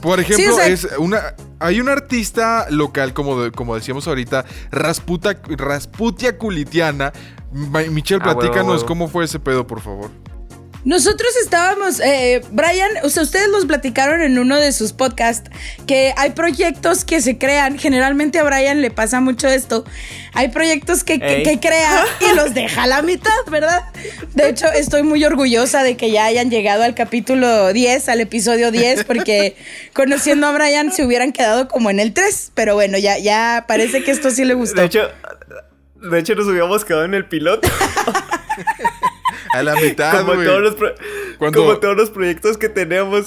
Por 0.00 0.20
ejemplo, 0.20 0.44
Sí, 0.44 0.50
o 0.50 0.54
sea- 0.56 0.66
es 0.68 0.88
una, 0.98 1.34
hay 1.58 1.80
un 1.80 1.88
artista 1.88 2.66
local, 2.70 3.12
como, 3.14 3.42
de- 3.42 3.50
como 3.50 3.74
decíamos 3.74 4.06
ahorita, 4.06 4.44
Rasputa, 4.70 5.36
Rasputia 5.48 6.38
Culitiana, 6.38 7.12
Michelle, 7.52 8.20
Ah, 8.22 8.28
huevo, 8.28 8.40
platícanos 8.40 8.74
huevo. 8.76 8.86
cómo 8.86 9.08
fue 9.08 9.24
ese 9.24 9.40
pedo, 9.40 9.66
por 9.66 9.80
favor. 9.80 10.10
Nosotros 10.88 11.28
estábamos, 11.42 12.00
eh, 12.00 12.40
Brian, 12.50 12.88
o 13.02 13.10
sea, 13.10 13.22
ustedes 13.22 13.48
los 13.48 13.66
platicaron 13.66 14.22
en 14.22 14.38
uno 14.38 14.56
de 14.56 14.72
sus 14.72 14.94
podcasts, 14.94 15.50
que 15.86 16.14
hay 16.16 16.30
proyectos 16.30 17.04
que 17.04 17.20
se 17.20 17.36
crean, 17.36 17.78
generalmente 17.78 18.38
a 18.38 18.44
Brian 18.44 18.80
le 18.80 18.90
pasa 18.90 19.20
mucho 19.20 19.48
esto, 19.48 19.84
hay 20.32 20.48
proyectos 20.48 21.04
que, 21.04 21.20
que, 21.20 21.42
que 21.42 21.60
crea 21.60 22.06
y 22.32 22.34
los 22.34 22.54
deja 22.54 22.84
a 22.84 22.86
la 22.86 23.02
mitad, 23.02 23.30
¿verdad? 23.50 23.82
De 24.34 24.48
hecho, 24.48 24.64
estoy 24.72 25.02
muy 25.02 25.22
orgullosa 25.26 25.82
de 25.82 25.98
que 25.98 26.10
ya 26.10 26.24
hayan 26.24 26.48
llegado 26.50 26.84
al 26.84 26.94
capítulo 26.94 27.70
10, 27.74 28.08
al 28.08 28.22
episodio 28.22 28.70
10, 28.70 29.04
porque 29.04 29.56
conociendo 29.92 30.46
a 30.46 30.52
Brian 30.52 30.90
se 30.90 31.04
hubieran 31.04 31.32
quedado 31.32 31.68
como 31.68 31.90
en 31.90 32.00
el 32.00 32.14
3, 32.14 32.52
pero 32.54 32.76
bueno, 32.76 32.96
ya, 32.96 33.18
ya 33.18 33.66
parece 33.68 34.02
que 34.02 34.10
esto 34.10 34.30
sí 34.30 34.42
le 34.46 34.54
gustó. 34.54 34.80
De 34.80 34.86
hecho, 34.86 35.10
de 35.96 36.18
hecho 36.18 36.34
nos 36.34 36.46
hubiéramos 36.46 36.86
quedado 36.86 37.04
en 37.04 37.12
el 37.12 37.26
piloto. 37.26 37.68
A 39.54 39.62
la 39.62 39.74
mitad, 39.76 40.20
como, 40.20 40.34
güey. 40.34 40.46
todos 40.46 40.60
los 40.62 40.74
pro- 40.74 40.94
Cuando- 41.38 41.58
como 41.60 41.76
todos 41.78 41.96
los 41.96 42.10
proyectos 42.10 42.58
que 42.58 42.68
tenemos 42.68 43.24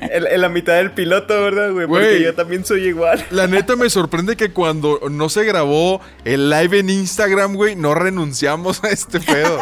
en, 0.00 0.26
en 0.26 0.40
la 0.40 0.48
mitad 0.48 0.74
del 0.74 0.90
piloto, 0.92 1.34
¿verdad, 1.42 1.72
güey? 1.72 1.86
Porque 1.86 2.22
yo 2.22 2.34
también 2.34 2.64
soy 2.64 2.86
igual. 2.88 3.24
La 3.30 3.46
neta 3.46 3.76
me 3.76 3.88
sorprende 3.90 4.36
que 4.36 4.50
cuando 4.52 5.00
no 5.10 5.28
se 5.28 5.44
grabó 5.44 6.00
el 6.24 6.50
live 6.50 6.80
en 6.80 6.90
Instagram, 6.90 7.54
güey, 7.54 7.76
no 7.76 7.94
renunciamos 7.94 8.82
a 8.84 8.90
este 8.90 9.20
pedo. 9.20 9.58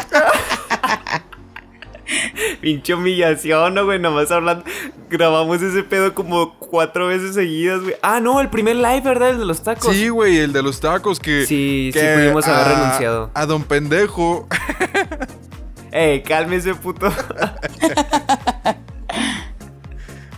Pinche 2.61 2.93
humillación, 2.95 3.75
¿no, 3.75 3.85
güey? 3.85 4.01
Nomás 4.01 4.31
hablando. 4.33 4.64
Grabamos 5.09 5.62
ese 5.62 5.85
pedo 5.85 6.12
como 6.12 6.57
cuatro 6.59 7.07
veces 7.07 7.35
seguidas, 7.35 7.81
güey. 7.83 7.95
Ah, 8.03 8.18
no, 8.18 8.41
el 8.41 8.49
primer 8.51 8.75
live, 8.77 9.01
¿verdad? 9.03 9.31
El 9.31 9.39
de 9.39 9.45
los 9.45 9.62
tacos. 9.62 9.95
Sí, 9.95 10.09
güey, 10.09 10.39
el 10.39 10.53
de 10.53 10.62
los 10.62 10.81
tacos 10.81 11.21
que. 11.21 11.47
Sí, 11.47 11.91
sí 11.95 12.01
que 12.01 12.14
pudimos 12.16 12.49
haber 12.49 12.66
a- 12.77 12.81
renunciado. 12.83 13.31
A 13.33 13.47
don 13.47 13.62
pendejo. 13.62 14.49
Ey, 15.93 16.22
cálmese, 16.22 16.74
puto. 16.74 17.12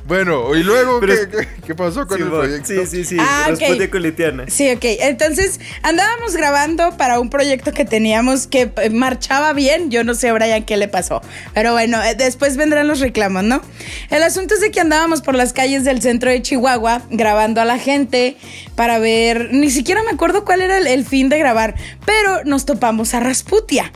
Bueno, 0.05 0.55
y 0.57 0.62
luego, 0.64 0.98
Pero 1.00 1.14
¿qué, 1.14 1.22
es- 1.40 1.46
qué- 1.46 1.62
qué 1.68 1.74
pasó 1.76 2.07
con 2.07 2.18
Sí, 2.18 2.24
el 2.24 2.28
proyecto? 2.28 2.66
sí, 2.66 2.86
sí, 2.86 3.05
sí. 3.05 3.16
Ah. 3.18 3.46
Responde 3.48 3.88
colitiana. 3.88 4.44
Sí, 4.48 4.68
ok. 4.70 4.80
Entonces 5.00 5.61
andábamos 5.82 6.34
grabando 6.36 6.96
para 6.98 7.18
un 7.20 7.30
proyecto 7.30 7.72
que 7.72 7.84
teníamos 7.84 8.46
que 8.48 8.72
eh, 8.82 8.90
marchaba 8.90 9.53
bien. 9.55 9.90
Yo 9.90 10.03
no 10.05 10.14
sé 10.14 10.32
Brian 10.32 10.64
qué 10.64 10.76
le 10.76 10.88
pasó. 10.88 11.22
Pero 11.55 11.72
bueno, 11.72 12.03
eh, 12.03 12.14
después 12.16 12.57
vendrán 12.57 12.88
los 12.88 12.98
reclamos, 13.00 13.44
¿no? 13.44 13.62
El 14.11 14.22
asunto 14.24 14.55
es 14.55 14.61
de 14.61 14.70
que 14.72 14.80
andábamos 14.80 15.22
por 15.22 15.34
las 15.36 15.53
calles 15.53 15.84
del 15.84 16.03
centro 16.03 16.30
de 16.30 16.42
Chihuahua 16.42 17.03
grabando 17.11 17.61
a 17.61 17.64
la 17.64 17.78
gente 17.78 18.36
para 18.74 18.98
ver. 18.98 19.50
Ni 19.55 19.70
siquiera 19.70 20.03
me 20.03 20.11
acuerdo 20.11 20.44
cuál 20.44 20.62
era 20.62 20.78
el, 20.78 20.88
el 20.88 21.07
fin 21.07 21.28
de 21.28 21.38
grabar, 21.38 21.74
pero 22.05 22.42
nos 22.44 22.66
topamos 22.66 23.14
a 23.14 23.20
Rasputia. 23.20 23.92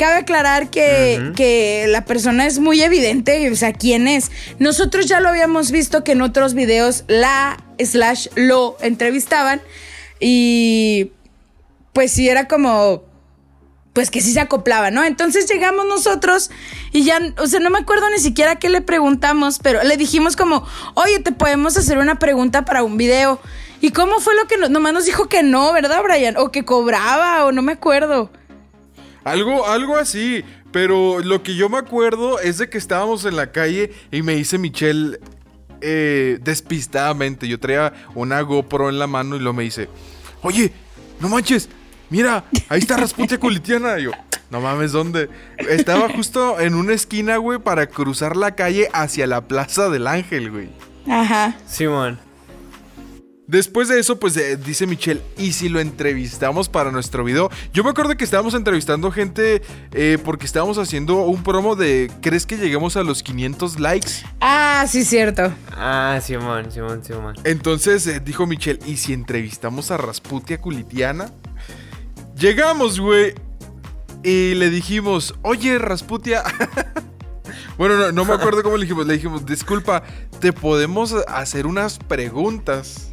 Cabe 0.00 0.14
aclarar 0.16 0.70
que, 0.70 1.32
que 1.36 1.84
la 1.88 2.06
persona 2.06 2.46
es 2.46 2.58
muy 2.58 2.80
evidente, 2.82 3.50
o 3.50 3.54
sea, 3.54 3.74
quién 3.74 4.08
es. 4.08 4.30
Nosotros 4.58 5.04
ya 5.04 5.20
lo 5.20 5.28
habíamos 5.28 5.70
visto 5.70 6.02
que 6.04 6.12
en 6.12 6.22
otros 6.22 6.54
videos 6.54 7.04
la 7.06 7.62
slash 7.78 8.28
lo 8.34 8.78
entrevistaban 8.80 9.60
y 10.18 11.12
pues 11.92 12.12
sí 12.12 12.30
era 12.30 12.48
como 12.48 13.04
pues 13.92 14.10
que 14.10 14.22
sí 14.22 14.32
se 14.32 14.40
acoplaba, 14.40 14.90
¿no? 14.90 15.04
Entonces 15.04 15.46
llegamos 15.52 15.84
nosotros 15.84 16.50
y 16.92 17.02
ya, 17.04 17.18
o 17.38 17.46
sea, 17.46 17.60
no 17.60 17.68
me 17.68 17.78
acuerdo 17.80 18.08
ni 18.08 18.18
siquiera 18.22 18.56
qué 18.56 18.70
le 18.70 18.80
preguntamos, 18.80 19.58
pero 19.58 19.82
le 19.82 19.96
dijimos 19.98 20.34
como, 20.36 20.64
oye, 20.94 21.18
te 21.18 21.32
podemos 21.32 21.76
hacer 21.76 21.98
una 21.98 22.18
pregunta 22.18 22.64
para 22.64 22.84
un 22.84 22.96
video. 22.96 23.38
¿Y 23.82 23.90
cómo 23.90 24.20
fue 24.20 24.34
lo 24.36 24.46
que 24.46 24.56
no- 24.58 24.68
nomás 24.70 24.92
nos 24.94 25.04
dijo 25.06 25.28
que 25.28 25.42
no, 25.42 25.72
verdad, 25.74 26.02
Brian? 26.04 26.36
O 26.38 26.50
que 26.52 26.64
cobraba, 26.64 27.44
o 27.44 27.52
no 27.52 27.62
me 27.62 27.72
acuerdo. 27.72 28.30
Algo, 29.24 29.66
algo 29.66 29.96
así. 29.96 30.44
Pero 30.72 31.18
lo 31.20 31.42
que 31.42 31.56
yo 31.56 31.68
me 31.68 31.78
acuerdo 31.78 32.38
es 32.38 32.58
de 32.58 32.68
que 32.68 32.78
estábamos 32.78 33.24
en 33.24 33.36
la 33.36 33.50
calle 33.50 33.92
y 34.12 34.22
me 34.22 34.34
dice 34.34 34.56
Michelle 34.58 35.18
eh, 35.80 36.38
despistadamente. 36.42 37.48
Yo 37.48 37.58
traía 37.58 37.92
una 38.14 38.40
GoPro 38.42 38.88
en 38.88 38.98
la 38.98 39.06
mano 39.06 39.36
y 39.36 39.40
lo 39.40 39.52
me 39.52 39.64
dice: 39.64 39.88
Oye, 40.42 40.72
no 41.18 41.28
manches, 41.28 41.68
mira, 42.08 42.44
ahí 42.68 42.80
está 42.80 42.96
Rasputia 42.96 43.38
Culitiana. 43.38 43.98
Y 43.98 44.04
yo, 44.04 44.12
no 44.50 44.60
mames, 44.60 44.92
¿dónde? 44.92 45.28
Estaba 45.58 46.08
justo 46.08 46.60
en 46.60 46.74
una 46.74 46.92
esquina, 46.92 47.36
güey, 47.36 47.58
para 47.58 47.88
cruzar 47.88 48.36
la 48.36 48.54
calle 48.54 48.88
hacia 48.92 49.26
la 49.26 49.48
Plaza 49.48 49.90
del 49.90 50.06
Ángel, 50.06 50.50
güey. 50.50 50.68
Ajá. 51.08 51.56
Simón. 51.66 52.29
Después 53.50 53.88
de 53.88 53.98
eso, 53.98 54.20
pues 54.20 54.36
eh, 54.36 54.56
dice 54.56 54.86
Michelle, 54.86 55.20
¿y 55.36 55.50
si 55.50 55.68
lo 55.68 55.80
entrevistamos 55.80 56.68
para 56.68 56.92
nuestro 56.92 57.24
video? 57.24 57.50
Yo 57.72 57.82
me 57.82 57.90
acuerdo 57.90 58.16
que 58.16 58.22
estábamos 58.22 58.54
entrevistando 58.54 59.10
gente 59.10 59.60
eh, 59.90 60.18
porque 60.24 60.46
estábamos 60.46 60.78
haciendo 60.78 61.24
un 61.24 61.42
promo 61.42 61.74
de 61.74 62.12
¿crees 62.22 62.46
que 62.46 62.56
lleguemos 62.56 62.96
a 62.96 63.02
los 63.02 63.24
500 63.24 63.80
likes? 63.80 64.10
Ah, 64.40 64.84
sí, 64.88 65.04
cierto. 65.04 65.52
Ah, 65.72 66.20
Simón, 66.22 66.70
Simón, 66.70 67.02
Simón. 67.02 67.34
Entonces 67.42 68.06
eh, 68.06 68.20
dijo 68.20 68.46
Michelle, 68.46 68.78
¿y 68.86 68.98
si 68.98 69.12
entrevistamos 69.12 69.90
a 69.90 69.96
Rasputia 69.96 70.60
Culitiana? 70.60 71.32
Llegamos, 72.36 73.00
güey, 73.00 73.34
y 74.22 74.54
le 74.54 74.70
dijimos, 74.70 75.34
oye, 75.42 75.76
Rasputia... 75.76 76.44
bueno, 77.76 77.96
no, 77.96 78.12
no 78.12 78.24
me 78.24 78.32
acuerdo 78.32 78.62
cómo 78.62 78.76
le 78.76 78.84
dijimos, 78.84 79.08
le 79.08 79.14
dijimos, 79.14 79.44
disculpa, 79.44 80.04
¿te 80.38 80.52
podemos 80.52 81.16
hacer 81.26 81.66
unas 81.66 81.98
preguntas? 81.98 83.09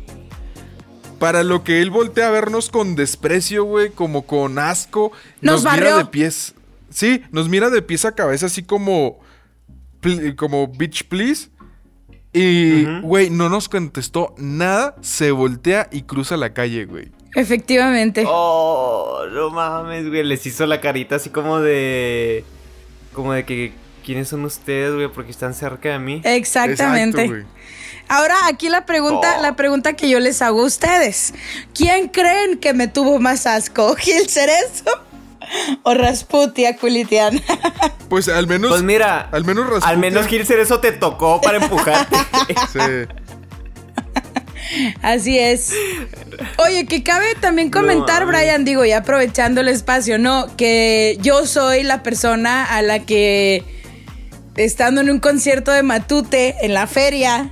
Para 1.20 1.44
lo 1.44 1.64
que 1.64 1.82
él 1.82 1.90
voltea 1.90 2.28
a 2.28 2.32
vernos 2.32 2.70
con 2.70 2.96
desprecio, 2.96 3.64
güey, 3.64 3.90
como 3.90 4.26
con 4.26 4.60
asco. 4.60 5.12
Nos 5.42 5.64
mira 5.64 5.98
de 5.98 6.06
pies. 6.06 6.54
Sí, 6.90 7.24
nos 7.32 7.50
mira 7.50 7.70
de 7.70 7.82
pies 7.82 8.06
a 8.06 8.14
cabeza 8.14 8.46
así 8.46 8.64
como... 8.64 9.20
Como 10.38 10.68
bitch 10.68 11.06
please. 11.06 11.50
Y, 12.32 12.86
güey, 13.02 13.30
no 13.30 13.50
nos 13.50 13.68
contestó 13.68 14.36
nada. 14.38 14.96
Se 15.02 15.32
voltea 15.32 15.90
y 15.92 16.04
cruza 16.04 16.38
la 16.38 16.54
calle, 16.54 16.86
güey. 16.86 17.12
Efectivamente. 17.36 18.24
Oh, 18.28 19.24
no 19.32 19.50
mames, 19.50 20.08
güey. 20.08 20.24
Les 20.24 20.46
hizo 20.46 20.66
la 20.66 20.80
carita 20.82 21.16
así 21.16 21.30
como 21.30 21.60
de. 21.60 22.46
Como 23.14 23.34
de 23.34 23.44
que. 23.44 23.74
¿Quiénes 24.06 24.30
son 24.30 24.46
ustedes, 24.46 24.94
güey? 24.94 25.08
Porque 25.08 25.32
están 25.32 25.54
cerca 25.54 25.90
de 25.90 26.00
mí. 26.00 26.22
Exactamente. 26.24 27.24
Exacto, 27.24 27.44
güey. 27.44 27.58
Ahora 28.08 28.36
aquí 28.48 28.70
la 28.70 28.86
pregunta, 28.86 29.36
Oh. 29.38 29.42
la 29.42 29.56
pregunta 29.56 29.94
que 29.94 30.10
yo 30.10 30.20
les 30.20 30.42
hago 30.42 30.62
a 30.62 30.66
ustedes. 30.66 31.34
¿Quién 31.74 32.08
creen 32.08 32.58
que 32.58 32.74
me 32.74 32.88
tuvo 32.88 33.20
más 33.20 33.46
asco? 33.46 33.96
¿Gil 33.98 34.30
Cerezo 34.30 34.86
o 35.84 35.94
Rasputia 35.94 36.76
Culitiana? 36.78 37.42
Pues 38.10 38.30
al 38.30 38.48
menos. 38.48 38.70
Pues 38.70 38.84
mira. 38.84 39.28
Al 39.34 39.44
menos 39.44 39.66
Rasputia. 39.66 39.90
Al 39.90 39.98
menos 39.98 40.28
Gil 40.28 40.42
eso 40.42 40.80
te 40.80 40.94
tocó 40.94 41.42
para 41.42 41.58
empujarte. 41.58 42.16
Sí. 42.72 43.24
Así 45.02 45.40
es. 45.40 45.74
Oye, 46.58 46.86
que 46.86 47.04
cabe 47.04 47.36
también 47.40 47.70
comentar, 47.70 48.26
mames. 48.26 48.42
Brian, 48.42 48.66
digo, 48.66 48.86
y 48.86 48.92
aprovechando 48.92 49.62
el 49.62 49.70
espacio, 49.70 50.18
¿no? 50.20 50.48
Que 50.58 51.18
yo 51.22 51.46
soy 51.46 51.84
la 51.84 52.04
persona 52.04 52.66
a 52.66 52.82
la 52.82 53.00
que, 53.00 53.64
estando 54.56 55.02
en 55.02 55.10
un 55.10 55.20
concierto 55.20 55.72
de 55.72 55.84
Matute 55.84 56.56
en 56.62 56.74
la 56.74 56.86
feria, 56.88 57.52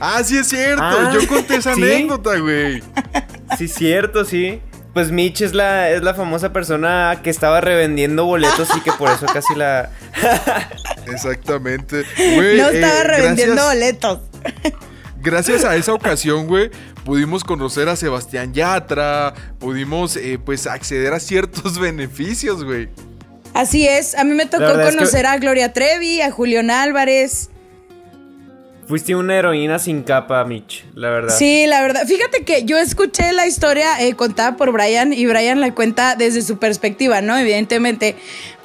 Ah, 0.00 0.22
sí 0.24 0.36
es 0.38 0.48
cierto. 0.48 0.82
Ah, 0.82 1.10
Yo 1.12 1.26
conté 1.26 1.56
esa 1.56 1.74
¿sí? 1.74 1.82
anécdota, 1.82 2.36
güey. 2.38 2.82
sí, 3.58 3.68
cierto, 3.68 4.24
sí. 4.24 4.60
Pues 4.92 5.10
Mitch 5.10 5.40
es 5.40 5.54
la, 5.54 5.90
es 5.90 6.02
la 6.02 6.14
famosa 6.14 6.52
persona 6.52 7.18
que 7.22 7.30
estaba 7.30 7.60
revendiendo 7.60 8.24
boletos 8.26 8.68
y 8.76 8.80
que 8.80 8.92
por 8.92 9.10
eso 9.10 9.26
casi 9.26 9.54
la. 9.56 9.90
Exactamente. 11.12 12.04
Güey, 12.16 12.58
no 12.58 12.68
eh, 12.68 12.80
estaba 12.80 13.02
revendiendo 13.04 13.54
gracias- 13.56 13.74
boletos. 13.74 14.18
Gracias 15.20 15.64
a 15.64 15.74
esa 15.76 15.94
ocasión, 15.94 16.46
güey, 16.46 16.70
pudimos 17.04 17.44
conocer 17.44 17.88
a 17.88 17.96
Sebastián 17.96 18.52
Yatra, 18.52 19.32
pudimos, 19.58 20.16
eh, 20.16 20.38
pues, 20.44 20.66
acceder 20.66 21.14
a 21.14 21.18
ciertos 21.20 21.78
beneficios, 21.80 22.62
güey. 22.62 22.90
Así 23.54 23.88
es, 23.88 24.14
a 24.16 24.24
mí 24.24 24.34
me 24.34 24.44
tocó 24.46 24.64
verdad 24.64 24.82
es 24.88 24.90
que- 24.92 24.98
conocer 24.98 25.26
a 25.26 25.38
Gloria 25.38 25.72
Trevi, 25.72 26.20
a 26.20 26.30
Julián 26.30 26.70
Álvarez. 26.70 27.48
Fuiste 28.86 29.14
una 29.14 29.36
heroína 29.36 29.78
sin 29.78 30.02
capa, 30.02 30.44
Mitch, 30.44 30.84
la 30.94 31.08
verdad. 31.08 31.34
Sí, 31.36 31.66
la 31.66 31.80
verdad. 31.80 32.06
Fíjate 32.06 32.44
que 32.44 32.64
yo 32.64 32.78
escuché 32.78 33.32
la 33.32 33.46
historia 33.46 34.00
eh, 34.02 34.14
contada 34.14 34.56
por 34.56 34.72
Brian 34.72 35.12
y 35.12 35.24
Brian 35.26 35.60
la 35.60 35.74
cuenta 35.74 36.16
desde 36.16 36.42
su 36.42 36.58
perspectiva, 36.58 37.22
¿no? 37.22 37.36
Evidentemente. 37.38 38.16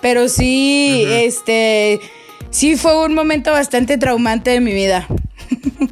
Pero 0.02 0.28
sí, 0.28 1.06
este, 1.08 2.02
sí 2.50 2.76
fue 2.76 3.06
un 3.06 3.14
momento 3.14 3.52
bastante 3.52 3.98
traumante 3.98 4.52
de 4.52 4.60
mi 4.60 4.74
vida. 4.74 5.08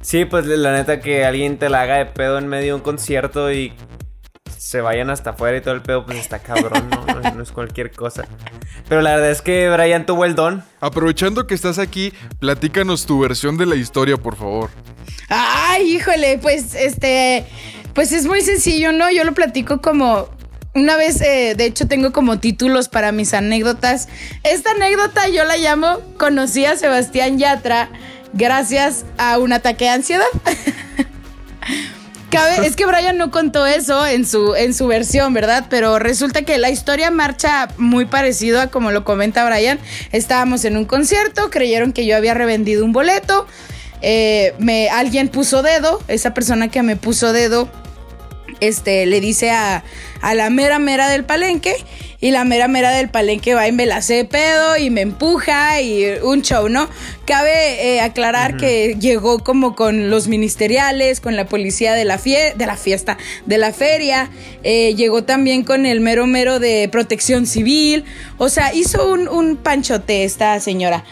Sí, 0.00 0.24
pues 0.24 0.46
la 0.46 0.72
neta 0.72 1.00
que 1.00 1.26
alguien 1.26 1.58
te 1.58 1.68
la 1.68 1.82
haga 1.82 1.98
de 1.98 2.06
pedo 2.06 2.38
en 2.38 2.48
medio 2.48 2.68
de 2.68 2.74
un 2.76 2.80
concierto 2.80 3.52
y 3.52 3.74
se 4.68 4.82
vayan 4.82 5.08
hasta 5.08 5.30
afuera 5.30 5.56
y 5.56 5.62
todo 5.62 5.72
el 5.72 5.80
pedo, 5.80 6.04
pues 6.04 6.18
está 6.18 6.38
cabrón, 6.42 6.90
¿no? 6.90 7.06
No, 7.06 7.34
no 7.36 7.42
es 7.42 7.52
cualquier 7.52 7.90
cosa. 7.90 8.26
Pero 8.86 9.00
la 9.00 9.12
verdad 9.12 9.30
es 9.30 9.40
que 9.40 9.70
Brian 9.70 10.04
tuvo 10.04 10.26
el 10.26 10.34
don. 10.34 10.62
Aprovechando 10.80 11.46
que 11.46 11.54
estás 11.54 11.78
aquí, 11.78 12.12
platícanos 12.38 13.06
tu 13.06 13.18
versión 13.20 13.56
de 13.56 13.64
la 13.64 13.76
historia, 13.76 14.18
por 14.18 14.36
favor. 14.36 14.68
Ay, 15.30 15.94
híjole, 15.94 16.36
pues 16.36 16.74
este, 16.74 17.46
pues 17.94 18.12
es 18.12 18.26
muy 18.26 18.42
sencillo, 18.42 18.92
¿no? 18.92 19.10
Yo 19.10 19.24
lo 19.24 19.32
platico 19.32 19.80
como 19.80 20.28
una 20.74 20.98
vez, 20.98 21.22
eh, 21.22 21.54
de 21.56 21.64
hecho, 21.64 21.88
tengo 21.88 22.12
como 22.12 22.38
títulos 22.38 22.90
para 22.90 23.10
mis 23.10 23.32
anécdotas. 23.32 24.10
Esta 24.42 24.72
anécdota 24.72 25.28
yo 25.28 25.44
la 25.44 25.56
llamo 25.56 25.98
Conocí 26.18 26.66
a 26.66 26.76
Sebastián 26.76 27.38
Yatra 27.38 27.88
gracias 28.34 29.06
a 29.16 29.38
un 29.38 29.54
ataque 29.54 29.86
de 29.86 29.90
ansiedad. 29.92 30.26
Cabe, 32.30 32.56
es 32.66 32.76
que 32.76 32.86
Brian 32.86 33.16
no 33.16 33.30
contó 33.30 33.66
eso 33.66 34.06
en 34.06 34.26
su, 34.26 34.54
en 34.54 34.74
su 34.74 34.86
versión, 34.86 35.32
¿verdad? 35.34 35.66
Pero 35.70 35.98
resulta 35.98 36.42
que 36.42 36.58
la 36.58 36.70
historia 36.70 37.10
marcha 37.10 37.68
muy 37.78 38.04
parecido 38.04 38.60
a 38.60 38.68
como 38.68 38.90
lo 38.90 39.04
comenta 39.04 39.46
Brian. 39.46 39.78
Estábamos 40.12 40.64
en 40.64 40.76
un 40.76 40.84
concierto, 40.84 41.50
creyeron 41.50 41.92
que 41.92 42.06
yo 42.06 42.16
había 42.16 42.34
revendido 42.34 42.84
un 42.84 42.92
boleto. 42.92 43.46
Eh, 44.00 44.54
me, 44.58 44.88
alguien 44.90 45.28
puso 45.28 45.62
dedo, 45.62 46.00
esa 46.08 46.34
persona 46.34 46.68
que 46.68 46.82
me 46.82 46.96
puso 46.96 47.32
dedo 47.32 47.68
este, 48.60 49.06
le 49.06 49.20
dice 49.20 49.50
a, 49.50 49.84
la 50.34 50.50
mera 50.50 50.78
mera 50.78 51.08
del 51.08 51.24
palenque 51.24 51.74
y 52.20 52.32
la 52.32 52.44
mera 52.44 52.66
mera 52.66 52.90
del 52.90 53.08
palenque 53.08 53.54
va 53.54 53.68
y 53.68 53.72
me 53.72 53.86
la 53.86 53.98
hace 53.98 54.24
pedo 54.24 54.76
y 54.76 54.90
me 54.90 55.02
empuja 55.02 55.80
y 55.80 56.04
un 56.22 56.42
show, 56.42 56.68
¿no? 56.68 56.88
Cabe 57.24 57.94
eh, 57.94 58.00
aclarar 58.00 58.56
que 58.56 58.96
llegó 58.98 59.38
como 59.38 59.76
con 59.76 60.10
los 60.10 60.26
ministeriales, 60.26 61.20
con 61.20 61.36
la 61.36 61.46
policía 61.46 61.94
de 61.94 62.04
la, 62.04 62.16
de 62.16 62.66
la 62.66 62.76
fiesta, 62.76 63.18
de 63.46 63.58
la 63.58 63.72
feria, 63.72 64.30
eh, 64.64 64.94
llegó 64.96 65.22
también 65.22 65.62
con 65.62 65.86
el 65.86 66.00
mero 66.00 66.26
mero 66.26 66.58
de 66.58 66.88
protección 66.90 67.46
civil, 67.46 68.04
o 68.38 68.48
sea, 68.48 68.74
hizo 68.74 69.12
un, 69.12 69.28
un 69.28 69.56
panchote 69.56 70.24
esta 70.24 70.58
señora. 70.58 71.04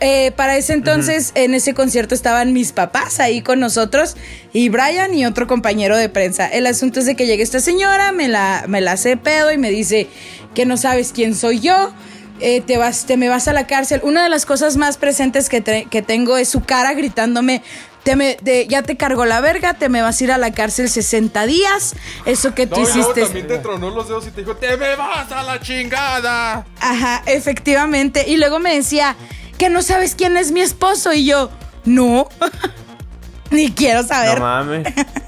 Eh, 0.00 0.32
para 0.36 0.56
ese 0.56 0.72
entonces, 0.72 1.32
en 1.34 1.54
ese 1.54 1.74
concierto 1.74 2.14
estaban 2.14 2.52
mis 2.52 2.72
papás 2.72 3.20
ahí 3.20 3.42
con 3.42 3.60
nosotros 3.60 4.16
y 4.52 4.68
Brian 4.68 5.14
y 5.14 5.26
otro 5.26 5.46
compañero 5.46 5.96
de 5.96 6.08
prensa. 6.08 6.46
El 6.46 6.66
asunto 6.66 7.00
es 7.00 7.06
de 7.06 7.16
que 7.16 7.26
llegue 7.26 7.42
esta 7.42 7.60
señora, 7.60 8.12
me 8.12 8.28
la, 8.28 8.64
me 8.68 8.80
la 8.80 8.92
hace 8.92 9.16
pedo 9.16 9.52
y 9.52 9.58
me 9.58 9.70
dice 9.70 10.08
que 10.54 10.66
no 10.66 10.76
sabes 10.76 11.12
quién 11.12 11.34
soy 11.34 11.60
yo. 11.60 11.92
Eh, 12.40 12.60
te, 12.60 12.76
vas, 12.76 13.06
te 13.06 13.16
me 13.16 13.30
vas 13.30 13.48
a 13.48 13.54
la 13.54 13.66
cárcel. 13.66 14.00
Una 14.02 14.22
de 14.22 14.28
las 14.28 14.44
cosas 14.44 14.76
más 14.76 14.98
presentes 14.98 15.48
que, 15.48 15.62
que 15.88 16.02
tengo 16.02 16.36
es 16.36 16.50
su 16.50 16.60
cara 16.62 16.92
gritándome, 16.92 17.62
te 18.06 18.14
me, 18.14 18.36
ya 18.68 18.82
te 18.82 18.96
cargó 18.96 19.24
la 19.24 19.40
verga, 19.40 19.74
te 19.74 19.88
me 19.88 20.00
vas 20.00 20.20
a 20.20 20.24
ir 20.24 20.30
a 20.30 20.38
la 20.38 20.52
cárcel 20.52 20.88
60 20.88 21.44
días. 21.46 21.96
Eso 22.24 22.54
que 22.54 22.68
tú 22.68 22.80
hiciste. 22.80 23.22
también 23.22 23.48
te 23.48 23.58
tronó 23.58 23.90
los 23.90 24.06
dedos 24.06 24.28
y 24.28 24.30
te 24.30 24.42
dijo, 24.42 24.54
te 24.54 24.76
me 24.76 24.94
vas 24.94 25.32
a 25.32 25.42
la 25.42 25.60
chingada. 25.60 26.64
Ajá, 26.78 27.24
efectivamente. 27.26 28.24
Y 28.28 28.36
luego 28.36 28.60
me 28.60 28.76
decía, 28.76 29.16
que 29.56 29.70
no 29.70 29.82
sabes 29.82 30.14
quién 30.14 30.36
es 30.36 30.52
mi 30.52 30.60
esposo. 30.60 31.12
Y 31.12 31.26
yo, 31.26 31.50
no, 31.84 32.28
ni 33.50 33.72
quiero 33.72 34.02
saber. 34.02 34.38
No 34.38 34.44
mames. 34.44 34.86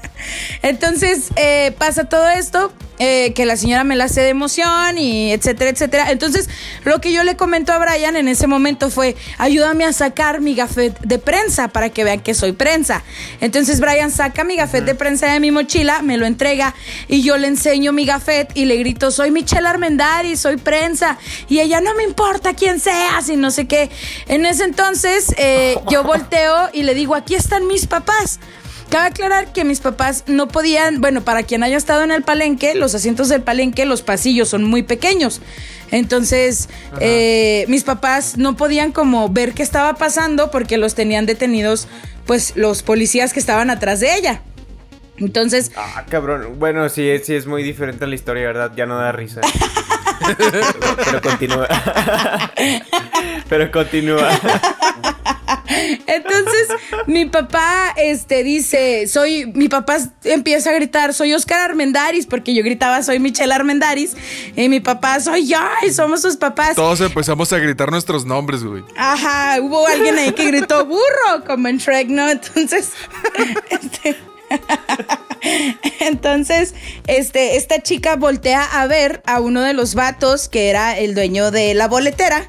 Entonces 0.61 1.29
eh, 1.35 1.73
pasa 1.77 2.05
todo 2.05 2.27
esto. 2.29 2.71
Eh, 3.01 3.31
que 3.33 3.45
la 3.45 3.55
señora 3.55 3.85
me 3.85 3.95
la 3.95 4.03
hace 4.03 4.19
de 4.19 4.27
emoción 4.27 4.97
y 4.97 5.31
etcétera, 5.31 5.69
etcétera. 5.69 6.11
Entonces, 6.11 6.49
lo 6.83 6.99
que 6.99 7.13
yo 7.13 7.23
le 7.23 7.37
comento 7.37 7.71
a 7.71 7.77
Brian 7.77 8.17
en 8.17 8.27
ese 8.27 8.45
momento 8.45 8.89
fue, 8.89 9.15
ayúdame 9.37 9.85
a 9.85 9.93
sacar 9.93 10.41
mi 10.41 10.53
gafet 10.53 10.99
de 10.99 11.17
prensa 11.17 11.69
para 11.69 11.91
que 11.91 12.03
vean 12.03 12.19
que 12.19 12.33
soy 12.33 12.51
prensa. 12.51 13.01
Entonces, 13.39 13.79
Brian 13.79 14.11
saca 14.11 14.43
mi 14.43 14.57
gafet 14.57 14.83
de 14.83 14.95
prensa 14.95 15.31
de 15.31 15.39
mi 15.39 15.49
mochila, 15.49 16.01
me 16.01 16.17
lo 16.17 16.25
entrega 16.25 16.75
y 17.07 17.21
yo 17.21 17.37
le 17.37 17.47
enseño 17.47 17.93
mi 17.93 18.05
gafet 18.05 18.51
y 18.53 18.65
le 18.65 18.75
grito, 18.75 19.11
soy 19.11 19.31
Michelle 19.31 19.69
Armendari, 19.69 20.35
soy 20.35 20.57
prensa. 20.57 21.17
Y 21.47 21.61
ella, 21.61 21.79
no 21.79 21.95
me 21.95 22.03
importa 22.03 22.53
quién 22.53 22.81
seas 22.81 23.29
y 23.29 23.37
no 23.37 23.49
sé 23.49 23.65
qué. 23.65 23.89
En 24.27 24.45
ese 24.45 24.65
entonces, 24.65 25.33
eh, 25.37 25.77
yo 25.89 26.03
volteo 26.09 26.67
y 26.73 26.83
le 26.83 26.95
digo, 26.95 27.15
aquí 27.15 27.35
están 27.35 27.65
mis 27.65 27.87
papás. 27.87 28.41
Cabe 28.89 29.07
aclarar 29.07 29.53
que 29.53 29.63
mis 29.65 29.81
papás 29.81 30.23
no 30.25 30.47
podían, 30.47 30.99
bueno, 30.99 31.21
para 31.21 31.43
quien 31.43 31.61
haya 31.61 31.77
estado 31.77 32.03
en 32.03 32.11
el 32.11 32.23
palenque, 32.23 32.73
los 32.73 32.95
asientos 32.95 33.29
del 33.29 33.43
palenque, 33.43 33.85
los 33.85 34.01
pasillos 34.01 34.49
son 34.49 34.63
muy 34.63 34.81
pequeños. 34.81 35.41
Entonces, 35.91 36.69
eh, 36.99 37.65
mis 37.67 37.83
papás 37.83 38.37
no 38.37 38.55
podían 38.55 38.91
como 38.91 39.29
ver 39.29 39.53
qué 39.53 39.61
estaba 39.61 39.93
pasando 39.95 40.49
porque 40.49 40.77
los 40.77 40.95
tenían 40.95 41.27
detenidos, 41.27 41.87
pues, 42.25 42.53
los 42.55 42.81
policías 42.81 43.31
que 43.31 43.39
estaban 43.39 43.69
atrás 43.69 43.99
de 43.99 44.15
ella. 44.15 44.41
Entonces. 45.17 45.71
Ah, 45.75 46.05
cabrón. 46.09 46.57
Bueno, 46.57 46.89
sí, 46.89 47.11
sí 47.23 47.35
es 47.35 47.45
muy 47.45 47.61
diferente 47.61 48.07
la 48.07 48.15
historia, 48.15 48.47
¿verdad? 48.47 48.71
Ya 48.75 48.85
no 48.85 48.97
da 48.97 49.11
risa. 49.11 49.41
pero 51.05 51.21
continúa. 51.21 51.67
pero 53.49 53.71
continúa. 53.71 54.29
Entonces, 55.69 56.67
mi 57.05 57.25
papá 57.25 57.93
este, 57.95 58.43
dice, 58.43 59.07
soy, 59.07 59.45
mi 59.53 59.69
papá 59.69 59.97
empieza 60.23 60.71
a 60.71 60.73
gritar, 60.73 61.13
soy 61.13 61.33
Oscar 61.33 61.59
Armendaris, 61.59 62.25
porque 62.25 62.53
yo 62.53 62.63
gritaba, 62.63 63.03
soy 63.03 63.19
Michelle 63.19 63.53
Armendaris, 63.53 64.15
y 64.55 64.67
mi 64.67 64.79
papá, 64.79 65.19
soy 65.19 65.47
yo, 65.47 65.59
y 65.85 65.91
somos 65.91 66.21
sus 66.21 66.37
papás. 66.37 66.75
Todos 66.75 66.99
empezamos 67.01 67.53
a 67.53 67.59
gritar 67.59 67.91
nuestros 67.91 68.25
nombres, 68.25 68.63
güey. 68.63 68.83
Ajá, 68.97 69.61
hubo 69.61 69.85
alguien 69.85 70.17
ahí 70.17 70.31
que 70.31 70.47
gritó 70.47 70.85
burro, 70.85 71.45
como 71.45 71.67
en 71.67 71.77
Shrek, 71.77 72.09
¿no? 72.09 72.29
Entonces, 72.29 72.91
este... 73.69 74.15
Entonces, 75.99 76.73
este, 77.05 77.55
esta 77.55 77.83
chica 77.83 78.15
voltea 78.15 78.63
a 78.63 78.87
ver 78.87 79.21
a 79.27 79.39
uno 79.39 79.61
de 79.61 79.73
los 79.73 79.93
vatos 79.93 80.49
que 80.49 80.69
era 80.69 80.97
el 80.97 81.13
dueño 81.13 81.51
de 81.51 81.75
la 81.75 81.87
boletera 81.87 82.47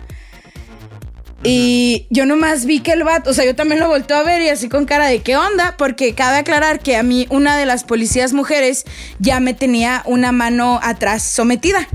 y 1.43 2.07
yo 2.11 2.27
nomás 2.27 2.67
vi 2.67 2.81
que 2.81 2.93
el 2.93 3.03
vato, 3.03 3.31
o 3.31 3.35
sea, 3.35 3.47
yo 3.47 3.55
también 3.55 3.81
lo 3.81 3.89
volteo 3.89 4.19
a 4.19 4.23
ver 4.23 4.43
y 4.43 4.49
así 4.51 4.69
con 4.69 4.85
cara 4.85 5.07
de 5.07 5.23
qué 5.23 5.37
onda, 5.37 5.77
porque 5.79 6.15
cabe 6.15 6.37
aclarar 6.37 6.81
que 6.81 6.97
a 6.97 7.03
mí 7.03 7.27
una 7.31 7.57
de 7.57 7.65
las 7.65 7.85
policías 7.85 8.33
mujeres 8.35 8.85
ya 9.19 9.41
me 9.41 9.55
tenía 9.55 10.03
una 10.05 10.33
mano 10.33 10.81
atrás 10.83 11.23
sometida. 11.23 11.89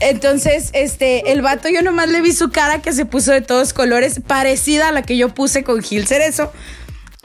Entonces, 0.00 0.70
este, 0.74 1.32
el 1.32 1.40
vato 1.40 1.68
yo 1.68 1.82
nomás 1.82 2.08
le 2.08 2.20
vi 2.20 2.32
su 2.32 2.50
cara 2.50 2.82
que 2.82 2.92
se 2.92 3.06
puso 3.06 3.32
de 3.32 3.40
todos 3.40 3.72
colores, 3.72 4.20
parecida 4.26 4.88
a 4.88 4.92
la 4.92 5.02
que 5.02 5.16
yo 5.16 5.30
puse 5.30 5.64
con 5.64 5.82
Gil 5.82 6.06
Cerezo. 6.06 6.52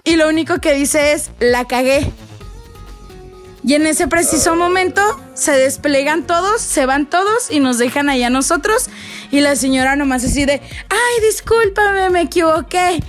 Y 0.05 0.15
lo 0.15 0.29
único 0.29 0.59
que 0.59 0.73
dice 0.73 1.13
es, 1.13 1.31
la 1.39 1.65
cagué. 1.65 2.09
Y 3.65 3.75
en 3.75 3.87
ese 3.87 4.07
preciso 4.07 4.55
momento 4.55 5.01
se 5.33 5.53
desplegan 5.53 6.27
todos, 6.27 6.61
se 6.61 6.85
van 6.85 7.09
todos 7.09 7.49
y 7.49 7.61
nos 7.61 7.77
dejan 7.77 8.09
allá 8.09 8.29
nosotros. 8.29 8.89
Y 9.33 9.41
la 9.41 9.55
señora 9.55 9.95
nomás 9.95 10.23
así 10.23 10.45
de, 10.45 10.61
ay, 10.89 11.25
discúlpame, 11.25 12.11
me 12.11 12.21
equivoqué. 12.21 13.03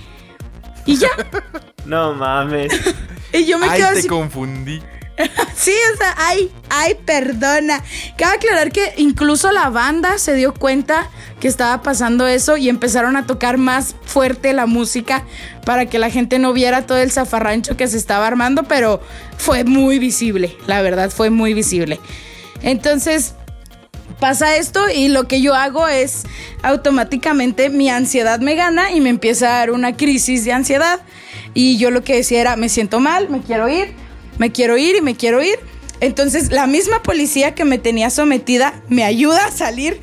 Y 0.85 0.97
ya. 0.97 1.09
No 1.85 2.15
mames. 2.15 2.73
y 3.31 3.45
yo 3.45 3.59
me 3.59 3.67
ay, 3.67 3.77
quedo 3.79 3.91
te 3.93 3.99
así. 3.99 4.07
confundí. 4.07 4.81
sí, 5.55 5.71
o 5.93 5.97
sea, 5.97 6.15
ay, 6.17 6.51
ay, 6.71 6.95
perdona. 7.05 7.83
Cabe 8.17 8.37
aclarar 8.37 8.71
que 8.71 8.95
incluso 8.97 9.51
la 9.51 9.69
banda 9.69 10.17
se 10.17 10.33
dio 10.33 10.51
cuenta 10.55 11.11
que 11.39 11.47
estaba 11.47 11.83
pasando 11.83 12.25
eso 12.25 12.57
y 12.57 12.69
empezaron 12.69 13.17
a 13.17 13.27
tocar 13.27 13.59
más 13.59 13.95
fuerte 14.03 14.51
la 14.53 14.65
música 14.65 15.25
para 15.63 15.85
que 15.85 15.99
la 15.99 16.09
gente 16.09 16.39
no 16.39 16.53
viera 16.53 16.87
todo 16.87 16.97
el 16.97 17.11
zafarrancho 17.11 17.77
que 17.77 17.87
se 17.87 17.97
estaba 17.97 18.25
armando, 18.25 18.63
pero 18.63 18.99
fue 19.37 19.63
muy 19.63 19.99
visible, 19.99 20.57
la 20.65 20.81
verdad, 20.81 21.11
fue 21.11 21.29
muy 21.29 21.53
visible. 21.53 21.99
Entonces, 22.63 23.35
pasa 24.19 24.57
esto 24.57 24.81
y 24.89 25.07
lo 25.07 25.27
que 25.27 25.41
yo 25.41 25.55
hago 25.55 25.87
es 25.87 26.23
automáticamente 26.63 27.69
mi 27.69 27.89
ansiedad 27.89 28.39
me 28.39 28.55
gana 28.55 28.91
y 28.91 29.01
me 29.01 29.09
empieza 29.09 29.47
a 29.47 29.59
dar 29.59 29.71
una 29.71 29.95
crisis 29.95 30.45
de 30.45 30.53
ansiedad. 30.53 31.01
Y 31.53 31.77
yo 31.77 31.91
lo 31.91 32.03
que 32.03 32.15
decía 32.15 32.41
era, 32.41 32.55
me 32.55 32.69
siento 32.69 32.99
mal, 32.99 33.29
me 33.29 33.41
quiero 33.41 33.69
ir 33.69 34.05
me 34.37 34.51
quiero 34.51 34.77
ir 34.77 34.95
y 34.95 35.01
me 35.01 35.15
quiero 35.15 35.41
ir. 35.41 35.59
Entonces 35.99 36.51
la 36.51 36.67
misma 36.67 37.01
policía 37.03 37.55
que 37.55 37.65
me 37.65 37.77
tenía 37.77 38.09
sometida 38.09 38.81
me 38.89 39.03
ayuda 39.03 39.45
a 39.45 39.51
salir 39.51 39.99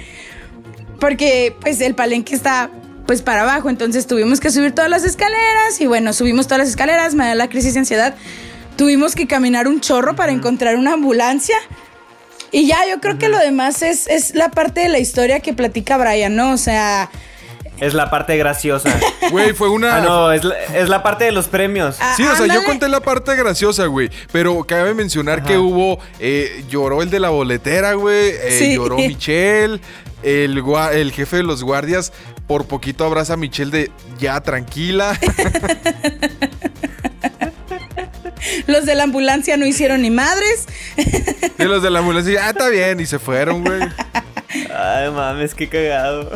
porque 0.99 1.55
pues 1.61 1.81
el 1.81 1.95
palenque 1.95 2.35
está 2.35 2.71
pues 3.07 3.21
para 3.21 3.43
abajo, 3.43 3.69
entonces 3.69 4.07
tuvimos 4.07 4.39
que 4.39 4.51
subir 4.51 4.73
todas 4.73 4.89
las 4.89 5.05
escaleras 5.05 5.81
y 5.81 5.87
bueno, 5.87 6.13
subimos 6.13 6.47
todas 6.47 6.61
las 6.61 6.69
escaleras, 6.69 7.15
me 7.15 7.27
da 7.27 7.35
la 7.35 7.49
crisis 7.49 7.75
de 7.75 7.81
ansiedad. 7.81 8.15
Tuvimos 8.77 9.15
que 9.15 9.27
caminar 9.27 9.69
un 9.69 9.81
chorro 9.81 10.17
para 10.17 10.33
encontrar 10.33 10.77
una 10.77 10.95
ambulancia. 10.95 11.57
Y 12.53 12.67
ya, 12.67 12.87
yo 12.89 13.01
creo 13.01 13.19
que 13.19 13.29
lo 13.29 13.39
demás 13.39 13.83
es, 13.83 14.07
es 14.07 14.35
la 14.35 14.51
parte 14.51 14.81
de 14.81 14.89
la 14.91 14.99
historia 14.99 15.41
que 15.41 15.55
platica 15.55 15.97
Brian, 15.97 16.37
¿no? 16.37 16.53
O 16.53 16.59
sea, 16.59 17.11
es 17.83 17.95
la 17.95 18.11
parte 18.11 18.37
graciosa. 18.37 18.97
Güey, 19.33 19.55
fue 19.55 19.69
una. 19.69 19.97
Ah, 19.97 20.01
no, 20.01 20.31
es 20.31 20.45
la, 20.89 21.03
parte 21.03 21.25
de 21.25 21.33
los 21.33 21.49
premios. 21.49 21.97
Ah, 21.99 22.15
sí, 22.17 22.23
o 22.25 22.37
sea, 22.37 22.47
yo 22.47 22.65
conté 22.65 22.89
la 22.89 23.01
parte 23.01 23.35
graciosa, 23.35 23.87
güey. 23.87 24.09
Pero 24.31 24.63
cabe 24.65 24.95
mencionar 24.95 25.43
que 25.43 25.59
hubo. 25.59 25.99
Eh, 26.21 26.65
lloró 26.69 27.03
el 27.03 27.11
de 27.11 27.19
la 27.19 27.31
boletera, 27.31 27.95
güey. 27.95 28.35
Eh, 28.41 28.75
lloró 28.77 28.97
Michelle. 28.97 29.81
El, 30.23 30.63
el 30.93 31.13
jefe 31.13 31.39
de 31.39 31.43
los 31.43 31.65
guardias 31.65 32.13
por 32.47 32.67
poquito 32.67 33.05
abraza 33.05 33.33
a 33.33 33.37
Michelle 33.37 33.73
de 33.73 33.91
ya 34.21 34.41
tranquila. 34.41 35.19
los 38.67 38.85
de 38.85 38.95
la 38.95 39.05
ambulancia 39.05 39.57
no 39.57 39.67
hicieron 39.67 40.03
ni 40.03 40.11
madres. 40.11 40.67
y 41.59 41.65
los 41.65 41.83
de 41.83 41.91
la 41.91 42.01
ambulancia, 42.01 42.47
ah, 42.47 42.51
está 42.51 42.69
bien, 42.69 43.01
y 43.01 43.07
se 43.07 43.19
fueron, 43.19 43.65
güey. 43.65 43.81
Ay, 44.75 45.11
mames, 45.11 45.55
qué 45.55 45.69
cagado. 45.69 46.31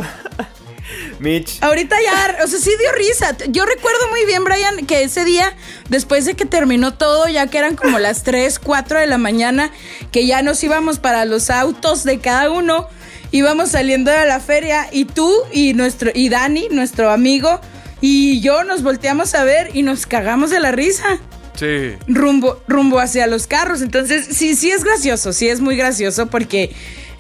Mitch. 1.19 1.59
Ahorita 1.63 1.97
ya, 2.03 2.45
o 2.45 2.47
sea, 2.47 2.59
sí 2.59 2.71
dio 2.79 2.93
risa. 2.93 3.37
Yo 3.49 3.65
recuerdo 3.65 4.09
muy 4.11 4.25
bien, 4.25 4.45
Brian, 4.45 4.87
que 4.87 5.03
ese 5.03 5.25
día, 5.25 5.55
después 5.89 6.25
de 6.25 6.35
que 6.35 6.47
terminó 6.47 6.95
todo, 6.95 7.29
ya 7.29 7.47
que 7.49 7.59
eran 7.59 7.77
como 7.77 7.99
las 7.99 8.23
3, 8.23 8.59
4 8.59 9.01
de 9.01 9.07
la 9.07 9.19
mañana, 9.19 9.73
que 10.13 10.27
ya 10.27 10.43
nos 10.43 10.63
íbamos 10.63 10.99
para 10.99 11.25
los 11.25 11.51
autos 11.51 12.05
de 12.05 12.19
cada 12.19 12.51
uno, 12.51 12.89
íbamos 13.33 13.71
saliendo 13.71 14.11
de 14.11 14.27
la 14.27 14.41
feria 14.41 14.89
y 14.93 15.05
tú 15.05 15.33
y 15.53 15.75
nuestro 15.75 16.11
y 16.15 16.29
Dani, 16.29 16.69
nuestro 16.71 17.11
amigo, 17.11 17.61
y 18.01 18.41
yo 18.41 18.65
nos 18.65 18.83
volteamos 18.83 19.35
a 19.35 19.45
ver 19.45 19.71
y 19.75 19.83
nos 19.83 20.07
cagamos 20.07 20.51
de 20.51 20.61
la 20.61 20.73
risa. 20.73 21.19
Sí. 21.57 21.97
Rumbo, 22.07 22.63
rumbo 22.69 22.99
hacia 23.01 23.27
los 23.27 23.47
carros. 23.47 23.83
Entonces, 23.83 24.27
sí, 24.31 24.55
sí 24.55 24.71
es 24.71 24.85
gracioso, 24.85 25.33
sí 25.33 25.49
es 25.49 25.61
muy 25.61 25.77
gracioso 25.77 26.27
porque 26.27 26.75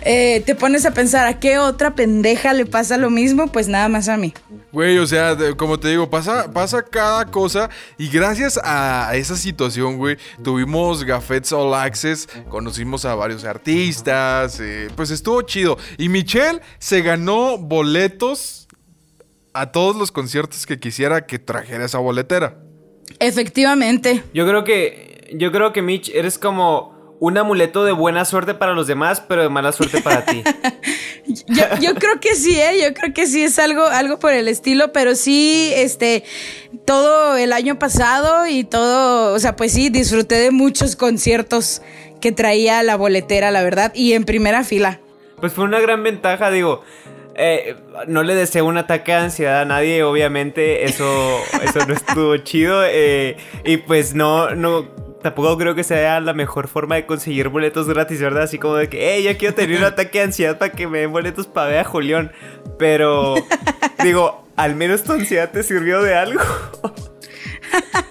eh, 0.08 0.40
te 0.46 0.54
pones 0.54 0.86
a 0.86 0.92
pensar 0.92 1.26
a 1.26 1.40
qué 1.40 1.58
otra 1.58 1.96
pendeja 1.96 2.52
le 2.52 2.64
pasa 2.64 2.96
lo 2.96 3.10
mismo, 3.10 3.48
pues 3.48 3.66
nada 3.66 3.88
más 3.88 4.08
a 4.08 4.16
mí. 4.16 4.32
Güey, 4.70 4.98
o 4.98 5.06
sea, 5.06 5.36
como 5.56 5.80
te 5.80 5.88
digo, 5.88 6.08
pasa, 6.08 6.52
pasa 6.52 6.82
cada 6.84 7.24
cosa 7.26 7.70
y 7.98 8.08
gracias 8.08 8.60
a 8.62 9.10
esa 9.16 9.36
situación, 9.36 9.98
güey, 9.98 10.16
tuvimos 10.44 11.02
Gafets 11.02 11.52
All 11.52 11.74
Access, 11.74 12.28
conocimos 12.48 13.04
a 13.04 13.16
varios 13.16 13.44
artistas, 13.44 14.60
eh, 14.60 14.88
pues 14.94 15.10
estuvo 15.10 15.42
chido. 15.42 15.76
Y 15.98 16.08
Michelle 16.08 16.60
se 16.78 17.02
ganó 17.02 17.58
boletos 17.58 18.68
a 19.54 19.72
todos 19.72 19.96
los 19.96 20.12
conciertos 20.12 20.66
que 20.66 20.78
quisiera 20.78 21.26
que 21.26 21.40
trajera 21.40 21.84
esa 21.84 21.98
boletera. 21.98 22.65
Efectivamente. 23.18 24.22
Yo 24.32 24.46
creo 24.46 24.64
que. 24.64 25.06
Yo 25.32 25.50
creo 25.50 25.72
que, 25.72 25.82
Mitch, 25.82 26.10
eres 26.10 26.38
como 26.38 26.96
un 27.18 27.38
amuleto 27.38 27.84
de 27.84 27.92
buena 27.92 28.24
suerte 28.24 28.54
para 28.54 28.72
los 28.72 28.86
demás, 28.86 29.22
pero 29.26 29.42
de 29.42 29.48
mala 29.48 29.72
suerte 29.72 30.00
para 30.00 30.24
ti. 30.24 30.42
Yo, 31.48 31.64
yo 31.80 31.94
creo 31.96 32.20
que 32.20 32.36
sí, 32.36 32.56
¿eh? 32.56 32.80
Yo 32.80 32.94
creo 32.94 33.12
que 33.12 33.26
sí 33.26 33.42
es 33.42 33.58
algo, 33.58 33.84
algo 33.84 34.20
por 34.20 34.32
el 34.32 34.46
estilo, 34.46 34.92
pero 34.92 35.16
sí, 35.16 35.72
este, 35.74 36.22
todo 36.84 37.36
el 37.36 37.52
año 37.52 37.80
pasado 37.80 38.46
y 38.46 38.62
todo, 38.62 39.34
o 39.34 39.38
sea, 39.40 39.56
pues 39.56 39.72
sí, 39.72 39.88
disfruté 39.88 40.36
de 40.36 40.52
muchos 40.52 40.94
conciertos 40.94 41.82
que 42.20 42.30
traía 42.30 42.82
la 42.84 42.96
boletera, 42.96 43.50
la 43.50 43.62
verdad, 43.62 43.92
y 43.92 44.12
en 44.12 44.24
primera 44.24 44.62
fila. 44.62 45.00
Pues 45.40 45.52
fue 45.52 45.64
una 45.64 45.80
gran 45.80 46.02
ventaja, 46.04 46.50
digo. 46.50 46.82
Eh, 47.36 47.76
no 48.08 48.22
le 48.22 48.34
deseo 48.34 48.64
un 48.64 48.78
ataque 48.78 49.12
de 49.12 49.18
ansiedad 49.18 49.60
a 49.60 49.64
nadie, 49.64 50.02
obviamente. 50.02 50.84
Eso, 50.84 51.38
eso 51.62 51.86
no 51.86 51.94
estuvo 51.94 52.36
chido. 52.38 52.82
eh, 52.84 53.36
y 53.64 53.76
pues 53.78 54.14
no, 54.14 54.54
no. 54.54 54.88
Tampoco 55.22 55.58
creo 55.58 55.74
que 55.74 55.82
sea 55.82 56.20
la 56.20 56.34
mejor 56.34 56.68
forma 56.68 56.94
de 56.94 57.04
conseguir 57.06 57.48
boletos 57.48 57.88
gratis, 57.88 58.20
¿verdad? 58.20 58.44
Así 58.44 58.58
como 58.58 58.76
de 58.76 58.88
que, 58.88 59.14
hey, 59.14 59.24
ya 59.24 59.36
quiero 59.36 59.54
tener 59.54 59.78
un 59.78 59.84
ataque 59.92 60.18
de 60.18 60.24
ansiedad 60.24 60.56
para 60.58 60.72
que 60.72 60.86
me 60.86 61.00
den 61.00 61.10
boletos 61.12 61.46
para 61.46 61.68
ver 61.68 61.78
a 61.80 61.84
Julián. 61.84 62.32
Pero, 62.78 63.34
digo, 64.02 64.46
al 64.56 64.76
menos 64.76 65.02
tu 65.02 65.12
ansiedad 65.12 65.50
te 65.50 65.62
sirvió 65.62 66.02
de 66.02 66.14
algo. 66.14 66.40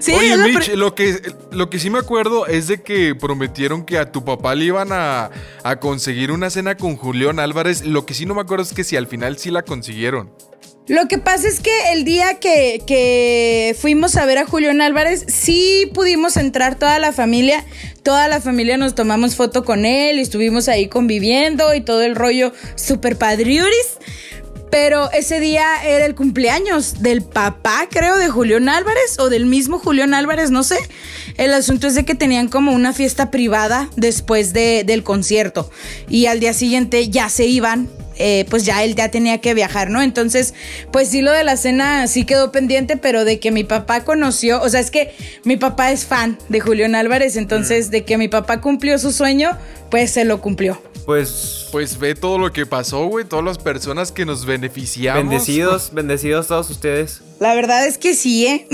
Sí, 0.00 0.12
Oye, 0.12 0.36
Mitch, 0.36 0.74
lo 0.74 0.94
que, 0.94 1.20
lo 1.50 1.70
que 1.70 1.78
sí 1.78 1.90
me 1.90 1.98
acuerdo 1.98 2.46
es 2.46 2.68
de 2.68 2.82
que 2.82 3.14
prometieron 3.14 3.84
que 3.84 3.98
a 3.98 4.10
tu 4.12 4.24
papá 4.24 4.54
le 4.54 4.66
iban 4.66 4.88
a, 4.92 5.30
a 5.62 5.76
conseguir 5.80 6.30
una 6.30 6.50
cena 6.50 6.76
con 6.76 6.96
Julián 6.96 7.38
Álvarez. 7.38 7.84
Lo 7.84 8.06
que 8.06 8.14
sí 8.14 8.26
no 8.26 8.34
me 8.34 8.42
acuerdo 8.42 8.64
es 8.64 8.72
que 8.72 8.84
si 8.84 8.96
al 8.96 9.06
final 9.06 9.38
sí 9.38 9.50
la 9.50 9.62
consiguieron. 9.62 10.30
Lo 10.86 11.08
que 11.08 11.16
pasa 11.16 11.48
es 11.48 11.60
que 11.60 11.92
el 11.92 12.04
día 12.04 12.40
que, 12.40 12.82
que 12.86 13.74
fuimos 13.78 14.16
a 14.16 14.26
ver 14.26 14.36
a 14.36 14.44
Julián 14.44 14.82
Álvarez, 14.82 15.24
sí 15.28 15.90
pudimos 15.94 16.36
entrar 16.36 16.78
toda 16.78 16.98
la 16.98 17.12
familia. 17.12 17.64
Toda 18.02 18.28
la 18.28 18.38
familia 18.42 18.76
nos 18.76 18.94
tomamos 18.94 19.34
foto 19.34 19.64
con 19.64 19.86
él 19.86 20.18
y 20.18 20.20
estuvimos 20.20 20.68
ahí 20.68 20.88
conviviendo 20.88 21.74
y 21.74 21.80
todo 21.80 22.02
el 22.02 22.14
rollo 22.14 22.52
super 22.74 23.16
padriuris. 23.16 23.96
Pero 24.74 25.08
ese 25.12 25.38
día 25.38 25.84
era 25.86 26.04
el 26.04 26.16
cumpleaños 26.16 27.00
del 27.00 27.22
papá, 27.22 27.86
creo, 27.88 28.16
de 28.16 28.28
Julián 28.28 28.68
Álvarez 28.68 29.20
o 29.20 29.28
del 29.28 29.46
mismo 29.46 29.78
Julián 29.78 30.14
Álvarez, 30.14 30.50
no 30.50 30.64
sé. 30.64 30.78
El 31.36 31.54
asunto 31.54 31.86
es 31.86 31.94
de 31.94 32.04
que 32.04 32.16
tenían 32.16 32.48
como 32.48 32.72
una 32.72 32.92
fiesta 32.92 33.30
privada 33.30 33.88
después 33.94 34.52
de- 34.52 34.82
del 34.84 35.04
concierto 35.04 35.70
y 36.08 36.26
al 36.26 36.40
día 36.40 36.54
siguiente 36.54 37.08
ya 37.08 37.28
se 37.28 37.46
iban. 37.46 37.88
Eh, 38.16 38.46
pues 38.50 38.64
ya 38.64 38.82
él 38.84 38.94
ya 38.94 39.10
tenía 39.10 39.38
que 39.40 39.54
viajar, 39.54 39.90
¿no? 39.90 40.02
Entonces, 40.02 40.54
pues 40.90 41.08
sí, 41.08 41.22
lo 41.22 41.32
de 41.32 41.44
la 41.44 41.56
cena 41.56 42.06
sí 42.06 42.24
quedó 42.24 42.52
pendiente, 42.52 42.96
pero 42.96 43.24
de 43.24 43.40
que 43.40 43.50
mi 43.50 43.64
papá 43.64 44.04
conoció, 44.04 44.60
o 44.62 44.68
sea, 44.68 44.80
es 44.80 44.90
que 44.90 45.14
mi 45.44 45.56
papá 45.56 45.92
es 45.92 46.04
fan 46.04 46.38
de 46.48 46.60
Julián 46.60 46.94
Álvarez, 46.94 47.36
entonces 47.36 47.90
de 47.90 48.04
que 48.04 48.18
mi 48.18 48.28
papá 48.28 48.60
cumplió 48.60 48.98
su 48.98 49.12
sueño, 49.12 49.56
pues 49.90 50.10
se 50.10 50.24
lo 50.24 50.40
cumplió. 50.40 50.80
Pues, 51.06 51.68
Pues 51.70 51.98
ve 51.98 52.14
todo 52.14 52.38
lo 52.38 52.52
que 52.52 52.64
pasó, 52.64 53.06
güey. 53.06 53.26
Todas 53.26 53.44
las 53.44 53.58
personas 53.58 54.10
que 54.10 54.24
nos 54.24 54.46
beneficiamos. 54.46 55.22
bendecidos, 55.22 55.90
bendecidos 55.92 56.46
todos 56.46 56.70
ustedes. 56.70 57.20
La 57.40 57.54
verdad 57.54 57.86
es 57.86 57.98
que 57.98 58.14
sí, 58.14 58.46
¿eh? 58.46 58.66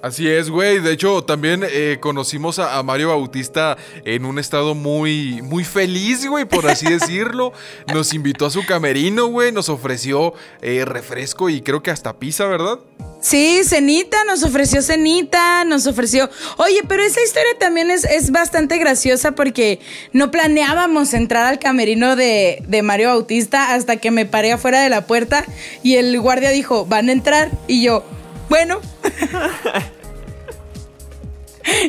Así 0.00 0.28
es, 0.28 0.48
güey. 0.48 0.78
De 0.80 0.92
hecho, 0.92 1.24
también 1.24 1.64
eh, 1.68 1.98
conocimos 2.00 2.60
a, 2.60 2.78
a 2.78 2.82
Mario 2.84 3.08
Bautista 3.08 3.76
en 4.04 4.24
un 4.24 4.38
estado 4.38 4.76
muy, 4.76 5.42
muy 5.42 5.64
feliz, 5.64 6.24
güey, 6.26 6.44
por 6.44 6.70
así 6.70 6.86
decirlo. 6.90 7.52
Nos 7.92 8.14
invitó 8.14 8.46
a 8.46 8.50
su 8.50 8.64
camerino, 8.64 9.26
güey. 9.26 9.50
Nos 9.50 9.68
ofreció 9.68 10.34
eh, 10.62 10.84
refresco 10.84 11.50
y 11.50 11.62
creo 11.62 11.82
que 11.82 11.90
hasta 11.90 12.16
pizza, 12.16 12.46
¿verdad? 12.46 12.78
Sí, 13.20 13.62
Cenita, 13.64 14.22
nos 14.24 14.44
ofreció 14.44 14.80
Cenita, 14.80 15.64
nos 15.64 15.88
ofreció... 15.88 16.30
Oye, 16.58 16.82
pero 16.86 17.02
esa 17.02 17.20
historia 17.20 17.50
también 17.58 17.90
es, 17.90 18.04
es 18.04 18.30
bastante 18.30 18.78
graciosa 18.78 19.32
porque 19.32 19.80
no 20.12 20.30
planeábamos 20.30 21.12
entrar 21.14 21.46
al 21.46 21.58
camerino 21.58 22.14
de, 22.14 22.62
de 22.68 22.82
Mario 22.82 23.08
Bautista 23.08 23.74
hasta 23.74 23.96
que 23.96 24.12
me 24.12 24.24
paré 24.24 24.52
afuera 24.52 24.80
de 24.80 24.88
la 24.88 25.08
puerta 25.08 25.44
y 25.82 25.96
el 25.96 26.20
guardia 26.20 26.50
dijo, 26.50 26.86
van 26.86 27.08
a 27.08 27.12
entrar. 27.12 27.50
Y 27.66 27.82
yo, 27.82 28.04
bueno. 28.48 28.80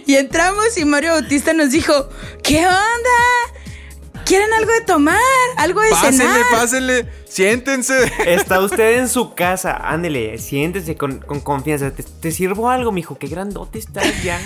y 0.05 0.15
entramos 0.15 0.77
y 0.77 0.85
Mario 0.85 1.11
Bautista 1.13 1.53
nos 1.53 1.71
dijo, 1.71 2.09
¿qué 2.43 2.65
onda? 2.65 4.23
¿Quieren 4.25 4.53
algo 4.53 4.71
de 4.71 4.81
tomar? 4.81 5.17
¿Algo 5.57 5.81
de 5.81 5.89
Pásenle, 5.89 6.17
cenar? 6.23 6.41
pásenle. 6.51 7.09
Siéntense. 7.27 8.11
Está 8.27 8.59
usted 8.59 8.99
en 8.99 9.09
su 9.09 9.33
casa, 9.33 9.75
ándele, 9.75 10.37
siéntese 10.37 10.95
con, 10.95 11.19
con 11.19 11.39
confianza. 11.39 11.91
¿Te, 11.91 12.03
te 12.03 12.31
sirvo 12.31 12.69
algo, 12.69 12.91
mijo? 12.91 13.17
Qué 13.17 13.27
grandote 13.27 13.79
estás 13.79 14.21
ya. 14.23 14.39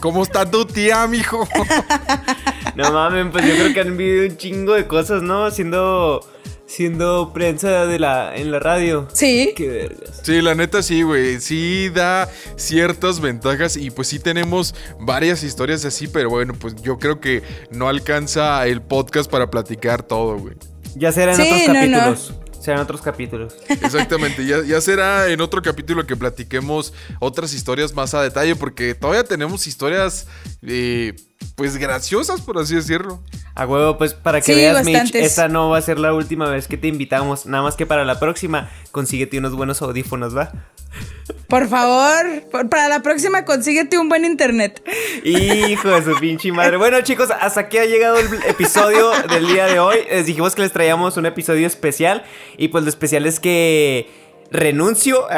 ¿Cómo 0.00 0.22
está 0.22 0.50
tu 0.50 0.64
tía, 0.66 1.06
mijo? 1.06 1.48
No 2.74 2.92
mames, 2.92 3.26
pues 3.32 3.44
yo 3.46 3.54
creo 3.54 3.74
que 3.74 3.80
han 3.80 3.96
vivido 3.96 4.26
un 4.30 4.36
chingo 4.36 4.74
de 4.74 4.86
cosas, 4.86 5.22
¿no? 5.22 5.50
Siendo, 5.50 6.20
siendo 6.68 7.32
prensa 7.32 7.86
de 7.86 7.98
la, 7.98 8.36
en 8.36 8.52
la 8.52 8.60
radio. 8.60 9.08
Sí. 9.12 9.52
Qué 9.56 9.68
vergas. 9.68 10.20
Sí, 10.22 10.40
la 10.42 10.54
neta 10.54 10.82
sí, 10.82 11.02
güey. 11.02 11.40
Sí 11.40 11.88
da 11.88 12.28
ciertas 12.56 13.20
ventajas 13.20 13.76
y 13.76 13.90
pues 13.90 14.06
sí 14.08 14.18
tenemos 14.20 14.74
varias 15.00 15.42
historias 15.42 15.84
así, 15.84 16.06
pero 16.06 16.30
bueno, 16.30 16.54
pues 16.54 16.76
yo 16.76 16.98
creo 16.98 17.20
que 17.20 17.42
no 17.72 17.88
alcanza 17.88 18.66
el 18.66 18.82
podcast 18.82 19.30
para 19.30 19.50
platicar 19.50 20.02
todo, 20.02 20.36
güey. 20.38 20.54
Ya 20.94 21.10
será 21.10 21.32
en 21.32 21.36
Sí, 21.38 21.42
otros 21.42 21.60
no, 21.68 21.74
no. 21.74 21.80
capítulos. 21.80 22.34
Serán 22.60 22.80
otros 22.80 23.00
capítulos. 23.02 23.54
Exactamente, 23.68 24.44
ya, 24.44 24.62
ya 24.64 24.80
será 24.80 25.28
en 25.30 25.40
otro 25.40 25.62
capítulo 25.62 26.06
que 26.06 26.16
platiquemos 26.16 26.92
otras 27.20 27.54
historias 27.54 27.94
más 27.94 28.12
a 28.14 28.22
detalle, 28.22 28.56
porque 28.56 28.94
todavía 28.94 29.24
tenemos 29.24 29.66
historias, 29.66 30.26
eh, 30.62 31.14
pues 31.54 31.76
graciosas, 31.76 32.40
por 32.40 32.58
así 32.58 32.74
decirlo. 32.74 33.20
A 33.54 33.66
huevo, 33.66 33.98
pues 33.98 34.14
para 34.14 34.40
que 34.40 34.52
Sí, 34.52 34.54
veas, 34.54 34.84
Mitch, 34.84 34.94
bastantes. 34.94 35.26
esta 35.26 35.48
no 35.48 35.68
va 35.70 35.78
a 35.78 35.82
ser 35.82 35.98
la 35.98 36.14
última 36.14 36.48
vez 36.48 36.68
que 36.68 36.76
te 36.76 36.86
invitamos. 36.86 37.44
Nada 37.46 37.64
más 37.64 37.74
que 37.74 37.86
para 37.86 38.04
la 38.04 38.20
próxima, 38.20 38.70
consíguete 38.92 39.36
unos 39.38 39.54
buenos 39.56 39.82
audífonos, 39.82 40.36
¿va? 40.36 40.52
Por 41.48 41.68
favor, 41.68 42.44
por- 42.52 42.68
para 42.68 42.88
la 42.88 43.00
próxima 43.02 43.44
consíguete 43.44 43.98
un 43.98 44.08
buen 44.08 44.24
internet. 44.24 44.82
Hijo 45.24 45.88
de 45.90 46.02
su 46.04 46.14
pinche 46.20 46.52
madre. 46.52 46.76
Bueno, 46.76 47.00
chicos, 47.00 47.30
hasta 47.40 47.60
aquí 47.62 47.78
ha 47.78 47.84
llegado 47.86 48.18
el 48.18 48.28
episodio 48.46 49.10
del 49.28 49.46
día 49.48 49.66
de 49.66 49.80
hoy. 49.80 49.96
Les 50.10 50.26
dijimos 50.26 50.54
que 50.54 50.62
les 50.62 50.72
traíamos 50.72 51.16
un 51.16 51.26
episodio 51.26 51.66
especial. 51.66 52.24
Y 52.58 52.68
pues 52.68 52.84
lo 52.84 52.90
especial 52.90 53.26
es 53.26 53.40
que 53.40 54.08
renuncio. 54.52 55.26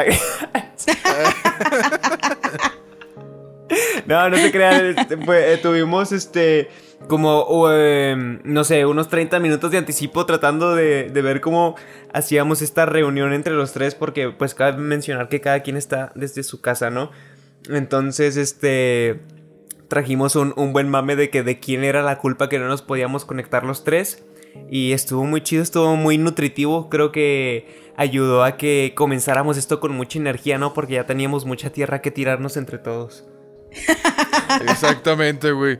no, 4.05 4.29
no 4.29 4.37
se 4.37 4.51
crean. 4.51 4.97
este, 4.97 5.15
eh, 5.15 5.57
tuvimos 5.57 6.11
este. 6.11 6.69
Como, 7.07 7.65
eh, 7.71 8.39
no 8.43 8.63
sé, 8.63 8.85
unos 8.85 9.09
30 9.09 9.39
minutos 9.39 9.71
de 9.71 9.79
anticipo 9.79 10.25
tratando 10.27 10.75
de, 10.75 11.09
de 11.09 11.21
ver 11.23 11.41
cómo 11.41 11.75
hacíamos 12.13 12.61
esta 12.61 12.85
reunión 12.85 13.33
entre 13.33 13.53
los 13.53 13.73
tres. 13.73 13.95
Porque, 13.95 14.29
pues, 14.29 14.53
cabe 14.53 14.77
mencionar 14.77 15.27
que 15.27 15.41
cada 15.41 15.61
quien 15.61 15.77
está 15.77 16.11
desde 16.15 16.43
su 16.43 16.61
casa, 16.61 16.89
¿no? 16.89 17.11
Entonces, 17.69 18.37
este 18.37 19.19
trajimos 19.87 20.37
un, 20.37 20.53
un 20.55 20.71
buen 20.71 20.87
mame 20.87 21.17
de 21.17 21.29
que 21.29 21.43
de 21.43 21.59
quién 21.59 21.83
era 21.83 22.01
la 22.01 22.17
culpa 22.17 22.47
que 22.47 22.59
no 22.59 22.67
nos 22.69 22.81
podíamos 22.81 23.25
conectar 23.25 23.65
los 23.65 23.83
tres. 23.83 24.23
Y 24.69 24.93
estuvo 24.93 25.25
muy 25.25 25.41
chido, 25.41 25.63
estuvo 25.63 25.95
muy 25.95 26.17
nutritivo. 26.17 26.89
Creo 26.89 27.11
que 27.11 27.91
ayudó 27.95 28.43
a 28.43 28.57
que 28.57 28.93
comenzáramos 28.95 29.57
esto 29.57 29.79
con 29.79 29.93
mucha 29.93 30.19
energía, 30.19 30.57
¿no? 30.57 30.73
Porque 30.73 30.93
ya 30.93 31.05
teníamos 31.05 31.45
mucha 31.45 31.71
tierra 31.71 32.01
que 32.01 32.11
tirarnos 32.11 32.57
entre 32.57 32.77
todos. 32.77 33.25
Exactamente, 34.67 35.51
güey. 35.51 35.79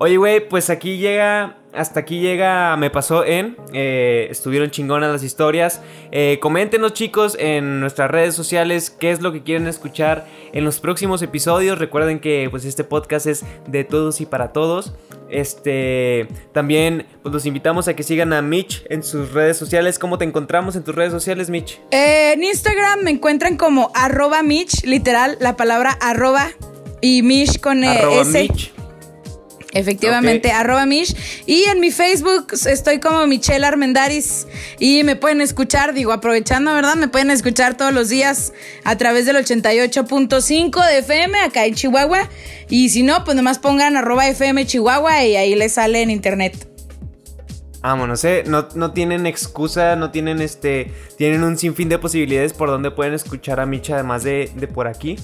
Oye, 0.00 0.16
güey, 0.16 0.48
pues 0.48 0.70
aquí 0.70 0.98
llega. 0.98 1.56
Hasta 1.74 2.00
aquí 2.00 2.20
llega. 2.20 2.76
Me 2.76 2.88
pasó 2.88 3.24
en. 3.24 3.56
eh, 3.72 4.28
estuvieron 4.30 4.70
chingonas 4.70 5.10
las 5.10 5.22
historias. 5.22 5.82
Eh, 6.12 6.38
coméntenos, 6.40 6.94
chicos, 6.94 7.36
en 7.38 7.80
nuestras 7.80 8.10
redes 8.10 8.34
sociales 8.34 8.90
qué 8.90 9.10
es 9.10 9.20
lo 9.20 9.32
que 9.32 9.42
quieren 9.42 9.66
escuchar 9.66 10.26
en 10.52 10.64
los 10.64 10.80
próximos 10.80 11.20
episodios. 11.22 11.78
Recuerden 11.78 12.20
que 12.20 12.48
pues 12.50 12.64
este 12.64 12.84
podcast 12.84 13.26
es 13.26 13.44
de 13.66 13.84
todos 13.84 14.20
y 14.20 14.26
para 14.26 14.52
todos. 14.52 14.94
Este. 15.30 16.28
También 16.52 17.04
pues, 17.22 17.34
los 17.34 17.44
invitamos 17.44 17.88
a 17.88 17.94
que 17.94 18.02
sigan 18.02 18.32
a 18.32 18.40
Mitch 18.40 18.84
en 18.88 19.02
sus 19.02 19.32
redes 19.32 19.56
sociales. 19.56 19.98
¿Cómo 19.98 20.16
te 20.16 20.24
encontramos 20.24 20.76
en 20.76 20.84
tus 20.84 20.94
redes 20.94 21.12
sociales, 21.12 21.50
Mitch? 21.50 21.80
Eh, 21.90 22.32
en 22.34 22.44
Instagram 22.44 23.00
me 23.02 23.10
encuentran 23.10 23.56
como 23.56 23.90
arroba 23.94 24.42
Mitch, 24.42 24.84
literal, 24.84 25.36
la 25.40 25.56
palabra 25.56 25.98
arroba 26.00 26.50
y 27.00 27.22
Mish 27.22 27.60
con 27.60 27.84
eh, 27.84 27.88
Arroba 27.88 28.22
S. 28.22 28.30
Mitch. 28.30 28.72
Efectivamente, 29.72 30.50
arroba 30.50 30.86
Mish. 30.86 31.14
Y 31.46 31.64
en 31.64 31.80
mi 31.80 31.90
Facebook 31.90 32.48
estoy 32.66 33.00
como 33.00 33.26
Michelle 33.26 33.66
Armendaris. 33.66 34.46
Y 34.78 35.04
me 35.04 35.14
pueden 35.14 35.40
escuchar, 35.40 35.94
digo, 35.94 36.12
aprovechando, 36.12 36.72
¿verdad? 36.72 36.96
Me 36.96 37.08
pueden 37.08 37.30
escuchar 37.30 37.76
todos 37.76 37.92
los 37.92 38.08
días 38.08 38.52
a 38.84 38.96
través 38.96 39.26
del 39.26 39.36
88.5 39.36 40.86
de 40.86 40.98
FM 40.98 41.38
acá 41.40 41.66
en 41.66 41.74
Chihuahua. 41.74 42.28
Y 42.68 42.88
si 42.88 43.02
no, 43.02 43.24
pues 43.24 43.36
nomás 43.36 43.58
pongan 43.58 43.96
arroba 43.96 44.26
FM 44.26 44.66
Chihuahua 44.66 45.24
y 45.24 45.36
ahí 45.36 45.54
les 45.54 45.72
sale 45.74 46.02
en 46.02 46.10
internet. 46.10 46.68
Vámonos, 47.82 48.24
eh. 48.24 48.44
No, 48.46 48.68
no 48.74 48.92
tienen 48.92 49.26
excusa, 49.26 49.96
no 49.96 50.10
tienen 50.10 50.40
este. 50.40 50.92
Tienen 51.16 51.44
un 51.44 51.56
sinfín 51.56 51.88
de 51.88 51.98
posibilidades 51.98 52.52
por 52.52 52.68
donde 52.68 52.90
pueden 52.90 53.14
escuchar 53.14 53.60
a 53.60 53.66
Mitch, 53.66 53.90
además 53.90 54.24
de, 54.24 54.50
de 54.56 54.66
por 54.66 54.88
aquí. 54.88 55.16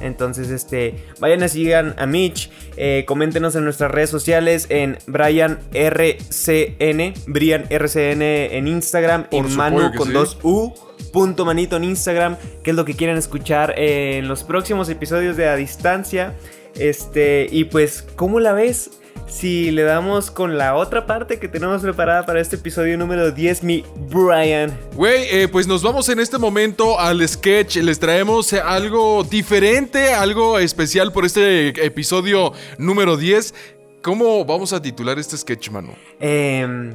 Entonces, 0.00 0.50
este. 0.50 0.94
Vayan 1.20 1.42
a 1.42 1.48
sigan 1.48 1.94
a 1.98 2.06
Mitch. 2.06 2.50
eh, 2.76 3.04
coméntenos 3.06 3.54
en 3.56 3.64
nuestras 3.64 3.90
redes 3.90 4.10
sociales. 4.10 4.66
En 4.68 4.98
Brian 5.06 5.58
RCN. 5.72 7.14
Brian 7.26 7.66
RCN 7.70 8.22
en 8.22 8.68
Instagram. 8.68 9.24
Por 9.24 9.48
supuesto 9.48 9.56
Manu 9.56 9.94
con 9.96 10.08
sí. 10.08 10.14
dos 10.14 10.38
U. 10.42 10.72
Punto 11.12 11.44
manito 11.44 11.76
en 11.76 11.84
Instagram. 11.84 12.36
Que 12.62 12.70
es 12.70 12.76
lo 12.76 12.84
que 12.84 12.94
quieren 12.94 13.16
escuchar 13.16 13.74
eh, 13.76 14.18
en 14.18 14.28
los 14.28 14.44
próximos 14.44 14.88
episodios 14.88 15.36
de 15.36 15.48
A 15.48 15.56
Distancia. 15.56 16.34
Este. 16.74 17.46
Y 17.50 17.64
pues, 17.64 18.02
¿cómo 18.16 18.40
la 18.40 18.52
ves? 18.52 18.97
Si 19.28 19.70
le 19.70 19.82
damos 19.82 20.30
con 20.30 20.56
la 20.56 20.74
otra 20.74 21.06
parte 21.06 21.38
que 21.38 21.48
tenemos 21.48 21.82
preparada 21.82 22.24
para 22.24 22.40
este 22.40 22.56
episodio 22.56 22.96
número 22.96 23.30
10, 23.30 23.62
mi 23.62 23.84
Brian. 24.10 24.76
Güey, 24.94 25.26
eh, 25.30 25.48
pues 25.48 25.66
nos 25.66 25.82
vamos 25.82 26.08
en 26.08 26.18
este 26.18 26.38
momento 26.38 26.98
al 26.98 27.26
sketch. 27.28 27.76
Les 27.76 28.00
traemos 28.00 28.50
eh, 28.54 28.60
algo 28.64 29.22
diferente, 29.24 30.14
algo 30.14 30.58
especial 30.58 31.12
por 31.12 31.26
este 31.26 31.68
episodio 31.84 32.54
número 32.78 33.18
10. 33.18 33.54
¿Cómo 34.02 34.46
vamos 34.46 34.72
a 34.72 34.80
titular 34.80 35.18
este 35.18 35.36
sketch, 35.36 35.70
mano? 35.70 35.90
Em, 36.20 36.94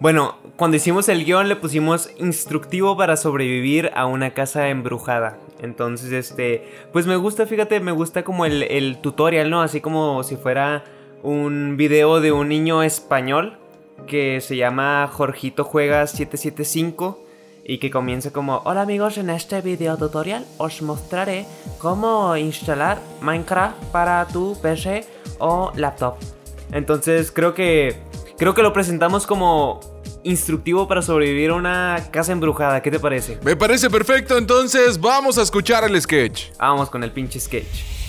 bueno, 0.00 0.38
cuando 0.56 0.76
hicimos 0.76 1.08
el 1.08 1.24
guion 1.24 1.48
le 1.48 1.54
pusimos 1.54 2.10
instructivo 2.18 2.96
para 2.96 3.16
sobrevivir 3.16 3.92
a 3.94 4.06
una 4.06 4.34
casa 4.34 4.70
embrujada. 4.70 5.38
Entonces, 5.62 6.10
este, 6.10 6.64
pues 6.92 7.06
me 7.06 7.14
gusta, 7.14 7.46
fíjate, 7.46 7.78
me 7.78 7.92
gusta 7.92 8.24
como 8.24 8.44
el, 8.44 8.64
el 8.64 9.00
tutorial, 9.00 9.50
¿no? 9.50 9.62
Así 9.62 9.80
como 9.80 10.24
si 10.24 10.34
fuera 10.34 10.82
un 11.22 11.76
video 11.76 12.20
de 12.20 12.32
un 12.32 12.48
niño 12.48 12.82
español 12.82 13.58
que 14.06 14.40
se 14.40 14.56
llama 14.56 15.08
Jorgito 15.12 15.64
Juega 15.64 16.06
775 16.06 17.24
y 17.64 17.78
que 17.78 17.90
comienza 17.90 18.32
como 18.32 18.62
Hola 18.64 18.82
amigos, 18.82 19.18
en 19.18 19.30
este 19.30 19.60
video 19.60 19.96
tutorial 19.96 20.44
os 20.58 20.80
mostraré 20.82 21.46
cómo 21.78 22.36
instalar 22.36 22.98
Minecraft 23.20 23.76
para 23.92 24.26
tu 24.26 24.58
PC 24.60 25.06
o 25.38 25.72
laptop. 25.76 26.16
Entonces 26.72 27.30
creo 27.30 27.54
que 27.54 27.96
creo 28.38 28.54
que 28.54 28.62
lo 28.62 28.72
presentamos 28.72 29.26
como 29.26 29.80
instructivo 30.22 30.88
para 30.88 31.02
sobrevivir 31.02 31.50
a 31.50 31.54
una 31.54 32.08
casa 32.10 32.32
embrujada. 32.32 32.82
¿Qué 32.82 32.90
te 32.90 32.98
parece? 32.98 33.38
Me 33.42 33.56
parece 33.56 33.90
perfecto, 33.90 34.38
entonces 34.38 34.98
vamos 35.00 35.38
a 35.38 35.42
escuchar 35.42 35.84
el 35.84 36.00
sketch. 36.00 36.52
Vamos 36.58 36.90
con 36.90 37.04
el 37.04 37.12
pinche 37.12 37.38
sketch. 37.38 37.99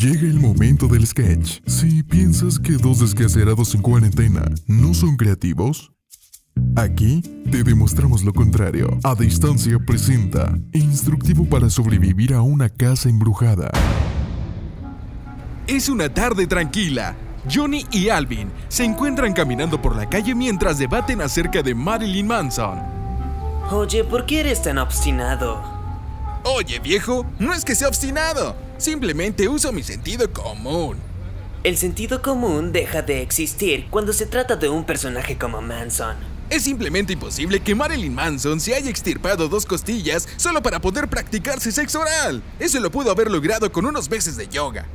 Llega 0.00 0.28
el 0.28 0.38
momento 0.38 0.86
del 0.86 1.04
sketch. 1.04 1.58
Si 1.66 2.04
piensas 2.04 2.60
que 2.60 2.74
dos 2.74 3.00
descacerados 3.00 3.74
en 3.74 3.82
cuarentena 3.82 4.44
no 4.68 4.94
son 4.94 5.16
creativos, 5.16 5.90
aquí 6.76 7.20
te 7.50 7.64
demostramos 7.64 8.22
lo 8.22 8.32
contrario. 8.32 8.96
A 9.02 9.16
distancia 9.16 9.76
presenta 9.84 10.56
Instructivo 10.72 11.46
para 11.46 11.68
sobrevivir 11.68 12.32
a 12.32 12.42
una 12.42 12.68
casa 12.68 13.08
embrujada. 13.08 13.72
Es 15.66 15.88
una 15.88 16.14
tarde 16.14 16.46
tranquila. 16.46 17.16
Johnny 17.52 17.84
y 17.90 18.08
Alvin 18.08 18.52
se 18.68 18.84
encuentran 18.84 19.32
caminando 19.32 19.82
por 19.82 19.96
la 19.96 20.08
calle 20.08 20.32
mientras 20.32 20.78
debaten 20.78 21.22
acerca 21.22 21.60
de 21.60 21.74
Marilyn 21.74 22.28
Manson. 22.28 22.78
Oye, 23.72 24.04
¿por 24.04 24.26
qué 24.26 24.40
eres 24.40 24.62
tan 24.62 24.78
obstinado? 24.78 25.60
Oye, 26.44 26.78
viejo, 26.78 27.26
no 27.40 27.52
es 27.52 27.64
que 27.64 27.74
sea 27.74 27.88
obstinado, 27.88 28.54
simplemente 28.78 29.48
uso 29.48 29.72
mi 29.72 29.82
sentido 29.82 30.32
común. 30.32 30.96
El 31.64 31.76
sentido 31.76 32.22
común 32.22 32.72
deja 32.72 33.02
de 33.02 33.20
existir 33.20 33.88
cuando 33.90 34.12
se 34.12 34.26
trata 34.26 34.56
de 34.56 34.68
un 34.68 34.84
personaje 34.84 35.36
como 35.36 35.60
Manson. 35.60 36.16
Es 36.48 36.62
simplemente 36.62 37.12
imposible 37.12 37.60
que 37.60 37.74
Marilyn 37.74 38.14
Manson 38.14 38.58
se 38.58 38.74
haya 38.74 38.88
extirpado 38.88 39.48
dos 39.48 39.66
costillas 39.66 40.26
solo 40.36 40.62
para 40.62 40.80
poder 40.80 41.08
practicarse 41.08 41.72
sexo 41.72 42.00
oral. 42.00 42.42
Eso 42.58 42.80
lo 42.80 42.90
pudo 42.90 43.10
haber 43.10 43.30
logrado 43.30 43.70
con 43.70 43.84
unos 43.84 44.08
meses 44.08 44.36
de 44.36 44.48
yoga. 44.48 44.86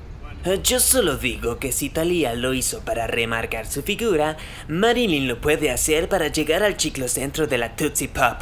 Yo 0.63 0.79
solo 0.79 1.17
digo 1.17 1.57
que 1.57 1.71
si 1.71 1.89
Thalia 1.89 2.33
lo 2.33 2.53
hizo 2.53 2.79
para 2.81 3.07
remarcar 3.07 3.65
su 3.65 3.81
figura, 3.81 4.35
Marilyn 4.67 5.27
lo 5.27 5.39
puede 5.39 5.69
hacer 5.69 6.09
para 6.09 6.27
llegar 6.29 6.63
al 6.63 6.75
chiclocentro 6.75 7.45
de 7.47 7.57
la 7.57 7.75
Tootsie 7.75 8.09
Pop. 8.09 8.41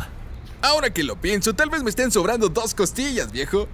Ahora 0.61 0.91
que 0.91 1.03
lo 1.03 1.15
pienso, 1.19 1.53
tal 1.53 1.69
vez 1.69 1.83
me 1.83 1.89
estén 1.89 2.11
sobrando 2.11 2.49
dos 2.49 2.73
costillas, 2.73 3.31
viejo. 3.31 3.67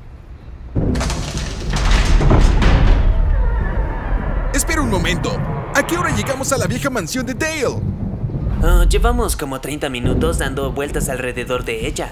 Espera 4.78 4.94
un 4.94 5.02
momento. 5.02 5.32
¿A 5.74 5.88
qué 5.88 5.98
hora 5.98 6.16
llegamos 6.16 6.52
a 6.54 6.58
la 6.60 6.68
vieja 6.68 6.92
mansión 6.92 7.26
de 7.26 7.34
Dale? 7.34 7.66
Oh, 7.66 8.84
llevamos 8.84 9.36
como 9.36 9.60
30 9.60 9.90
minutos 9.90 10.38
dando 10.38 10.72
vueltas 10.72 11.10
alrededor 11.10 11.66
de 11.66 11.88
ella. 11.88 12.12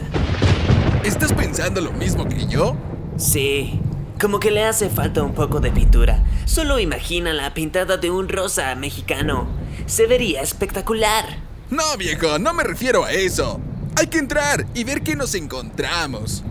¿Estás 1.03 1.31
pensando 1.31 1.79
lo 1.79 1.91
mismo 1.91 2.27
que 2.27 2.47
yo? 2.47 2.75
Sí, 3.17 3.79
como 4.19 4.39
que 4.39 4.49
le 4.49 4.65
hace 4.65 4.89
falta 4.89 5.21
un 5.21 5.35
poco 5.35 5.59
de 5.59 5.69
pintura. 5.69 6.23
Solo 6.45 6.79
imagina 6.79 7.33
la 7.33 7.53
pintada 7.53 7.97
de 7.97 8.09
un 8.09 8.29
rosa 8.29 8.73
mexicano. 8.73 9.47
Se 9.85 10.07
vería 10.07 10.41
espectacular. 10.41 11.37
No, 11.69 11.83
viejo, 11.99 12.39
no 12.39 12.55
me 12.55 12.63
refiero 12.63 13.05
a 13.05 13.11
eso. 13.11 13.59
Hay 13.95 14.07
que 14.07 14.17
entrar 14.17 14.65
y 14.73 14.83
ver 14.85 15.03
qué 15.03 15.15
nos 15.15 15.35
encontramos. 15.35 16.43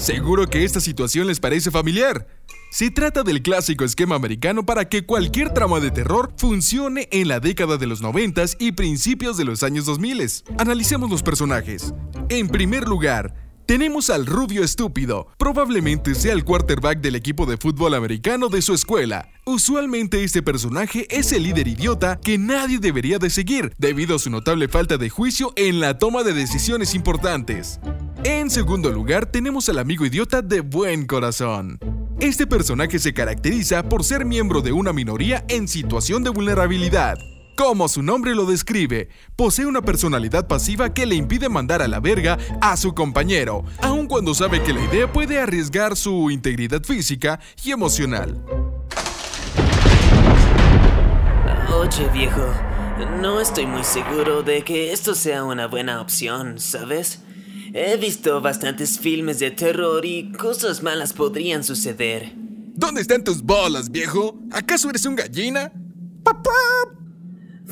Seguro 0.00 0.46
que 0.46 0.64
esta 0.64 0.80
situación 0.80 1.26
les 1.26 1.40
parece 1.40 1.70
familiar. 1.70 2.26
Se 2.70 2.88
trata 2.88 3.24
del 3.24 3.42
clásico 3.42 3.84
esquema 3.84 4.14
americano 4.14 4.64
para 4.64 4.88
que 4.88 5.04
cualquier 5.04 5.52
trama 5.52 5.80
de 5.80 5.90
terror 5.90 6.32
funcione 6.36 7.08
en 7.10 7.26
la 7.26 7.40
década 7.40 7.76
de 7.78 7.88
los 7.88 8.00
90 8.00 8.44
y 8.60 8.70
principios 8.72 9.36
de 9.36 9.44
los 9.44 9.64
años 9.64 9.86
2000. 9.86 10.44
Analicemos 10.56 11.10
los 11.10 11.24
personajes. 11.24 11.92
En 12.28 12.48
primer 12.48 12.86
lugar, 12.86 13.34
tenemos 13.66 14.08
al 14.08 14.24
rubio 14.24 14.62
estúpido. 14.62 15.26
Probablemente 15.36 16.14
sea 16.14 16.32
el 16.32 16.44
quarterback 16.44 17.00
del 17.00 17.16
equipo 17.16 17.44
de 17.44 17.56
fútbol 17.56 17.92
americano 17.92 18.48
de 18.48 18.62
su 18.62 18.72
escuela. 18.72 19.28
Usualmente 19.44 20.22
este 20.22 20.40
personaje 20.40 21.08
es 21.10 21.32
el 21.32 21.42
líder 21.42 21.66
idiota 21.66 22.20
que 22.20 22.38
nadie 22.38 22.78
debería 22.78 23.18
de 23.18 23.30
seguir, 23.30 23.74
debido 23.78 24.14
a 24.14 24.20
su 24.20 24.30
notable 24.30 24.68
falta 24.68 24.96
de 24.96 25.10
juicio 25.10 25.52
en 25.56 25.80
la 25.80 25.98
toma 25.98 26.22
de 26.22 26.34
decisiones 26.34 26.94
importantes. 26.94 27.80
En 28.22 28.48
segundo 28.48 28.90
lugar, 28.90 29.26
tenemos 29.26 29.68
al 29.68 29.80
amigo 29.80 30.06
idiota 30.06 30.40
de 30.40 30.60
buen 30.60 31.06
corazón. 31.06 31.80
Este 32.20 32.46
personaje 32.46 32.98
se 32.98 33.14
caracteriza 33.14 33.82
por 33.82 34.04
ser 34.04 34.26
miembro 34.26 34.60
de 34.60 34.72
una 34.72 34.92
minoría 34.92 35.42
en 35.48 35.66
situación 35.66 36.22
de 36.22 36.28
vulnerabilidad. 36.28 37.16
Como 37.56 37.88
su 37.88 38.02
nombre 38.02 38.34
lo 38.34 38.44
describe, 38.44 39.08
posee 39.36 39.64
una 39.64 39.80
personalidad 39.80 40.46
pasiva 40.46 40.92
que 40.92 41.06
le 41.06 41.14
impide 41.14 41.48
mandar 41.48 41.80
a 41.80 41.88
la 41.88 41.98
verga 41.98 42.36
a 42.60 42.76
su 42.76 42.94
compañero, 42.94 43.64
aun 43.80 44.06
cuando 44.06 44.34
sabe 44.34 44.62
que 44.62 44.74
la 44.74 44.84
idea 44.84 45.10
puede 45.10 45.40
arriesgar 45.40 45.96
su 45.96 46.30
integridad 46.30 46.82
física 46.84 47.40
y 47.64 47.70
emocional. 47.70 48.44
Oye, 51.72 52.06
viejo, 52.12 52.52
no 53.22 53.40
estoy 53.40 53.64
muy 53.64 53.82
seguro 53.82 54.42
de 54.42 54.62
que 54.62 54.92
esto 54.92 55.14
sea 55.14 55.42
una 55.44 55.68
buena 55.68 56.02
opción, 56.02 56.60
¿sabes? 56.60 57.22
He 57.72 57.96
visto 57.96 58.40
bastantes 58.40 58.98
filmes 58.98 59.38
de 59.38 59.52
terror 59.52 60.04
y 60.04 60.32
cosas 60.32 60.82
malas 60.82 61.12
podrían 61.12 61.62
suceder. 61.62 62.32
¿Dónde 62.34 63.00
están 63.00 63.22
tus 63.22 63.42
bolas, 63.42 63.90
viejo? 63.90 64.38
¿Acaso 64.50 64.90
eres 64.90 65.04
un 65.04 65.14
gallina? 65.14 65.72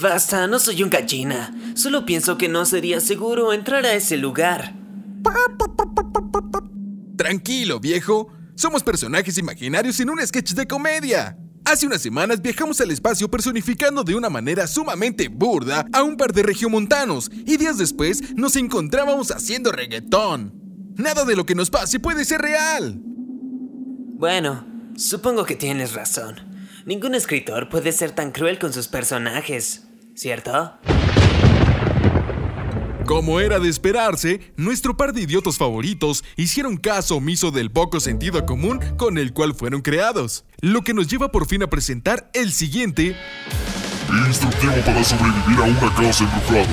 Basta, 0.00 0.46
no 0.46 0.60
soy 0.60 0.84
un 0.84 0.90
gallina. 0.90 1.52
Solo 1.74 2.06
pienso 2.06 2.38
que 2.38 2.48
no 2.48 2.64
sería 2.64 3.00
seguro 3.00 3.52
entrar 3.52 3.84
a 3.86 3.94
ese 3.94 4.16
lugar. 4.16 4.74
Tranquilo, 7.16 7.80
viejo. 7.80 8.28
Somos 8.54 8.84
personajes 8.84 9.36
imaginarios 9.38 9.98
en 9.98 10.10
un 10.10 10.24
sketch 10.24 10.52
de 10.52 10.66
comedia. 10.66 11.36
Hace 11.70 11.86
unas 11.86 12.00
semanas 12.00 12.40
viajamos 12.40 12.80
al 12.80 12.90
espacio 12.90 13.30
personificando 13.30 14.02
de 14.02 14.14
una 14.14 14.30
manera 14.30 14.66
sumamente 14.66 15.28
burda 15.28 15.84
a 15.92 16.02
un 16.02 16.16
par 16.16 16.32
de 16.32 16.42
regiomontanos 16.42 17.30
y 17.44 17.58
días 17.58 17.76
después 17.76 18.34
nos 18.34 18.56
encontrábamos 18.56 19.30
haciendo 19.30 19.70
reggaetón. 19.70 20.54
Nada 20.96 21.26
de 21.26 21.36
lo 21.36 21.44
que 21.44 21.54
nos 21.54 21.68
pase 21.68 22.00
puede 22.00 22.24
ser 22.24 22.40
real. 22.40 22.98
Bueno, 23.02 24.66
supongo 24.96 25.44
que 25.44 25.56
tienes 25.56 25.92
razón. 25.92 26.36
Ningún 26.86 27.14
escritor 27.14 27.68
puede 27.68 27.92
ser 27.92 28.12
tan 28.12 28.32
cruel 28.32 28.58
con 28.58 28.72
sus 28.72 28.88
personajes, 28.88 29.82
¿cierto? 30.14 30.72
Como 33.08 33.40
era 33.40 33.58
de 33.58 33.70
esperarse, 33.70 34.52
nuestro 34.58 34.94
par 34.94 35.14
de 35.14 35.22
idiotas 35.22 35.56
favoritos 35.56 36.22
hicieron 36.36 36.76
caso 36.76 37.16
omiso 37.16 37.50
del 37.50 37.70
poco 37.70 38.00
sentido 38.00 38.44
común 38.44 38.80
con 38.98 39.16
el 39.16 39.32
cual 39.32 39.54
fueron 39.54 39.80
creados. 39.80 40.44
Lo 40.60 40.82
que 40.82 40.92
nos 40.92 41.08
lleva 41.08 41.32
por 41.32 41.46
fin 41.46 41.62
a 41.62 41.68
presentar 41.68 42.30
el 42.34 42.52
siguiente 42.52 43.16
Instructivo 44.26 44.74
para 44.84 45.02
sobrevivir 45.02 45.58
a 45.58 45.62
una 45.62 45.94
casa 45.94 46.24
embrujada. 46.24 46.66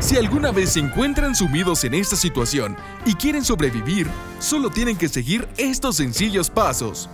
Si 0.00 0.16
alguna 0.16 0.50
vez 0.50 0.70
se 0.70 0.80
encuentran 0.80 1.36
sumidos 1.36 1.84
en 1.84 1.94
esta 1.94 2.16
situación 2.16 2.76
y 3.06 3.14
quieren 3.14 3.44
sobrevivir, 3.44 4.08
solo 4.40 4.70
tienen 4.70 4.96
que 4.96 5.08
seguir 5.08 5.46
estos 5.56 5.98
sencillos 5.98 6.50
pasos. 6.50 7.08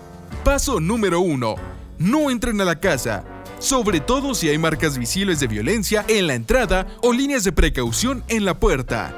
Paso 0.45 0.81
número 0.81 1.21
1. 1.21 1.57
No 1.99 2.31
entren 2.31 2.59
a 2.63 2.65
la 2.65 2.81
casa, 2.81 3.23
sobre 3.61 4.01
todo 4.01 4.35
si 4.35 4.49
hay 4.49 4.59
marcas 4.59 4.99
visibles 4.99 5.39
de 5.39 5.47
violencia 5.47 6.05
en 6.09 6.27
la 6.27 6.35
entrada 6.35 6.87
o 7.03 7.13
líneas 7.13 7.45
de 7.45 7.53
precaución 7.53 8.25
en 8.29 8.45
la 8.45 8.59
puerta. 8.59 9.15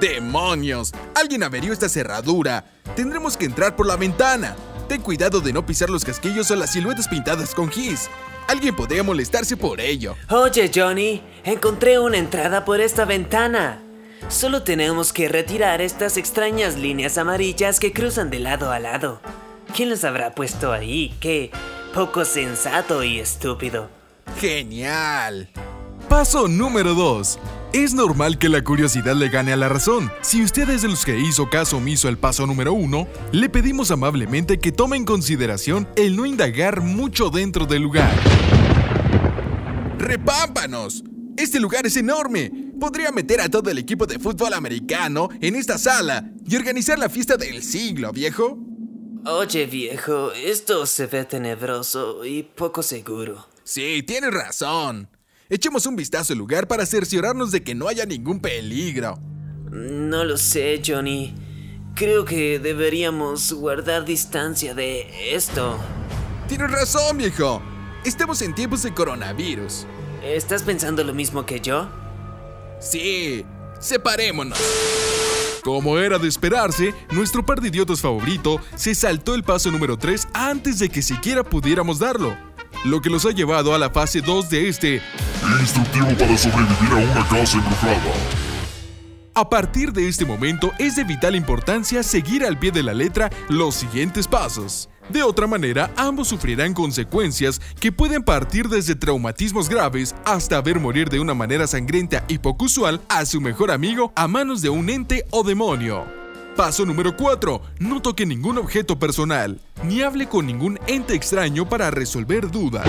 ¡Demonios! 0.00 0.92
Alguien 1.14 1.42
averió 1.42 1.72
esta 1.72 1.88
cerradura. 1.88 2.64
Tendremos 2.94 3.36
que 3.36 3.44
entrar 3.44 3.76
por 3.76 3.86
la 3.86 3.96
ventana. 3.96 4.56
Ten 4.88 5.02
cuidado 5.02 5.40
de 5.40 5.52
no 5.52 5.66
pisar 5.66 5.90
los 5.90 6.04
casquillos 6.04 6.50
o 6.50 6.56
las 6.56 6.72
siluetas 6.72 7.08
pintadas 7.08 7.54
con 7.54 7.68
gis. 7.68 8.08
Alguien 8.48 8.74
podría 8.74 9.02
molestarse 9.02 9.56
por 9.56 9.80
ello. 9.80 10.14
Oye, 10.30 10.70
Johnny, 10.72 11.20
encontré 11.44 11.98
una 11.98 12.18
entrada 12.18 12.64
por 12.64 12.80
esta 12.80 13.04
ventana. 13.04 13.82
Solo 14.28 14.62
tenemos 14.62 15.12
que 15.12 15.28
retirar 15.28 15.80
estas 15.80 16.16
extrañas 16.16 16.76
líneas 16.76 17.18
amarillas 17.18 17.80
que 17.80 17.92
cruzan 17.92 18.30
de 18.30 18.38
lado 18.38 18.70
a 18.70 18.78
lado. 18.78 19.20
¿Quién 19.74 19.90
las 19.90 20.04
habrá 20.04 20.34
puesto 20.34 20.72
ahí? 20.72 21.14
Qué 21.20 21.50
poco 21.92 22.24
sensato 22.24 23.02
y 23.02 23.18
estúpido. 23.18 23.90
¡Genial! 24.38 25.50
Paso 26.08 26.48
número 26.48 26.94
2. 26.94 27.38
Es 27.72 27.94
normal 27.94 28.38
que 28.38 28.48
la 28.48 28.62
curiosidad 28.64 29.14
le 29.14 29.28
gane 29.28 29.52
a 29.52 29.56
la 29.56 29.68
razón. 29.68 30.10
Si 30.22 30.42
usted 30.42 30.68
es 30.70 30.82
de 30.82 30.88
los 30.88 31.04
que 31.04 31.18
hizo 31.18 31.48
caso 31.48 31.76
omiso 31.76 32.08
al 32.08 32.18
paso 32.18 32.46
número 32.46 32.72
1, 32.72 33.06
le 33.32 33.48
pedimos 33.48 33.90
amablemente 33.90 34.58
que 34.58 34.72
tome 34.72 34.96
en 34.96 35.04
consideración 35.04 35.88
el 35.96 36.16
no 36.16 36.26
indagar 36.26 36.80
mucho 36.80 37.30
dentro 37.30 37.66
del 37.66 37.82
lugar. 37.82 38.12
¡Repámpanos! 39.98 41.04
Este 41.36 41.60
lugar 41.60 41.86
es 41.86 41.96
enorme. 41.96 42.50
Podría 42.80 43.12
meter 43.12 43.40
a 43.40 43.48
todo 43.48 43.70
el 43.70 43.78
equipo 43.78 44.06
de 44.06 44.18
fútbol 44.18 44.52
americano 44.54 45.28
en 45.40 45.54
esta 45.54 45.78
sala 45.78 46.28
y 46.44 46.56
organizar 46.56 46.98
la 46.98 47.08
fiesta 47.08 47.36
del 47.36 47.62
siglo, 47.62 48.12
viejo. 48.12 48.58
Oye, 49.26 49.66
viejo, 49.66 50.32
esto 50.32 50.86
se 50.86 51.06
ve 51.06 51.24
tenebroso 51.24 52.24
y 52.24 52.42
poco 52.42 52.82
seguro. 52.82 53.46
Sí, 53.64 54.02
tienes 54.02 54.32
razón. 54.32 55.08
Echemos 55.50 55.84
un 55.86 55.96
vistazo 55.96 56.32
al 56.32 56.38
lugar 56.38 56.66
para 56.66 56.86
cerciorarnos 56.86 57.50
de 57.50 57.62
que 57.62 57.74
no 57.74 57.88
haya 57.88 58.06
ningún 58.06 58.40
peligro. 58.40 59.18
No 59.70 60.24
lo 60.24 60.38
sé, 60.38 60.80
Johnny. 60.84 61.34
Creo 61.94 62.24
que 62.24 62.58
deberíamos 62.58 63.52
guardar 63.52 64.04
distancia 64.04 64.74
de 64.74 65.34
esto. 65.34 65.78
Tienes 66.48 66.70
razón, 66.70 67.18
viejo. 67.18 67.60
Estamos 68.04 68.40
en 68.40 68.54
tiempos 68.54 68.82
de 68.82 68.94
coronavirus. 68.94 69.86
¿Estás 70.22 70.62
pensando 70.62 71.04
lo 71.04 71.12
mismo 71.12 71.44
que 71.44 71.60
yo? 71.60 71.90
Sí, 72.80 73.44
separémonos. 73.80 74.58
Como 75.62 75.98
era 75.98 76.18
de 76.18 76.28
esperarse, 76.28 76.94
nuestro 77.10 77.44
par 77.44 77.60
de 77.60 77.68
idiotas 77.68 78.00
favorito 78.00 78.60
se 78.76 78.94
saltó 78.94 79.34
el 79.34 79.44
paso 79.44 79.70
número 79.70 79.98
3 79.98 80.28
antes 80.32 80.78
de 80.78 80.88
que 80.88 81.02
siquiera 81.02 81.44
pudiéramos 81.44 81.98
darlo. 81.98 82.36
Lo 82.84 83.02
que 83.02 83.10
los 83.10 83.26
ha 83.26 83.30
llevado 83.30 83.74
a 83.74 83.78
la 83.78 83.90
fase 83.90 84.22
2 84.22 84.48
de 84.48 84.68
este 84.68 85.02
Instructivo 85.60 86.06
para 86.18 86.36
sobrevivir 86.36 86.92
a 86.92 86.96
una 86.96 87.28
casa 87.28 87.58
embrujada. 87.58 88.00
A 89.34 89.48
partir 89.48 89.92
de 89.92 90.08
este 90.08 90.24
momento 90.24 90.72
es 90.78 90.96
de 90.96 91.04
vital 91.04 91.36
importancia 91.36 92.02
seguir 92.02 92.44
al 92.44 92.58
pie 92.58 92.72
de 92.72 92.82
la 92.82 92.94
letra 92.94 93.30
los 93.48 93.74
siguientes 93.74 94.26
pasos. 94.26 94.88
De 95.12 95.24
otra 95.24 95.48
manera, 95.48 95.90
ambos 95.96 96.28
sufrirán 96.28 96.72
consecuencias 96.72 97.60
que 97.80 97.90
pueden 97.90 98.22
partir 98.22 98.68
desde 98.68 98.94
traumatismos 98.94 99.68
graves 99.68 100.14
hasta 100.24 100.60
ver 100.60 100.78
morir 100.78 101.08
de 101.08 101.18
una 101.18 101.34
manera 101.34 101.66
sangrienta 101.66 102.24
y 102.28 102.38
poco 102.38 102.66
usual 102.66 103.00
a 103.08 103.26
su 103.26 103.40
mejor 103.40 103.72
amigo 103.72 104.12
a 104.14 104.28
manos 104.28 104.62
de 104.62 104.68
un 104.68 104.88
ente 104.88 105.26
o 105.30 105.42
demonio. 105.42 106.04
Paso 106.56 106.86
número 106.86 107.16
4. 107.16 107.60
No 107.80 108.00
toque 108.00 108.24
ningún 108.24 108.58
objeto 108.58 109.00
personal, 109.00 109.60
ni 109.82 110.02
hable 110.02 110.28
con 110.28 110.46
ningún 110.46 110.78
ente 110.86 111.14
extraño 111.14 111.68
para 111.68 111.90
resolver 111.90 112.48
dudas. 112.48 112.86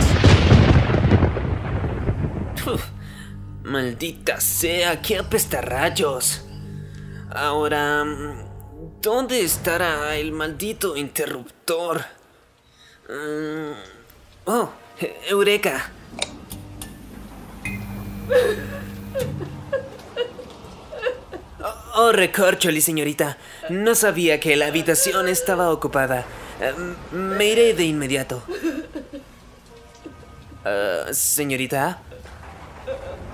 Maldita 3.63 4.39
sea, 4.39 5.01
qué 5.01 5.17
apestarrayos. 5.17 6.45
Ahora, 7.34 8.05
¿dónde 9.01 9.41
estará 9.41 10.15
el 10.15 10.31
maldito 10.31 10.95
interruptor? 10.95 12.05
Mm, 13.09 13.71
oh, 14.45 14.69
Eureka. 15.27 15.91
Oh, 21.93 22.11
recorcholi, 22.11 22.79
señorita. 22.79 23.37
No 23.69 23.95
sabía 23.95 24.39
que 24.39 24.55
la 24.55 24.67
habitación 24.67 25.27
estaba 25.27 25.71
ocupada. 25.71 26.25
Eh, 26.61 26.73
me 27.11 27.45
iré 27.45 27.73
de 27.73 27.85
inmediato. 27.85 28.43
Ah, 30.63 31.07
señorita. 31.11 32.01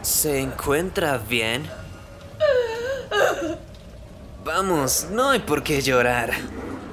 ¿Se 0.01 0.39
encuentra 0.39 1.17
bien? 1.17 1.69
Vamos, 4.47 5.07
no 5.11 5.31
hay 5.31 5.39
por 5.39 5.61
qué 5.61 5.81
llorar. 5.81 6.31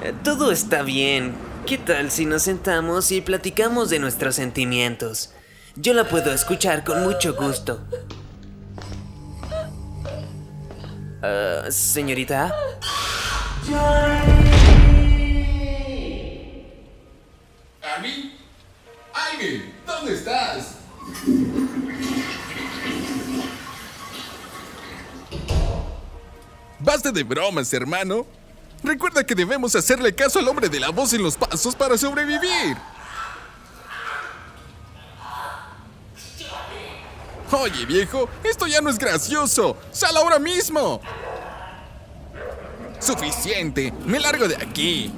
Eh, 0.02 0.12
Todo 0.24 0.50
está 0.50 0.82
bien. 0.82 1.36
¿Qué 1.64 1.78
tal 1.78 2.10
si 2.10 2.26
nos 2.26 2.42
sentamos 2.42 3.12
y 3.12 3.20
platicamos 3.20 3.90
de 3.90 4.00
nuestros 4.00 4.34
sentimientos? 4.34 5.30
Yo 5.76 5.94
la 5.94 6.08
puedo 6.08 6.32
escuchar 6.32 6.82
con 6.82 7.04
mucho 7.04 7.34
gusto. 7.34 7.80
Ah, 11.22 11.66
señorita. 11.70 12.52
¿Alvin? 17.96 18.32
¡Alvin! 19.14 19.74
¿Dónde 19.86 20.14
estás? 20.14 20.78
Basta 26.84 27.10
de 27.10 27.22
bromas, 27.22 27.72
hermano. 27.72 28.26
Recuerda 28.82 29.24
que 29.24 29.34
debemos 29.34 29.74
hacerle 29.74 30.14
caso 30.14 30.38
al 30.38 30.46
hombre 30.46 30.68
de 30.68 30.78
la 30.78 30.90
voz 30.90 31.14
en 31.14 31.22
los 31.22 31.34
pasos 31.34 31.74
para 31.74 31.96
sobrevivir. 31.96 32.76
Oye, 37.50 37.86
viejo, 37.86 38.28
esto 38.42 38.66
ya 38.66 38.82
no 38.82 38.90
es 38.90 38.98
gracioso. 38.98 39.78
¡Sal 39.92 40.14
ahora 40.18 40.38
mismo! 40.38 41.00
Suficiente, 43.00 43.90
me 44.04 44.20
largo 44.20 44.46
de 44.46 44.56
aquí. 44.56 45.10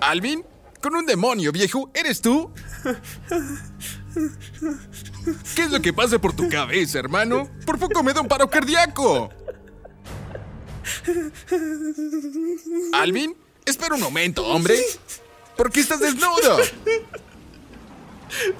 ¿Alvin? 0.00 0.46
Con 0.80 0.94
un 0.94 1.04
demonio, 1.04 1.52
viejo, 1.52 1.90
¿eres 1.92 2.22
tú? 2.22 2.50
¿Qué 5.54 5.62
es 5.62 5.70
lo 5.70 5.80
que 5.80 5.92
pasa 5.92 6.18
por 6.18 6.34
tu 6.34 6.48
cabeza, 6.48 6.98
hermano? 6.98 7.48
Por 7.64 7.78
poco 7.78 8.02
me 8.02 8.12
da 8.12 8.20
un 8.20 8.28
paro 8.28 8.48
cardíaco. 8.48 9.30
¿Alvin? 12.92 13.36
Espera 13.64 13.94
un 13.94 14.00
momento, 14.00 14.44
hombre. 14.46 14.78
¿Por 15.56 15.70
qué 15.70 15.80
estás 15.80 16.00
desnudo? 16.00 16.58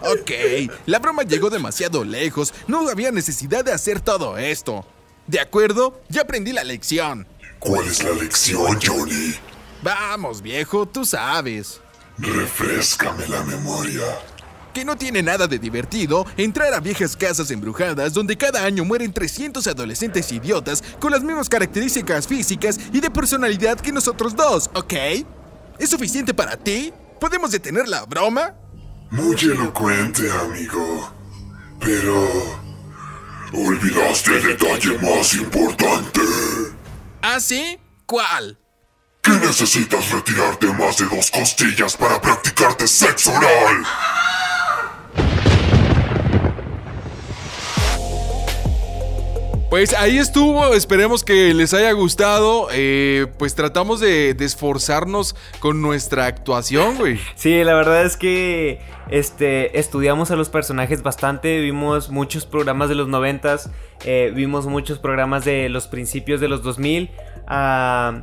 Ok, 0.02 0.30
la 0.86 0.98
broma 0.98 1.22
llegó 1.22 1.48
demasiado 1.48 2.04
lejos. 2.04 2.52
No 2.66 2.88
había 2.88 3.10
necesidad 3.10 3.64
de 3.64 3.72
hacer 3.72 4.00
todo 4.00 4.36
esto. 4.36 4.84
¿De 5.26 5.40
acuerdo? 5.40 6.00
Ya 6.08 6.22
aprendí 6.22 6.52
la 6.52 6.64
lección. 6.64 7.26
¿Cuál 7.58 7.86
es 7.86 8.02
la 8.02 8.12
lección, 8.12 8.78
Johnny? 8.84 9.34
Vamos, 9.82 10.42
viejo, 10.42 10.86
tú 10.86 11.04
sabes. 11.04 11.80
Refrescame 12.18 13.26
la 13.28 13.42
memoria. 13.44 14.18
Que 14.72 14.84
no 14.84 14.96
tiene 14.96 15.22
nada 15.22 15.46
de 15.46 15.58
divertido 15.58 16.26
entrar 16.36 16.72
a 16.74 16.80
viejas 16.80 17.16
casas 17.16 17.50
embrujadas 17.50 18.12
donde 18.12 18.36
cada 18.36 18.64
año 18.64 18.84
mueren 18.84 19.12
300 19.12 19.66
adolescentes 19.66 20.30
idiotas 20.32 20.82
con 20.98 21.12
las 21.12 21.22
mismas 21.22 21.48
características 21.48 22.26
físicas 22.26 22.78
y 22.92 23.00
de 23.00 23.10
personalidad 23.10 23.78
que 23.80 23.92
nosotros 23.92 24.36
dos, 24.36 24.70
¿ok? 24.74 24.94
¿Es 25.78 25.90
suficiente 25.90 26.34
para 26.34 26.56
ti? 26.56 26.92
¿Podemos 27.20 27.50
detener 27.50 27.88
la 27.88 28.04
broma? 28.04 28.54
Muy 29.10 29.36
elocuente, 29.40 30.30
amigo. 30.30 31.12
Pero... 31.80 32.70
Olvidaste 33.52 34.36
el 34.36 34.42
detalle 34.44 34.98
más 34.98 35.34
importante. 35.34 36.20
¿Ah, 37.20 37.40
sí? 37.40 37.78
¿Cuál? 38.06 38.56
Que 39.22 39.32
necesitas 39.32 40.08
retirarte 40.12 40.66
más 40.68 40.98
de 40.98 41.06
dos 41.06 41.30
costillas 41.32 41.96
para 41.96 42.20
practicarte 42.20 42.86
sexo 42.86 43.32
oral. 43.32 43.84
Pues 49.70 49.94
ahí 49.94 50.18
estuvo, 50.18 50.74
esperemos 50.74 51.22
que 51.22 51.54
les 51.54 51.72
haya 51.74 51.92
gustado. 51.92 52.66
Eh, 52.72 53.28
pues 53.38 53.54
tratamos 53.54 54.00
de, 54.00 54.34
de 54.34 54.44
esforzarnos 54.44 55.36
con 55.60 55.80
nuestra 55.80 56.26
actuación, 56.26 56.96
güey. 56.96 57.20
Sí, 57.36 57.62
la 57.62 57.74
verdad 57.74 58.04
es 58.04 58.16
que 58.16 58.80
este, 59.10 59.78
estudiamos 59.78 60.32
a 60.32 60.36
los 60.36 60.48
personajes 60.48 61.04
bastante, 61.04 61.60
vimos 61.60 62.10
muchos 62.10 62.46
programas 62.46 62.88
de 62.88 62.96
los 62.96 63.06
noventas, 63.06 63.70
eh, 64.04 64.32
vimos 64.34 64.66
muchos 64.66 64.98
programas 64.98 65.44
de 65.44 65.68
los 65.68 65.86
principios 65.86 66.40
de 66.40 66.48
los 66.48 66.64
2000, 66.64 67.10
ah, 67.46 68.22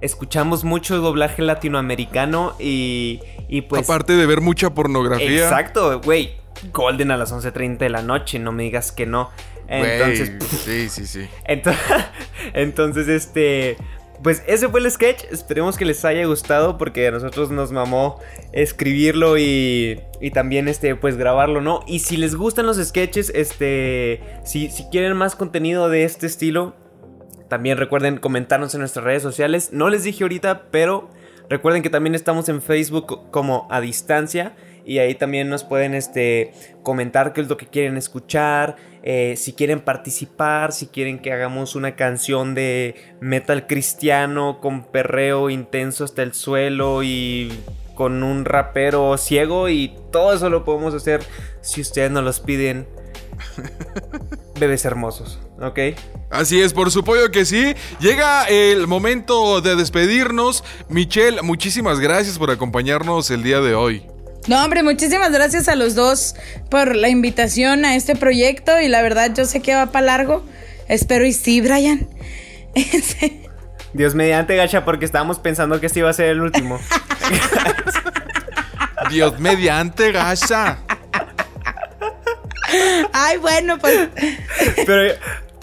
escuchamos 0.00 0.64
mucho 0.64 0.96
doblaje 0.96 1.42
latinoamericano 1.42 2.56
y, 2.58 3.20
y 3.48 3.62
pues... 3.62 3.88
Aparte 3.88 4.14
de 4.14 4.24
ver 4.24 4.40
mucha 4.40 4.70
pornografía. 4.70 5.44
Exacto, 5.44 6.00
güey. 6.00 6.36
Golden 6.72 7.10
a 7.10 7.18
las 7.18 7.34
11.30 7.34 7.76
de 7.76 7.90
la 7.90 8.00
noche, 8.00 8.38
no 8.38 8.50
me 8.50 8.62
digas 8.62 8.90
que 8.90 9.04
no. 9.04 9.30
Entonces, 9.68 10.32
sí, 10.64 10.88
sí, 10.88 11.06
sí. 11.06 11.28
Entonces, 11.44 11.82
entonces, 12.54 13.08
este. 13.08 13.76
Pues 14.22 14.42
ese 14.46 14.68
fue 14.68 14.80
el 14.80 14.90
sketch. 14.90 15.24
Esperemos 15.30 15.76
que 15.76 15.84
les 15.84 16.04
haya 16.04 16.24
gustado. 16.26 16.78
Porque 16.78 17.06
a 17.06 17.10
nosotros 17.10 17.50
nos 17.50 17.72
mamó 17.72 18.20
escribirlo 18.52 19.38
y. 19.38 20.00
Y 20.20 20.30
también, 20.30 20.68
este, 20.68 20.94
pues 20.96 21.16
grabarlo, 21.16 21.60
¿no? 21.60 21.80
Y 21.86 22.00
si 22.00 22.16
les 22.16 22.34
gustan 22.34 22.66
los 22.66 22.76
sketches, 22.76 23.30
este. 23.34 24.20
Si, 24.44 24.70
si 24.70 24.84
quieren 24.90 25.16
más 25.16 25.36
contenido 25.36 25.88
de 25.88 26.04
este 26.04 26.26
estilo. 26.26 26.74
También 27.48 27.78
recuerden 27.78 28.18
comentarnos 28.18 28.74
en 28.74 28.80
nuestras 28.80 29.04
redes 29.04 29.22
sociales. 29.22 29.70
No 29.72 29.88
les 29.88 30.02
dije 30.02 30.24
ahorita, 30.24 30.64
pero 30.72 31.10
recuerden 31.48 31.82
que 31.82 31.90
también 31.90 32.16
estamos 32.16 32.48
en 32.48 32.60
Facebook 32.60 33.30
como 33.30 33.68
a 33.70 33.80
distancia. 33.80 34.56
Y 34.86 35.00
ahí 35.00 35.16
también 35.16 35.48
nos 35.48 35.64
pueden 35.64 35.94
este, 35.94 36.52
comentar 36.84 37.32
qué 37.32 37.40
es 37.40 37.48
lo 37.48 37.56
que 37.56 37.66
quieren 37.66 37.96
escuchar. 37.96 38.76
eh, 39.02 39.34
si 39.36 39.52
quieren 39.52 39.80
participar, 39.80 40.72
si 40.72 40.86
quieren 40.86 41.18
que 41.18 41.32
hagamos 41.32 41.74
una 41.74 41.96
canción 41.96 42.54
de 42.54 42.94
metal 43.20 43.66
cristiano 43.66 44.60
con 44.60 44.84
perreo 44.84 45.50
intenso 45.50 46.04
hasta 46.04 46.22
el 46.22 46.34
suelo 46.34 47.02
y 47.02 47.52
con 47.96 48.22
un 48.22 48.44
rapero 48.44 49.18
ciego. 49.18 49.68
Y 49.68 49.92
todo 50.12 50.32
eso 50.32 50.50
lo 50.50 50.64
podemos 50.64 50.94
hacer 50.94 51.20
si 51.60 51.80
ustedes 51.80 52.12
nos 52.12 52.22
los 52.22 52.38
piden. 52.38 52.86
Bebés 54.60 54.84
hermosos, 54.84 55.40
¿ok? 55.60 55.78
Así 56.30 56.60
es, 56.60 56.72
por 56.72 56.90
supuesto 56.90 57.30
que 57.30 57.44
sí. 57.44 57.74
Llega 58.00 58.44
el 58.44 58.86
momento 58.86 59.60
de 59.60 59.74
despedirnos. 59.76 60.62
Michelle, 60.88 61.42
muchísimas 61.42 61.98
gracias 61.98 62.38
por 62.38 62.50
acompañarnos 62.50 63.30
el 63.30 63.42
día 63.42 63.60
de 63.60 63.74
hoy. 63.74 64.15
No, 64.46 64.64
hombre, 64.64 64.84
muchísimas 64.84 65.32
gracias 65.32 65.68
a 65.68 65.74
los 65.74 65.96
dos 65.96 66.36
por 66.70 66.94
la 66.94 67.08
invitación 67.08 67.84
a 67.84 67.96
este 67.96 68.14
proyecto 68.14 68.80
y 68.80 68.88
la 68.88 69.02
verdad 69.02 69.32
yo 69.34 69.44
sé 69.44 69.60
que 69.60 69.74
va 69.74 69.86
para 69.86 70.06
largo. 70.06 70.44
Espero 70.88 71.26
y 71.26 71.32
sí, 71.32 71.60
Brian. 71.60 72.08
Dios 73.92 74.14
mediante, 74.14 74.54
gacha, 74.54 74.84
porque 74.84 75.04
estábamos 75.04 75.38
pensando 75.40 75.80
que 75.80 75.86
este 75.86 75.98
iba 75.98 76.10
a 76.10 76.12
ser 76.12 76.26
el 76.26 76.40
último. 76.42 76.78
Dios 79.10 79.38
mediante, 79.40 80.12
gacha. 80.12 80.78
Ay, 83.12 83.38
bueno, 83.38 83.78
pues 83.78 84.08
Pero, 84.84 85.14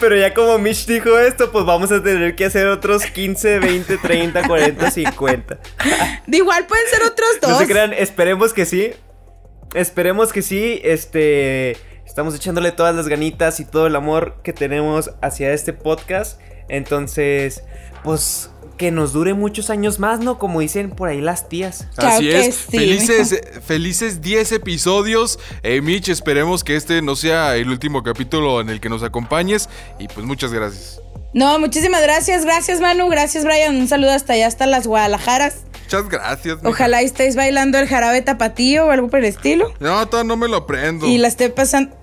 pero 0.04 0.16
ya 0.16 0.34
como 0.34 0.58
Mitch 0.58 0.84
dijo 0.84 1.18
esto, 1.18 1.50
pues 1.50 1.64
vamos 1.64 1.90
a 1.90 2.02
tener 2.02 2.36
que 2.36 2.44
hacer 2.44 2.66
otros 2.66 3.06
15, 3.06 3.58
20, 3.58 3.96
30, 3.96 4.46
40, 4.46 4.90
50. 4.90 5.58
de 6.26 6.36
igual 6.36 6.66
pueden 6.66 6.86
ser 6.90 7.02
otros 7.04 7.28
dos. 7.40 7.50
No 7.52 7.58
se 7.58 7.66
crean, 7.66 7.94
esperemos 7.94 8.52
que 8.52 8.66
sí. 8.66 8.90
Esperemos 9.72 10.30
que 10.30 10.42
sí. 10.42 10.78
Este. 10.84 11.78
Estamos 12.04 12.34
echándole 12.34 12.70
todas 12.70 12.94
las 12.94 13.08
ganitas 13.08 13.60
y 13.60 13.64
todo 13.64 13.86
el 13.86 13.96
amor 13.96 14.42
que 14.42 14.52
tenemos 14.52 15.10
hacia 15.22 15.54
este 15.54 15.72
podcast. 15.72 16.38
Entonces, 16.68 17.64
pues 18.02 18.50
que 18.76 18.90
nos 18.90 19.12
dure 19.12 19.34
muchos 19.34 19.70
años 19.70 19.98
más, 19.98 20.20
¿no? 20.20 20.38
Como 20.38 20.60
dicen 20.60 20.90
por 20.90 21.08
ahí 21.08 21.20
las 21.20 21.48
tías. 21.48 21.86
Claro 21.96 22.16
Así 22.16 22.24
que 22.28 22.46
es. 22.46 22.54
sí, 22.54 22.76
Felices, 22.78 23.40
felices 23.66 24.20
10 24.20 24.52
episodios. 24.52 25.38
Eh, 25.62 25.80
Mitch, 25.80 26.08
esperemos 26.08 26.64
que 26.64 26.76
este 26.76 27.02
no 27.02 27.16
sea 27.16 27.56
el 27.56 27.68
último 27.68 28.02
capítulo 28.02 28.60
en 28.60 28.70
el 28.70 28.80
que 28.80 28.88
nos 28.88 29.02
acompañes. 29.02 29.68
Y 29.98 30.08
pues 30.08 30.26
muchas 30.26 30.52
gracias. 30.52 31.00
No, 31.32 31.58
muchísimas 31.58 32.00
gracias, 32.02 32.44
gracias 32.44 32.80
Manu, 32.80 33.08
gracias 33.08 33.44
Brian, 33.44 33.74
un 33.74 33.88
saludo 33.88 34.12
hasta 34.12 34.34
allá, 34.34 34.46
hasta 34.46 34.66
las 34.66 34.86
Guadalajaras. 34.86 35.62
Muchas 35.82 36.08
gracias. 36.08 36.56
mija. 36.58 36.68
Ojalá 36.68 37.02
estéis 37.02 37.34
bailando 37.36 37.78
el 37.78 37.88
jarabe 37.88 38.22
tapatío 38.22 38.86
o 38.86 38.90
algo 38.90 39.08
por 39.08 39.18
el 39.18 39.26
estilo. 39.26 39.74
No, 39.80 40.06
todavía 40.06 40.28
no 40.28 40.36
me 40.36 40.48
lo 40.48 40.58
aprendo. 40.58 41.06
Y 41.06 41.18
la 41.18 41.28
esté 41.28 41.50
pasando... 41.50 41.96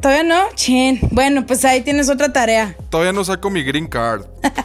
¿Todavía 0.00 0.22
no? 0.24 0.44
Chin. 0.54 1.00
Bueno, 1.10 1.46
pues 1.46 1.64
ahí 1.64 1.80
tienes 1.80 2.08
otra 2.08 2.32
tarea. 2.32 2.76
Todavía 2.90 3.12
no 3.12 3.24
saco 3.24 3.50
mi 3.50 3.62
green 3.62 3.86
card. 3.88 4.26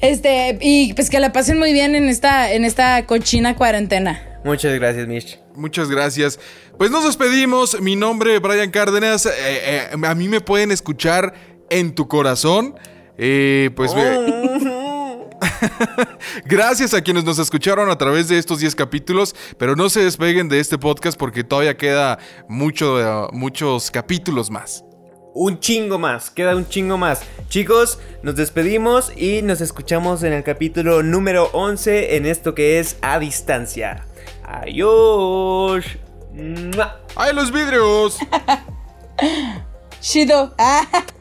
Este, 0.00 0.56
y 0.60 0.92
pues 0.94 1.10
que 1.10 1.18
la 1.20 1.32
pasen 1.32 1.58
muy 1.58 1.72
bien 1.72 1.94
en 1.96 2.08
esta, 2.08 2.52
en 2.52 2.64
esta 2.64 3.04
cochina 3.06 3.56
cuarentena. 3.56 4.40
Muchas 4.44 4.72
gracias, 4.74 5.06
Mitch. 5.08 5.38
Muchas 5.56 5.90
gracias. 5.90 6.38
Pues 6.78 6.90
nos 6.92 7.04
despedimos. 7.04 7.80
Mi 7.80 7.96
nombre 7.96 8.36
es 8.36 8.40
Brian 8.40 8.70
Cárdenas. 8.70 9.26
Eh, 9.26 9.30
eh, 9.36 9.88
a 10.02 10.14
mí 10.14 10.28
me 10.28 10.40
pueden 10.40 10.70
escuchar 10.70 11.34
en 11.68 11.94
tu 11.94 12.06
corazón. 12.08 12.76
Eh, 13.18 13.70
pues 13.74 13.92
me- 13.94 14.02
gracias 16.44 16.94
a 16.94 17.02
quienes 17.02 17.24
nos 17.24 17.38
escucharon 17.38 17.90
a 17.90 17.98
través 17.98 18.28
de 18.28 18.38
estos 18.38 18.60
10 18.60 18.74
capítulos. 18.74 19.34
Pero 19.58 19.76
no 19.76 19.88
se 19.90 20.02
despeguen 20.04 20.48
de 20.48 20.60
este 20.60 20.78
podcast 20.78 21.18
porque 21.18 21.44
todavía 21.44 21.76
queda 21.76 22.18
mucho, 22.48 23.28
muchos 23.32 23.90
capítulos 23.90 24.50
más. 24.50 24.84
Un 25.34 25.60
chingo 25.60 25.98
más, 25.98 26.30
queda 26.30 26.56
un 26.56 26.68
chingo 26.68 26.98
más. 26.98 27.22
Chicos, 27.48 27.98
nos 28.22 28.34
despedimos 28.34 29.12
y 29.16 29.42
nos 29.42 29.60
escuchamos 29.60 30.22
en 30.22 30.32
el 30.32 30.42
capítulo 30.42 31.02
número 31.02 31.50
11 31.52 32.16
en 32.16 32.26
esto 32.26 32.54
que 32.54 32.80
es 32.80 32.96
A 33.02 33.18
Distancia. 33.18 34.04
Adiós. 34.44 35.84
¡Ay, 37.14 37.34
los 37.34 37.52
vidrios! 37.52 38.18
Shido. 40.00 40.54
Ah. 40.58 40.86